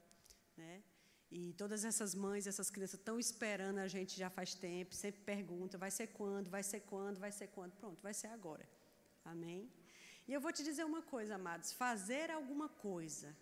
Né? 0.56 0.82
E 1.30 1.52
todas 1.52 1.84
essas 1.84 2.14
mães, 2.14 2.46
essas 2.46 2.70
crianças 2.70 2.98
estão 2.98 3.18
esperando 3.18 3.76
a 3.76 3.88
gente 3.88 4.16
já 4.16 4.30
faz 4.30 4.54
tempo, 4.54 4.94
sempre 4.94 5.20
perguntam: 5.20 5.78
vai 5.78 5.90
ser 5.90 6.06
quando, 6.20 6.48
vai 6.48 6.62
ser 6.62 6.80
quando, 6.92 7.18
vai 7.18 7.30
ser 7.30 7.48
quando? 7.48 7.72
Pronto, 7.72 8.00
vai 8.00 8.14
ser 8.14 8.28
agora. 8.28 8.66
Amém? 9.22 9.70
E 10.26 10.32
eu 10.32 10.40
vou 10.40 10.50
te 10.50 10.64
dizer 10.64 10.84
uma 10.84 11.02
coisa, 11.02 11.34
amados: 11.34 11.72
fazer 11.72 12.30
alguma 12.30 12.70
coisa. 12.70 13.36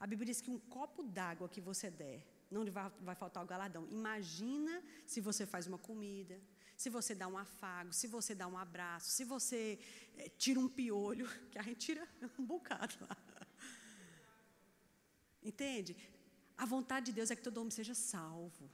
A 0.00 0.06
Bíblia 0.08 0.26
diz 0.26 0.40
que 0.40 0.50
um 0.50 0.58
copo 0.58 1.04
d'água 1.04 1.48
que 1.48 1.60
você 1.60 1.88
der, 1.90 2.26
não 2.50 2.62
lhe 2.62 2.70
vai, 2.70 2.90
vai 3.00 3.14
faltar 3.14 3.42
o 3.44 3.46
galardão. 3.46 3.86
Imagina 3.90 4.82
se 5.06 5.20
você 5.20 5.46
faz 5.46 5.66
uma 5.66 5.78
comida, 5.78 6.40
se 6.76 6.88
você 6.90 7.14
dá 7.14 7.28
um 7.28 7.38
afago, 7.38 7.92
se 7.92 8.06
você 8.06 8.34
dá 8.34 8.46
um 8.46 8.58
abraço, 8.58 9.10
se 9.10 9.24
você 9.24 9.78
é, 10.16 10.28
tira 10.30 10.58
um 10.58 10.68
piolho, 10.68 11.28
que 11.50 11.58
a 11.58 11.62
gente 11.62 11.78
tira 11.86 12.08
um 12.38 12.44
bocado 12.44 12.94
lá. 13.02 13.16
Entende? 15.42 15.96
A 16.56 16.66
vontade 16.66 17.06
de 17.06 17.12
Deus 17.12 17.30
é 17.30 17.36
que 17.36 17.42
todo 17.42 17.58
homem 17.58 17.70
seja 17.70 17.94
salvo. 17.94 18.70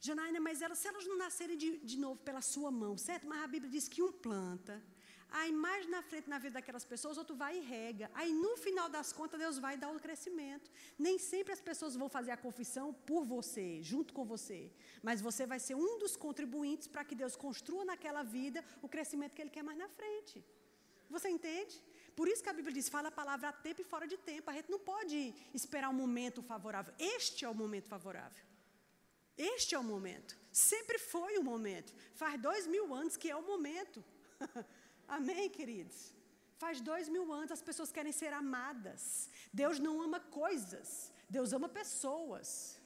Janaína, 0.00 0.40
mas 0.40 0.60
elas, 0.60 0.78
se 0.78 0.88
elas 0.88 1.06
não 1.06 1.16
nascerem 1.18 1.56
de, 1.56 1.78
de 1.78 1.96
novo 1.98 2.20
pela 2.20 2.40
sua 2.40 2.70
mão, 2.70 2.96
certo? 2.96 3.26
Mas 3.26 3.42
a 3.42 3.46
Bíblia 3.46 3.70
diz 3.70 3.88
que 3.88 4.02
um 4.02 4.12
planta, 4.12 4.82
aí 5.30 5.52
mais 5.52 5.88
na 5.88 6.02
frente 6.02 6.28
na 6.28 6.38
vida 6.38 6.54
daquelas 6.54 6.84
pessoas, 6.84 7.18
outro 7.18 7.36
vai 7.36 7.58
e 7.58 7.60
rega. 7.60 8.10
Aí 8.14 8.32
no 8.32 8.56
final 8.56 8.88
das 8.88 9.12
contas, 9.12 9.38
Deus 9.38 9.58
vai 9.58 9.76
dar 9.76 9.90
o 9.90 10.00
crescimento. 10.00 10.70
Nem 10.98 11.18
sempre 11.18 11.52
as 11.52 11.60
pessoas 11.60 11.96
vão 11.96 12.08
fazer 12.08 12.30
a 12.30 12.36
confissão 12.36 12.92
por 12.92 13.24
você, 13.24 13.82
junto 13.82 14.14
com 14.14 14.24
você. 14.24 14.72
Mas 15.02 15.20
você 15.20 15.46
vai 15.46 15.58
ser 15.58 15.74
um 15.74 15.98
dos 15.98 16.16
contribuintes 16.16 16.86
para 16.86 17.04
que 17.04 17.14
Deus 17.14 17.36
construa 17.36 17.84
naquela 17.84 18.22
vida 18.22 18.64
o 18.82 18.88
crescimento 18.88 19.34
que 19.34 19.42
Ele 19.42 19.50
quer 19.50 19.62
mais 19.62 19.78
na 19.78 19.88
frente. 19.88 20.44
Você 21.08 21.28
entende? 21.28 21.82
Por 22.14 22.28
isso 22.28 22.42
que 22.42 22.48
a 22.48 22.52
Bíblia 22.52 22.74
diz: 22.74 22.88
fala 22.88 23.08
a 23.08 23.12
palavra 23.12 23.48
a 23.48 23.52
tempo 23.52 23.80
e 23.82 23.84
fora 23.84 24.06
de 24.06 24.16
tempo. 24.16 24.50
A 24.50 24.54
gente 24.54 24.70
não 24.70 24.78
pode 24.78 25.34
esperar 25.52 25.90
um 25.90 25.94
momento 25.94 26.42
favorável. 26.42 26.94
Este 26.98 27.44
é 27.44 27.48
o 27.48 27.54
momento 27.54 27.88
favorável. 27.88 28.44
Este 29.36 29.74
é 29.74 29.78
o 29.78 29.84
momento. 29.84 30.36
Sempre 30.50 30.98
foi 30.98 31.36
o 31.36 31.42
momento. 31.42 31.94
Faz 32.14 32.40
dois 32.40 32.66
mil 32.66 32.94
anos 32.94 33.16
que 33.16 33.30
é 33.30 33.36
o 33.36 33.42
momento. 33.42 34.02
Amém, 35.08 35.48
queridos? 35.48 36.12
Faz 36.58 36.80
dois 36.80 37.08
mil 37.08 37.32
anos 37.32 37.52
as 37.52 37.62
pessoas 37.62 37.92
querem 37.92 38.12
ser 38.12 38.32
amadas. 38.32 39.28
Deus 39.52 39.78
não 39.78 40.00
ama 40.00 40.20
coisas, 40.20 41.12
Deus 41.28 41.52
ama 41.52 41.68
pessoas 41.68 42.76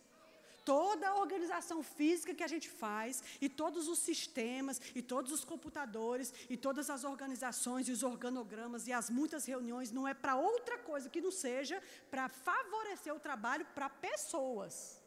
toda 0.65 1.09
a 1.09 1.17
organização 1.17 1.83
física 1.83 2.35
que 2.35 2.45
a 2.45 2.49
gente 2.49 2.69
faz, 2.69 3.23
e 3.41 3.49
todos 3.49 3.89
os 3.89 3.99
sistemas, 3.99 4.81
e 4.95 5.03
todos 5.03 5.33
os 5.33 5.45
computadores, 5.45 6.33
e 6.49 6.57
todas 6.57 6.91
as 6.91 7.03
organizações, 7.05 7.89
e 7.89 7.93
os 7.93 8.03
organogramas, 8.03 8.87
e 8.87 8.93
as 8.93 9.11
muitas 9.11 9.45
reuniões, 9.45 9.91
não 9.91 10.07
é 10.07 10.15
para 10.15 10.37
outra 10.37 10.79
coisa 10.79 11.09
que 11.09 11.21
não 11.21 11.31
seja 11.31 11.83
para 12.11 12.29
favorecer 12.29 13.15
o 13.15 13.21
trabalho 13.21 13.67
para 13.75 13.89
pessoas, 13.89 15.03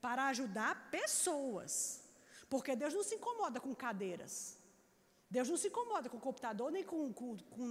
para 0.00 0.26
ajudar 0.26 0.90
pessoas. 0.90 2.02
Porque 2.50 2.76
Deus 2.76 2.92
não 2.92 3.02
se 3.02 3.14
incomoda 3.14 3.58
com 3.60 3.74
cadeiras. 3.74 4.58
Deus 5.34 5.48
não 5.52 5.58
se 5.62 5.68
incomoda 5.70 6.08
com 6.12 6.26
computador 6.28 6.68
nem 6.76 6.84
com, 6.90 7.00
com, 7.18 7.30
com, 7.54 7.68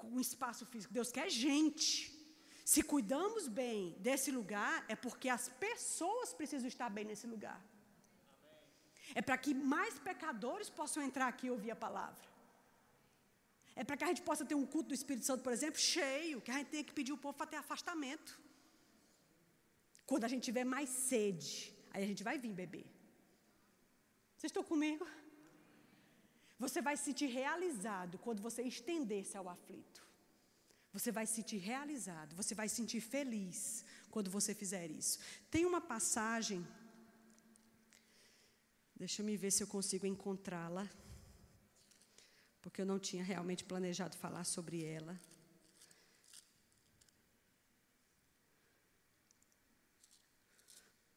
com 0.00 0.20
espaço 0.26 0.64
físico. 0.72 0.94
Deus 0.98 1.10
quer 1.16 1.28
gente. 1.46 1.86
Se 2.72 2.80
cuidamos 2.92 3.44
bem 3.60 3.80
desse 4.06 4.30
lugar, 4.38 4.74
é 4.94 4.96
porque 5.04 5.28
as 5.38 5.46
pessoas 5.66 6.32
precisam 6.40 6.68
estar 6.74 6.88
bem 6.96 7.04
nesse 7.10 7.26
lugar. 7.34 7.60
É 9.18 9.22
para 9.28 9.36
que 9.44 9.52
mais 9.74 9.94
pecadores 10.08 10.68
possam 10.80 11.02
entrar 11.08 11.26
aqui 11.32 11.46
e 11.48 11.54
ouvir 11.56 11.72
a 11.76 11.76
palavra. 11.86 12.26
É 13.80 13.82
para 13.84 13.96
que 13.98 14.04
a 14.04 14.10
gente 14.10 14.22
possa 14.28 14.44
ter 14.50 14.56
um 14.62 14.66
culto 14.74 14.88
do 14.90 14.98
Espírito 15.00 15.26
Santo, 15.30 15.42
por 15.46 15.52
exemplo, 15.56 15.80
cheio, 15.80 16.40
que 16.44 16.50
a 16.50 16.58
gente 16.58 16.70
tenha 16.74 16.84
que 16.88 16.96
pedir 16.98 17.12
o 17.12 17.22
povo 17.24 17.36
para 17.40 17.50
ter 17.52 17.58
afastamento. 17.64 18.32
Quando 20.10 20.24
a 20.24 20.30
gente 20.32 20.44
tiver 20.50 20.64
mais 20.76 20.88
sede, 21.10 21.74
aí 21.90 22.02
a 22.04 22.06
gente 22.10 22.24
vai 22.28 22.36
vir 22.44 22.54
beber. 22.62 22.86
Vocês 24.36 24.50
estão 24.50 24.64
comigo? 24.72 25.04
Você 26.64 26.80
vai 26.80 26.96
se 26.96 27.04
sentir 27.06 27.26
realizado 27.26 28.18
quando 28.24 28.40
você 28.40 28.62
estender-se 28.62 29.36
ao 29.36 29.48
aflito. 29.48 30.00
Você 30.92 31.10
vai 31.10 31.26
se 31.26 31.34
sentir 31.38 31.56
realizado, 31.56 32.36
você 32.36 32.54
vai 32.54 32.68
se 32.68 32.76
sentir 32.76 33.00
feliz 33.00 33.84
quando 34.12 34.30
você 34.30 34.54
fizer 34.54 34.88
isso. 34.88 35.18
Tem 35.50 35.64
uma 35.66 35.80
passagem, 35.80 36.64
deixa 38.94 39.22
eu 39.22 39.38
ver 39.38 39.50
se 39.50 39.62
eu 39.64 39.66
consigo 39.66 40.06
encontrá-la, 40.06 40.88
porque 42.60 42.80
eu 42.80 42.86
não 42.86 43.00
tinha 43.08 43.24
realmente 43.24 43.64
planejado 43.64 44.16
falar 44.16 44.44
sobre 44.44 44.84
ela. 44.84 45.20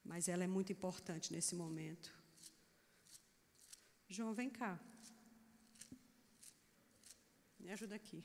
Mas 0.04 0.28
ela 0.28 0.44
é 0.44 0.48
muito 0.48 0.72
importante 0.72 1.32
nesse 1.32 1.56
momento. 1.56 2.12
João, 4.10 4.34
vem 4.34 4.50
cá. 4.50 4.80
Me 7.66 7.72
ajuda 7.72 7.96
aqui. 7.96 8.24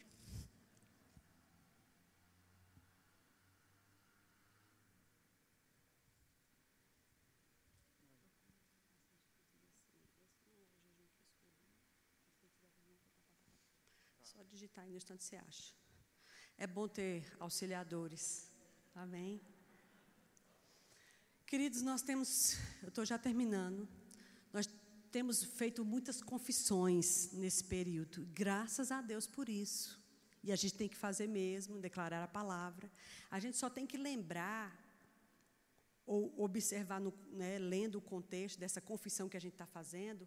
digitar 14.51 14.85
aí 14.85 14.91
no 14.91 14.97
instante 14.97 15.25
você 15.25 15.37
acha. 15.37 15.73
É 16.59 16.67
bom 16.67 16.87
ter 16.87 17.25
auxiliadores. 17.39 18.53
Amém? 18.95 19.41
Queridos, 21.47 21.81
nós 21.81 22.03
temos, 22.03 22.59
eu 22.83 22.89
estou 22.89 23.07
já 23.07 23.17
terminando, 23.17 23.89
temos 25.11 25.43
feito 25.43 25.85
muitas 25.85 26.23
confissões 26.23 27.33
nesse 27.33 27.65
período, 27.65 28.27
graças 28.33 28.91
a 28.91 29.01
Deus 29.01 29.27
por 29.27 29.49
isso. 29.49 30.01
E 30.43 30.51
a 30.51 30.57
gente 30.57 30.75
tem 30.75 30.89
que 30.89 30.97
fazer 30.97 31.27
mesmo, 31.27 31.79
declarar 31.79 32.23
a 32.23 32.29
palavra. 32.29 32.91
A 33.31 33.39
gente 33.39 33.57
só 33.57 33.69
tem 33.69 33.87
que 33.87 33.99
lembrar, 33.99 34.79
ou 36.07 36.33
observar, 36.43 37.01
no, 37.01 37.13
né, 37.33 37.59
lendo 37.59 37.97
o 37.97 38.01
contexto 38.01 38.59
dessa 38.59 38.81
confissão 38.81 39.29
que 39.29 39.37
a 39.37 39.41
gente 39.41 39.53
está 39.53 39.67
fazendo, 39.67 40.27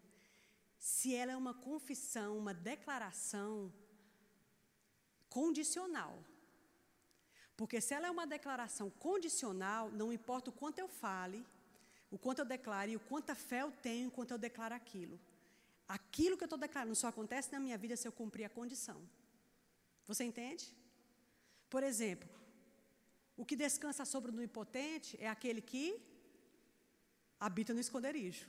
se 0.78 1.16
ela 1.16 1.32
é 1.32 1.38
uma 1.38 1.54
confissão, 1.54 2.38
uma 2.38 2.54
declaração 2.54 3.74
condicional. 5.30 6.24
Porque 7.56 7.80
se 7.82 7.94
ela 7.94 8.08
é 8.08 8.12
uma 8.12 8.28
declaração 8.28 8.90
condicional, 8.90 9.90
não 9.92 10.12
importa 10.12 10.50
o 10.50 10.54
quanto 10.54 10.80
eu 10.80 10.88
fale, 10.88 11.46
o 12.16 12.18
quanto 12.24 12.40
eu 12.40 12.48
declare 12.56 12.92
e 12.92 12.98
o 13.00 13.06
quanta 13.12 13.34
fé 13.34 13.60
eu 13.66 13.72
tenho 13.86 14.06
enquanto 14.10 14.32
eu 14.32 14.40
declaro 14.48 14.76
aquilo. 14.82 15.20
Aquilo 15.98 16.38
que 16.38 16.44
eu 16.44 16.50
estou 16.52 16.60
declarando 16.66 16.96
só 17.02 17.08
acontece 17.08 17.52
na 17.52 17.60
minha 17.66 17.78
vida 17.84 17.96
se 18.02 18.08
eu 18.08 18.14
cumprir 18.20 18.46
a 18.46 18.52
condição. 18.58 19.00
Você 20.10 20.24
entende? 20.24 20.66
Por 21.74 21.82
exemplo, 21.92 22.30
o 23.36 23.44
que 23.44 23.56
descansa 23.56 24.06
sobre 24.06 24.30
o 24.32 24.44
impotente 24.50 25.18
é 25.20 25.28
aquele 25.28 25.62
que 25.72 25.86
habita 27.40 27.74
no 27.74 27.80
esconderijo. 27.86 28.46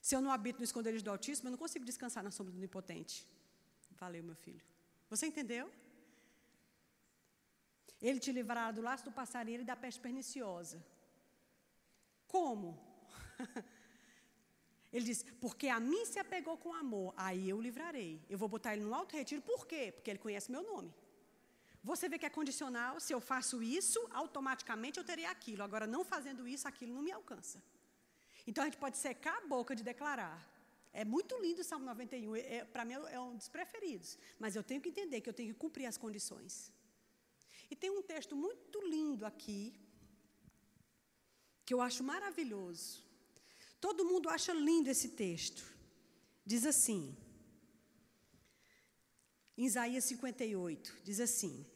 Se 0.00 0.14
eu 0.16 0.22
não 0.22 0.32
habito 0.36 0.58
no 0.62 0.64
esconderijo 0.64 1.04
do 1.04 1.10
Altíssimo, 1.10 1.48
eu 1.48 1.52
não 1.52 1.62
consigo 1.64 1.84
descansar 1.84 2.24
na 2.24 2.30
sombra 2.30 2.54
do 2.54 2.64
impotente. 2.64 3.26
Valeu, 4.00 4.24
meu 4.30 4.38
filho. 4.46 4.64
Você 5.10 5.26
entendeu? 5.26 5.70
Ele 8.00 8.18
te 8.18 8.32
livrará 8.32 8.70
do 8.72 8.80
laço 8.88 9.04
do 9.04 9.12
passarinho 9.12 9.60
e 9.60 9.64
da 9.64 9.76
peste 9.76 10.00
perniciosa. 10.00 10.78
Como? 12.34 12.68
Ele 14.94 15.04
diz: 15.10 15.24
Porque 15.44 15.68
a 15.68 15.78
mim 15.90 16.04
se 16.12 16.18
apegou 16.24 16.56
com 16.62 16.74
amor, 16.74 17.08
aí 17.16 17.44
eu 17.48 17.60
livrarei. 17.66 18.12
Eu 18.28 18.38
vou 18.42 18.48
botar 18.54 18.70
ele 18.74 18.84
no 18.88 18.94
alto 19.00 19.16
retiro, 19.18 19.42
por 19.50 19.66
quê? 19.70 19.82
Porque 19.94 20.10
ele 20.10 20.18
conhece 20.24 20.50
meu 20.50 20.62
nome. 20.72 20.92
Você 21.90 22.08
vê 22.08 22.16
que 22.18 22.26
é 22.26 22.30
condicional, 22.38 22.98
se 22.98 23.12
eu 23.16 23.20
faço 23.20 23.56
isso, 23.62 24.00
automaticamente 24.22 24.98
eu 24.98 25.04
terei 25.10 25.26
aquilo. 25.26 25.62
Agora, 25.62 25.86
não 25.86 26.02
fazendo 26.12 26.48
isso, 26.54 26.66
aquilo 26.66 26.92
não 26.96 27.02
me 27.08 27.12
alcança. 27.12 27.62
Então 28.48 28.62
a 28.62 28.66
gente 28.68 28.78
pode 28.84 28.96
secar 28.98 29.36
a 29.38 29.46
boca 29.54 29.76
de 29.78 29.84
declarar. 29.92 30.38
É 30.92 31.04
muito 31.04 31.36
lindo 31.44 31.60
o 31.60 31.68
Salmo 31.70 31.84
91, 31.84 32.36
é, 32.36 32.64
para 32.64 32.84
mim 32.84 32.94
é 33.18 33.20
um 33.20 33.36
dos 33.36 33.48
preferidos. 33.48 34.18
Mas 34.38 34.56
eu 34.56 34.64
tenho 34.64 34.80
que 34.80 34.88
entender 34.88 35.20
que 35.20 35.28
eu 35.28 35.38
tenho 35.40 35.52
que 35.52 35.60
cumprir 35.66 35.86
as 35.86 35.98
condições. 36.04 36.72
E 37.70 37.76
tem 37.76 37.90
um 37.90 38.02
texto 38.02 38.34
muito 38.34 38.80
lindo 38.94 39.24
aqui, 39.26 39.60
que 41.64 41.74
eu 41.74 41.80
acho 41.80 42.02
maravilhoso. 42.04 43.02
Todo 43.80 44.04
mundo 44.04 44.28
acha 44.28 44.52
lindo 44.52 44.88
esse 44.88 45.10
texto. 45.10 45.64
Diz 46.44 46.64
assim, 46.66 47.16
em 49.56 49.64
Isaías 49.64 50.04
58, 50.04 50.94
diz 51.04 51.20
assim: 51.20 51.66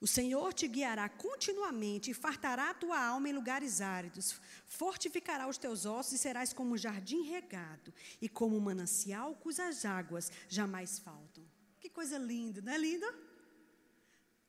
o 0.00 0.06
Senhor 0.06 0.52
te 0.52 0.68
guiará 0.68 1.08
continuamente 1.08 2.10
e 2.10 2.14
fartará 2.14 2.70
a 2.70 2.74
tua 2.74 3.00
alma 3.02 3.28
em 3.28 3.32
lugares 3.32 3.80
áridos, 3.80 4.38
fortificará 4.66 5.48
os 5.48 5.56
teus 5.56 5.86
ossos 5.86 6.12
e 6.12 6.18
serás 6.18 6.52
como 6.52 6.74
um 6.74 6.76
jardim 6.76 7.22
regado 7.22 7.92
e 8.20 8.28
como 8.28 8.56
um 8.56 8.60
manancial 8.60 9.34
cujas 9.36 9.84
águas 9.84 10.30
jamais 10.48 10.98
faltam. 10.98 11.44
Que 11.80 11.88
coisa 11.88 12.18
linda, 12.18 12.60
não 12.60 12.72
é 12.72 12.78
lindo? 12.78 13.06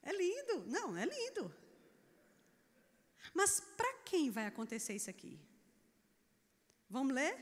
É 0.03 0.11
lindo, 0.11 0.65
não, 0.67 0.97
é 0.97 1.05
lindo. 1.05 1.53
Mas 3.33 3.59
para 3.75 3.93
quem 4.05 4.29
vai 4.29 4.45
acontecer 4.45 4.93
isso 4.95 5.09
aqui? 5.09 5.39
Vamos 6.89 7.13
ler? 7.13 7.35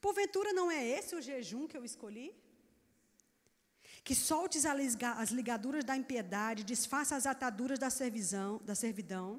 Porventura 0.00 0.52
não 0.52 0.70
é 0.70 0.86
esse 0.86 1.14
o 1.14 1.22
jejum 1.22 1.66
que 1.66 1.76
eu 1.76 1.84
escolhi? 1.84 2.34
que 4.08 4.14
soltes 4.14 4.64
as 4.64 5.30
ligaduras 5.30 5.84
da 5.84 5.94
impiedade, 5.94 6.64
desfaça 6.64 7.14
as 7.14 7.26
ataduras 7.26 7.78
da 7.78 7.90
servidão, 7.90 8.58
da 8.64 8.74
servidão, 8.74 9.38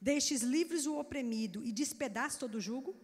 deixes 0.00 0.40
livres 0.40 0.86
o 0.86 0.96
oprimido 1.00 1.64
e 1.64 1.72
despedace 1.72 2.38
todo 2.38 2.54
o 2.54 2.60
jugo? 2.60 2.94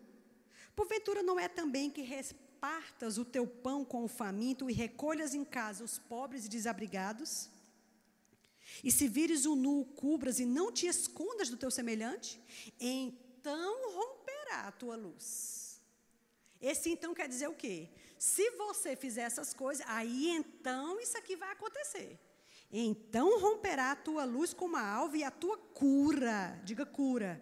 Porventura 0.77 1.21
não 1.21 1.37
é 1.39 1.49
também 1.49 1.91
que 1.91 2.03
repartas 2.03 3.19
o 3.19 3.25
teu 3.25 3.45
pão 3.45 3.85
com 3.85 4.05
o 4.05 4.09
faminto 4.09 4.71
e 4.71 4.73
recolhas 4.73 5.35
em 5.35 5.45
casa 5.45 5.83
os 5.83 5.99
pobres 5.99 6.47
e 6.47 6.49
desabrigados? 6.49 7.51
E 8.83 8.91
se 8.91 9.07
vires 9.07 9.47
o 9.47 9.55
nu, 9.55 9.85
cubras 9.97 10.39
e 10.41 10.45
não 10.45 10.73
te 10.73 10.87
escondas 10.87 11.49
do 11.49 11.57
teu 11.57 11.71
semelhante, 11.71 12.41
então 12.81 13.93
romperá 13.93 14.69
a 14.69 14.73
tua 14.73 14.97
luz. 14.97 15.81
Esse 16.61 16.91
então 16.91 17.15
quer 17.15 17.29
dizer 17.29 17.49
o 17.49 17.55
quê? 17.55 17.91
Se 18.19 18.51
você 18.53 18.97
fizer 18.97 19.23
essas 19.23 19.53
coisas, 19.53 19.85
aí 19.87 20.31
então 20.31 20.99
isso 20.99 21.17
aqui 21.19 21.37
vai 21.37 21.53
acontecer. 21.53 22.19
Então 22.73 23.39
romperá 23.39 23.93
a 23.93 23.97
tua 23.97 24.25
luz 24.25 24.55
como 24.55 24.77
a 24.77 24.87
alva 24.87 25.17
e 25.17 25.23
a 25.23 25.31
tua 25.31 25.59
cura, 25.59 26.61
diga 26.65 26.87
cura. 26.87 27.41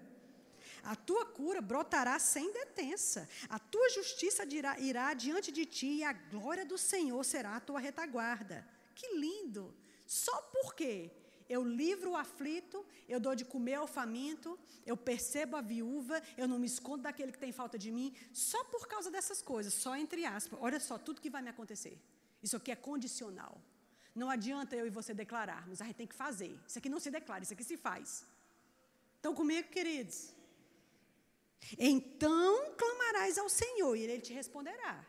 A 0.83 0.97
tua 0.97 1.24
cura 1.24 1.61
brotará 1.61 2.18
sem 2.18 2.53
detença. 2.53 3.28
A 3.49 3.59
tua 3.59 3.89
justiça 3.91 4.45
irá, 4.45 4.78
irá 4.80 5.14
diante 5.14 5.53
de 5.53 5.64
ti 5.64 5.87
e 5.87 6.05
a 6.05 6.12
glória 6.12 6.66
do 6.66 6.76
Senhor 6.76 7.24
será 7.24 7.57
a 7.57 7.61
tua 7.61 7.78
retaguarda. 7.78 8.66
Que 8.95 9.14
lindo! 9.16 9.74
Só 10.07 10.37
porque 10.43 11.11
eu 11.49 11.62
livro 11.64 12.11
o 12.12 12.16
aflito, 12.16 12.84
eu 13.09 13.18
dou 13.20 13.34
de 13.34 13.45
comer 13.45 13.74
ao 13.74 13.86
faminto, 13.86 14.59
eu 14.84 14.97
percebo 14.97 15.57
a 15.57 15.61
viúva, 15.61 16.22
eu 16.36 16.47
não 16.49 16.59
me 16.59 16.66
escondo 16.66 17.03
daquele 17.03 17.32
que 17.32 17.38
tem 17.38 17.53
falta 17.53 17.78
de 17.78 17.90
mim, 17.90 18.14
só 18.32 18.62
por 18.64 18.86
causa 18.86 19.11
dessas 19.11 19.40
coisas, 19.43 19.74
só 19.74 19.97
entre 19.97 20.24
aspas. 20.24 20.59
Olha 20.62 20.80
só, 20.80 20.99
tudo 20.99 21.20
que 21.20 21.30
vai 21.30 21.43
me 21.43 21.51
acontecer. 21.51 21.99
Isso 22.43 22.57
aqui 22.57 22.70
é 22.70 22.76
condicional. 22.76 23.61
Não 24.14 24.28
adianta 24.28 24.76
eu 24.76 24.86
e 24.86 24.90
você 24.90 25.14
declararmos, 25.14 25.80
a 25.80 25.84
gente 25.86 25.97
tem 25.97 26.07
que 26.07 26.14
fazer. 26.14 26.59
Isso 26.66 26.78
aqui 26.78 26.88
não 26.88 27.01
se 27.01 27.11
declara, 27.11 27.43
isso 27.43 27.55
aqui 27.55 27.64
se 27.64 27.76
faz. 27.76 28.26
Estão 29.16 29.34
comigo, 29.34 29.68
queridos? 29.68 30.34
Então 31.78 32.74
clamarás 32.76 33.38
ao 33.38 33.49
Senhor 33.49 33.95
e 33.97 34.03
Ele 34.03 34.20
te 34.20 34.32
responderá. 34.32 35.07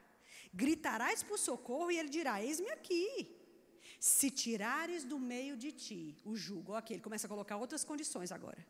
Gritarás 0.53 1.23
por 1.23 1.39
socorro 1.39 1.91
e 1.91 1.97
Ele 1.97 2.09
dirá: 2.09 2.41
Eis-me 2.43 2.69
aqui. 2.69 3.42
Se 4.03 4.29
tirares 4.29 5.05
do 5.05 5.17
meio 5.17 5.55
de 5.55 5.71
ti 5.71 6.17
o 6.25 6.35
jugo, 6.35 6.73
ok, 6.73 6.93
ele 6.93 7.01
começa 7.01 7.25
a 7.25 7.29
colocar 7.29 7.55
outras 7.55 7.85
condições 7.85 8.33
agora. 8.33 8.67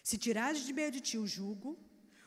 Se 0.00 0.16
tirares 0.16 0.64
de 0.64 0.72
meio 0.72 0.92
de 0.92 1.00
ti 1.00 1.18
o 1.18 1.26
jugo, 1.26 1.76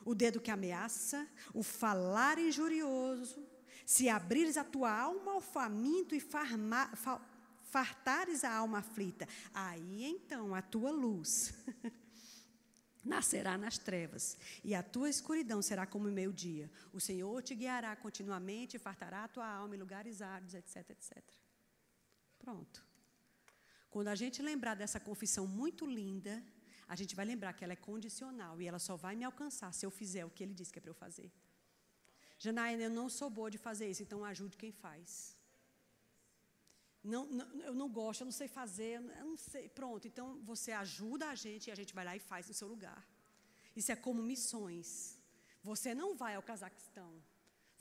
o 0.04 0.14
dedo 0.14 0.42
que 0.42 0.52
ameaça, 0.52 1.26
o 1.54 1.64
falar 1.64 2.38
injurioso, 2.38 3.48
se 3.86 4.10
abrires 4.10 4.58
a 4.58 4.64
tua 4.66 4.92
alma 4.92 5.32
ao 5.32 5.40
faminto 5.40 6.14
e 6.14 6.20
farma, 6.20 6.94
fa, 6.98 7.22
fartares 7.62 8.44
a 8.44 8.54
alma 8.54 8.80
aflita, 8.80 9.26
aí 9.54 10.04
então 10.04 10.54
a 10.54 10.62
tua 10.62 10.92
luz 10.92 11.54
nascerá 13.06 13.58
nas 13.58 13.78
trevas, 13.78 14.38
e 14.66 14.76
a 14.76 14.84
tua 14.84 15.10
escuridão 15.10 15.62
será 15.62 15.86
como 15.86 16.10
o 16.10 16.12
meio-dia. 16.12 16.70
O 16.92 17.00
Senhor 17.00 17.42
te 17.42 17.56
guiará 17.56 17.96
continuamente 17.96 18.76
e 18.76 18.80
fartará 18.80 19.24
a 19.24 19.30
tua 19.30 19.48
alma 19.48 19.78
em 19.78 19.80
lugares 19.80 20.22
áridos, 20.22 20.56
etc, 20.56 20.90
etc. 20.90 21.41
Pronto. 22.44 22.80
Quando 23.94 24.10
a 24.14 24.18
gente 24.22 24.42
lembrar 24.50 24.76
dessa 24.82 25.00
confissão 25.10 25.46
muito 25.62 25.86
linda, 26.00 26.34
a 26.94 26.96
gente 27.00 27.14
vai 27.20 27.26
lembrar 27.32 27.54
que 27.54 27.64
ela 27.66 27.74
é 27.78 27.82
condicional 27.92 28.54
e 28.62 28.68
ela 28.70 28.80
só 28.88 28.96
vai 29.06 29.16
me 29.20 29.26
alcançar 29.30 29.72
se 29.78 29.86
eu 29.86 29.92
fizer 30.00 30.24
o 30.26 30.34
que 30.36 30.44
ele 30.44 30.56
disse 30.60 30.72
que 30.74 30.80
é 30.80 30.84
para 30.86 30.94
eu 30.96 31.02
fazer. 31.06 31.30
Janaína, 32.44 32.84
eu 32.84 32.94
não 33.00 33.08
sou 33.18 33.30
boa 33.30 33.50
de 33.56 33.60
fazer 33.68 33.88
isso, 33.92 34.04
então 34.06 34.26
ajude 34.32 34.58
quem 34.64 34.72
faz. 34.72 35.10
Não, 37.04 37.24
não, 37.38 37.46
eu 37.70 37.74
não 37.82 37.90
gosto, 38.00 38.22
eu 38.22 38.26
não 38.26 38.38
sei 38.42 38.48
fazer, 38.48 38.94
eu 39.22 39.26
não 39.32 39.38
sei. 39.38 39.64
Pronto, 39.80 40.08
então 40.08 40.26
você 40.52 40.72
ajuda 40.72 41.28
a 41.30 41.36
gente 41.36 41.68
e 41.68 41.72
a 41.72 41.76
gente 41.80 41.94
vai 41.98 42.06
lá 42.10 42.16
e 42.16 42.20
faz 42.32 42.48
no 42.48 42.56
seu 42.60 42.68
lugar. 42.68 43.02
Isso 43.76 43.92
é 43.92 43.96
como 43.96 44.30
missões. 44.34 44.90
Você 45.64 45.94
não 46.02 46.10
vai 46.22 46.34
ao 46.36 46.44
Cazaquistão, 46.52 47.12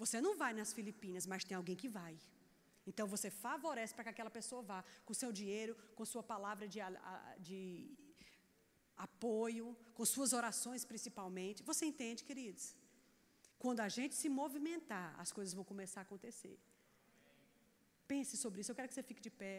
você 0.02 0.20
não 0.26 0.36
vai 0.42 0.52
nas 0.52 0.72
Filipinas, 0.72 1.26
mas 1.26 1.44
tem 1.44 1.56
alguém 1.56 1.76
que 1.82 1.88
vai. 1.88 2.14
Então 2.90 3.06
você 3.14 3.28
favorece 3.44 3.92
para 3.94 4.04
que 4.06 4.12
aquela 4.14 4.32
pessoa 4.38 4.62
vá 4.70 4.80
com 5.06 5.14
seu 5.22 5.30
dinheiro, 5.40 5.74
com 5.96 6.04
sua 6.12 6.24
palavra 6.32 6.66
de, 6.74 6.80
de 7.48 7.60
apoio, 9.08 9.66
com 9.96 10.04
suas 10.14 10.32
orações 10.40 10.84
principalmente. 10.92 11.62
Você 11.70 11.84
entende, 11.92 12.24
queridos? 12.30 12.64
Quando 13.64 13.80
a 13.86 13.90
gente 13.96 14.14
se 14.22 14.28
movimentar, 14.40 15.08
as 15.24 15.30
coisas 15.36 15.52
vão 15.58 15.64
começar 15.72 16.00
a 16.00 16.06
acontecer. 16.08 16.56
Pense 18.12 18.34
sobre 18.44 18.60
isso. 18.60 18.70
Eu 18.72 18.78
quero 18.78 18.88
que 18.90 18.96
você 18.96 19.06
fique 19.10 19.22
de 19.28 19.32
pé. 19.42 19.56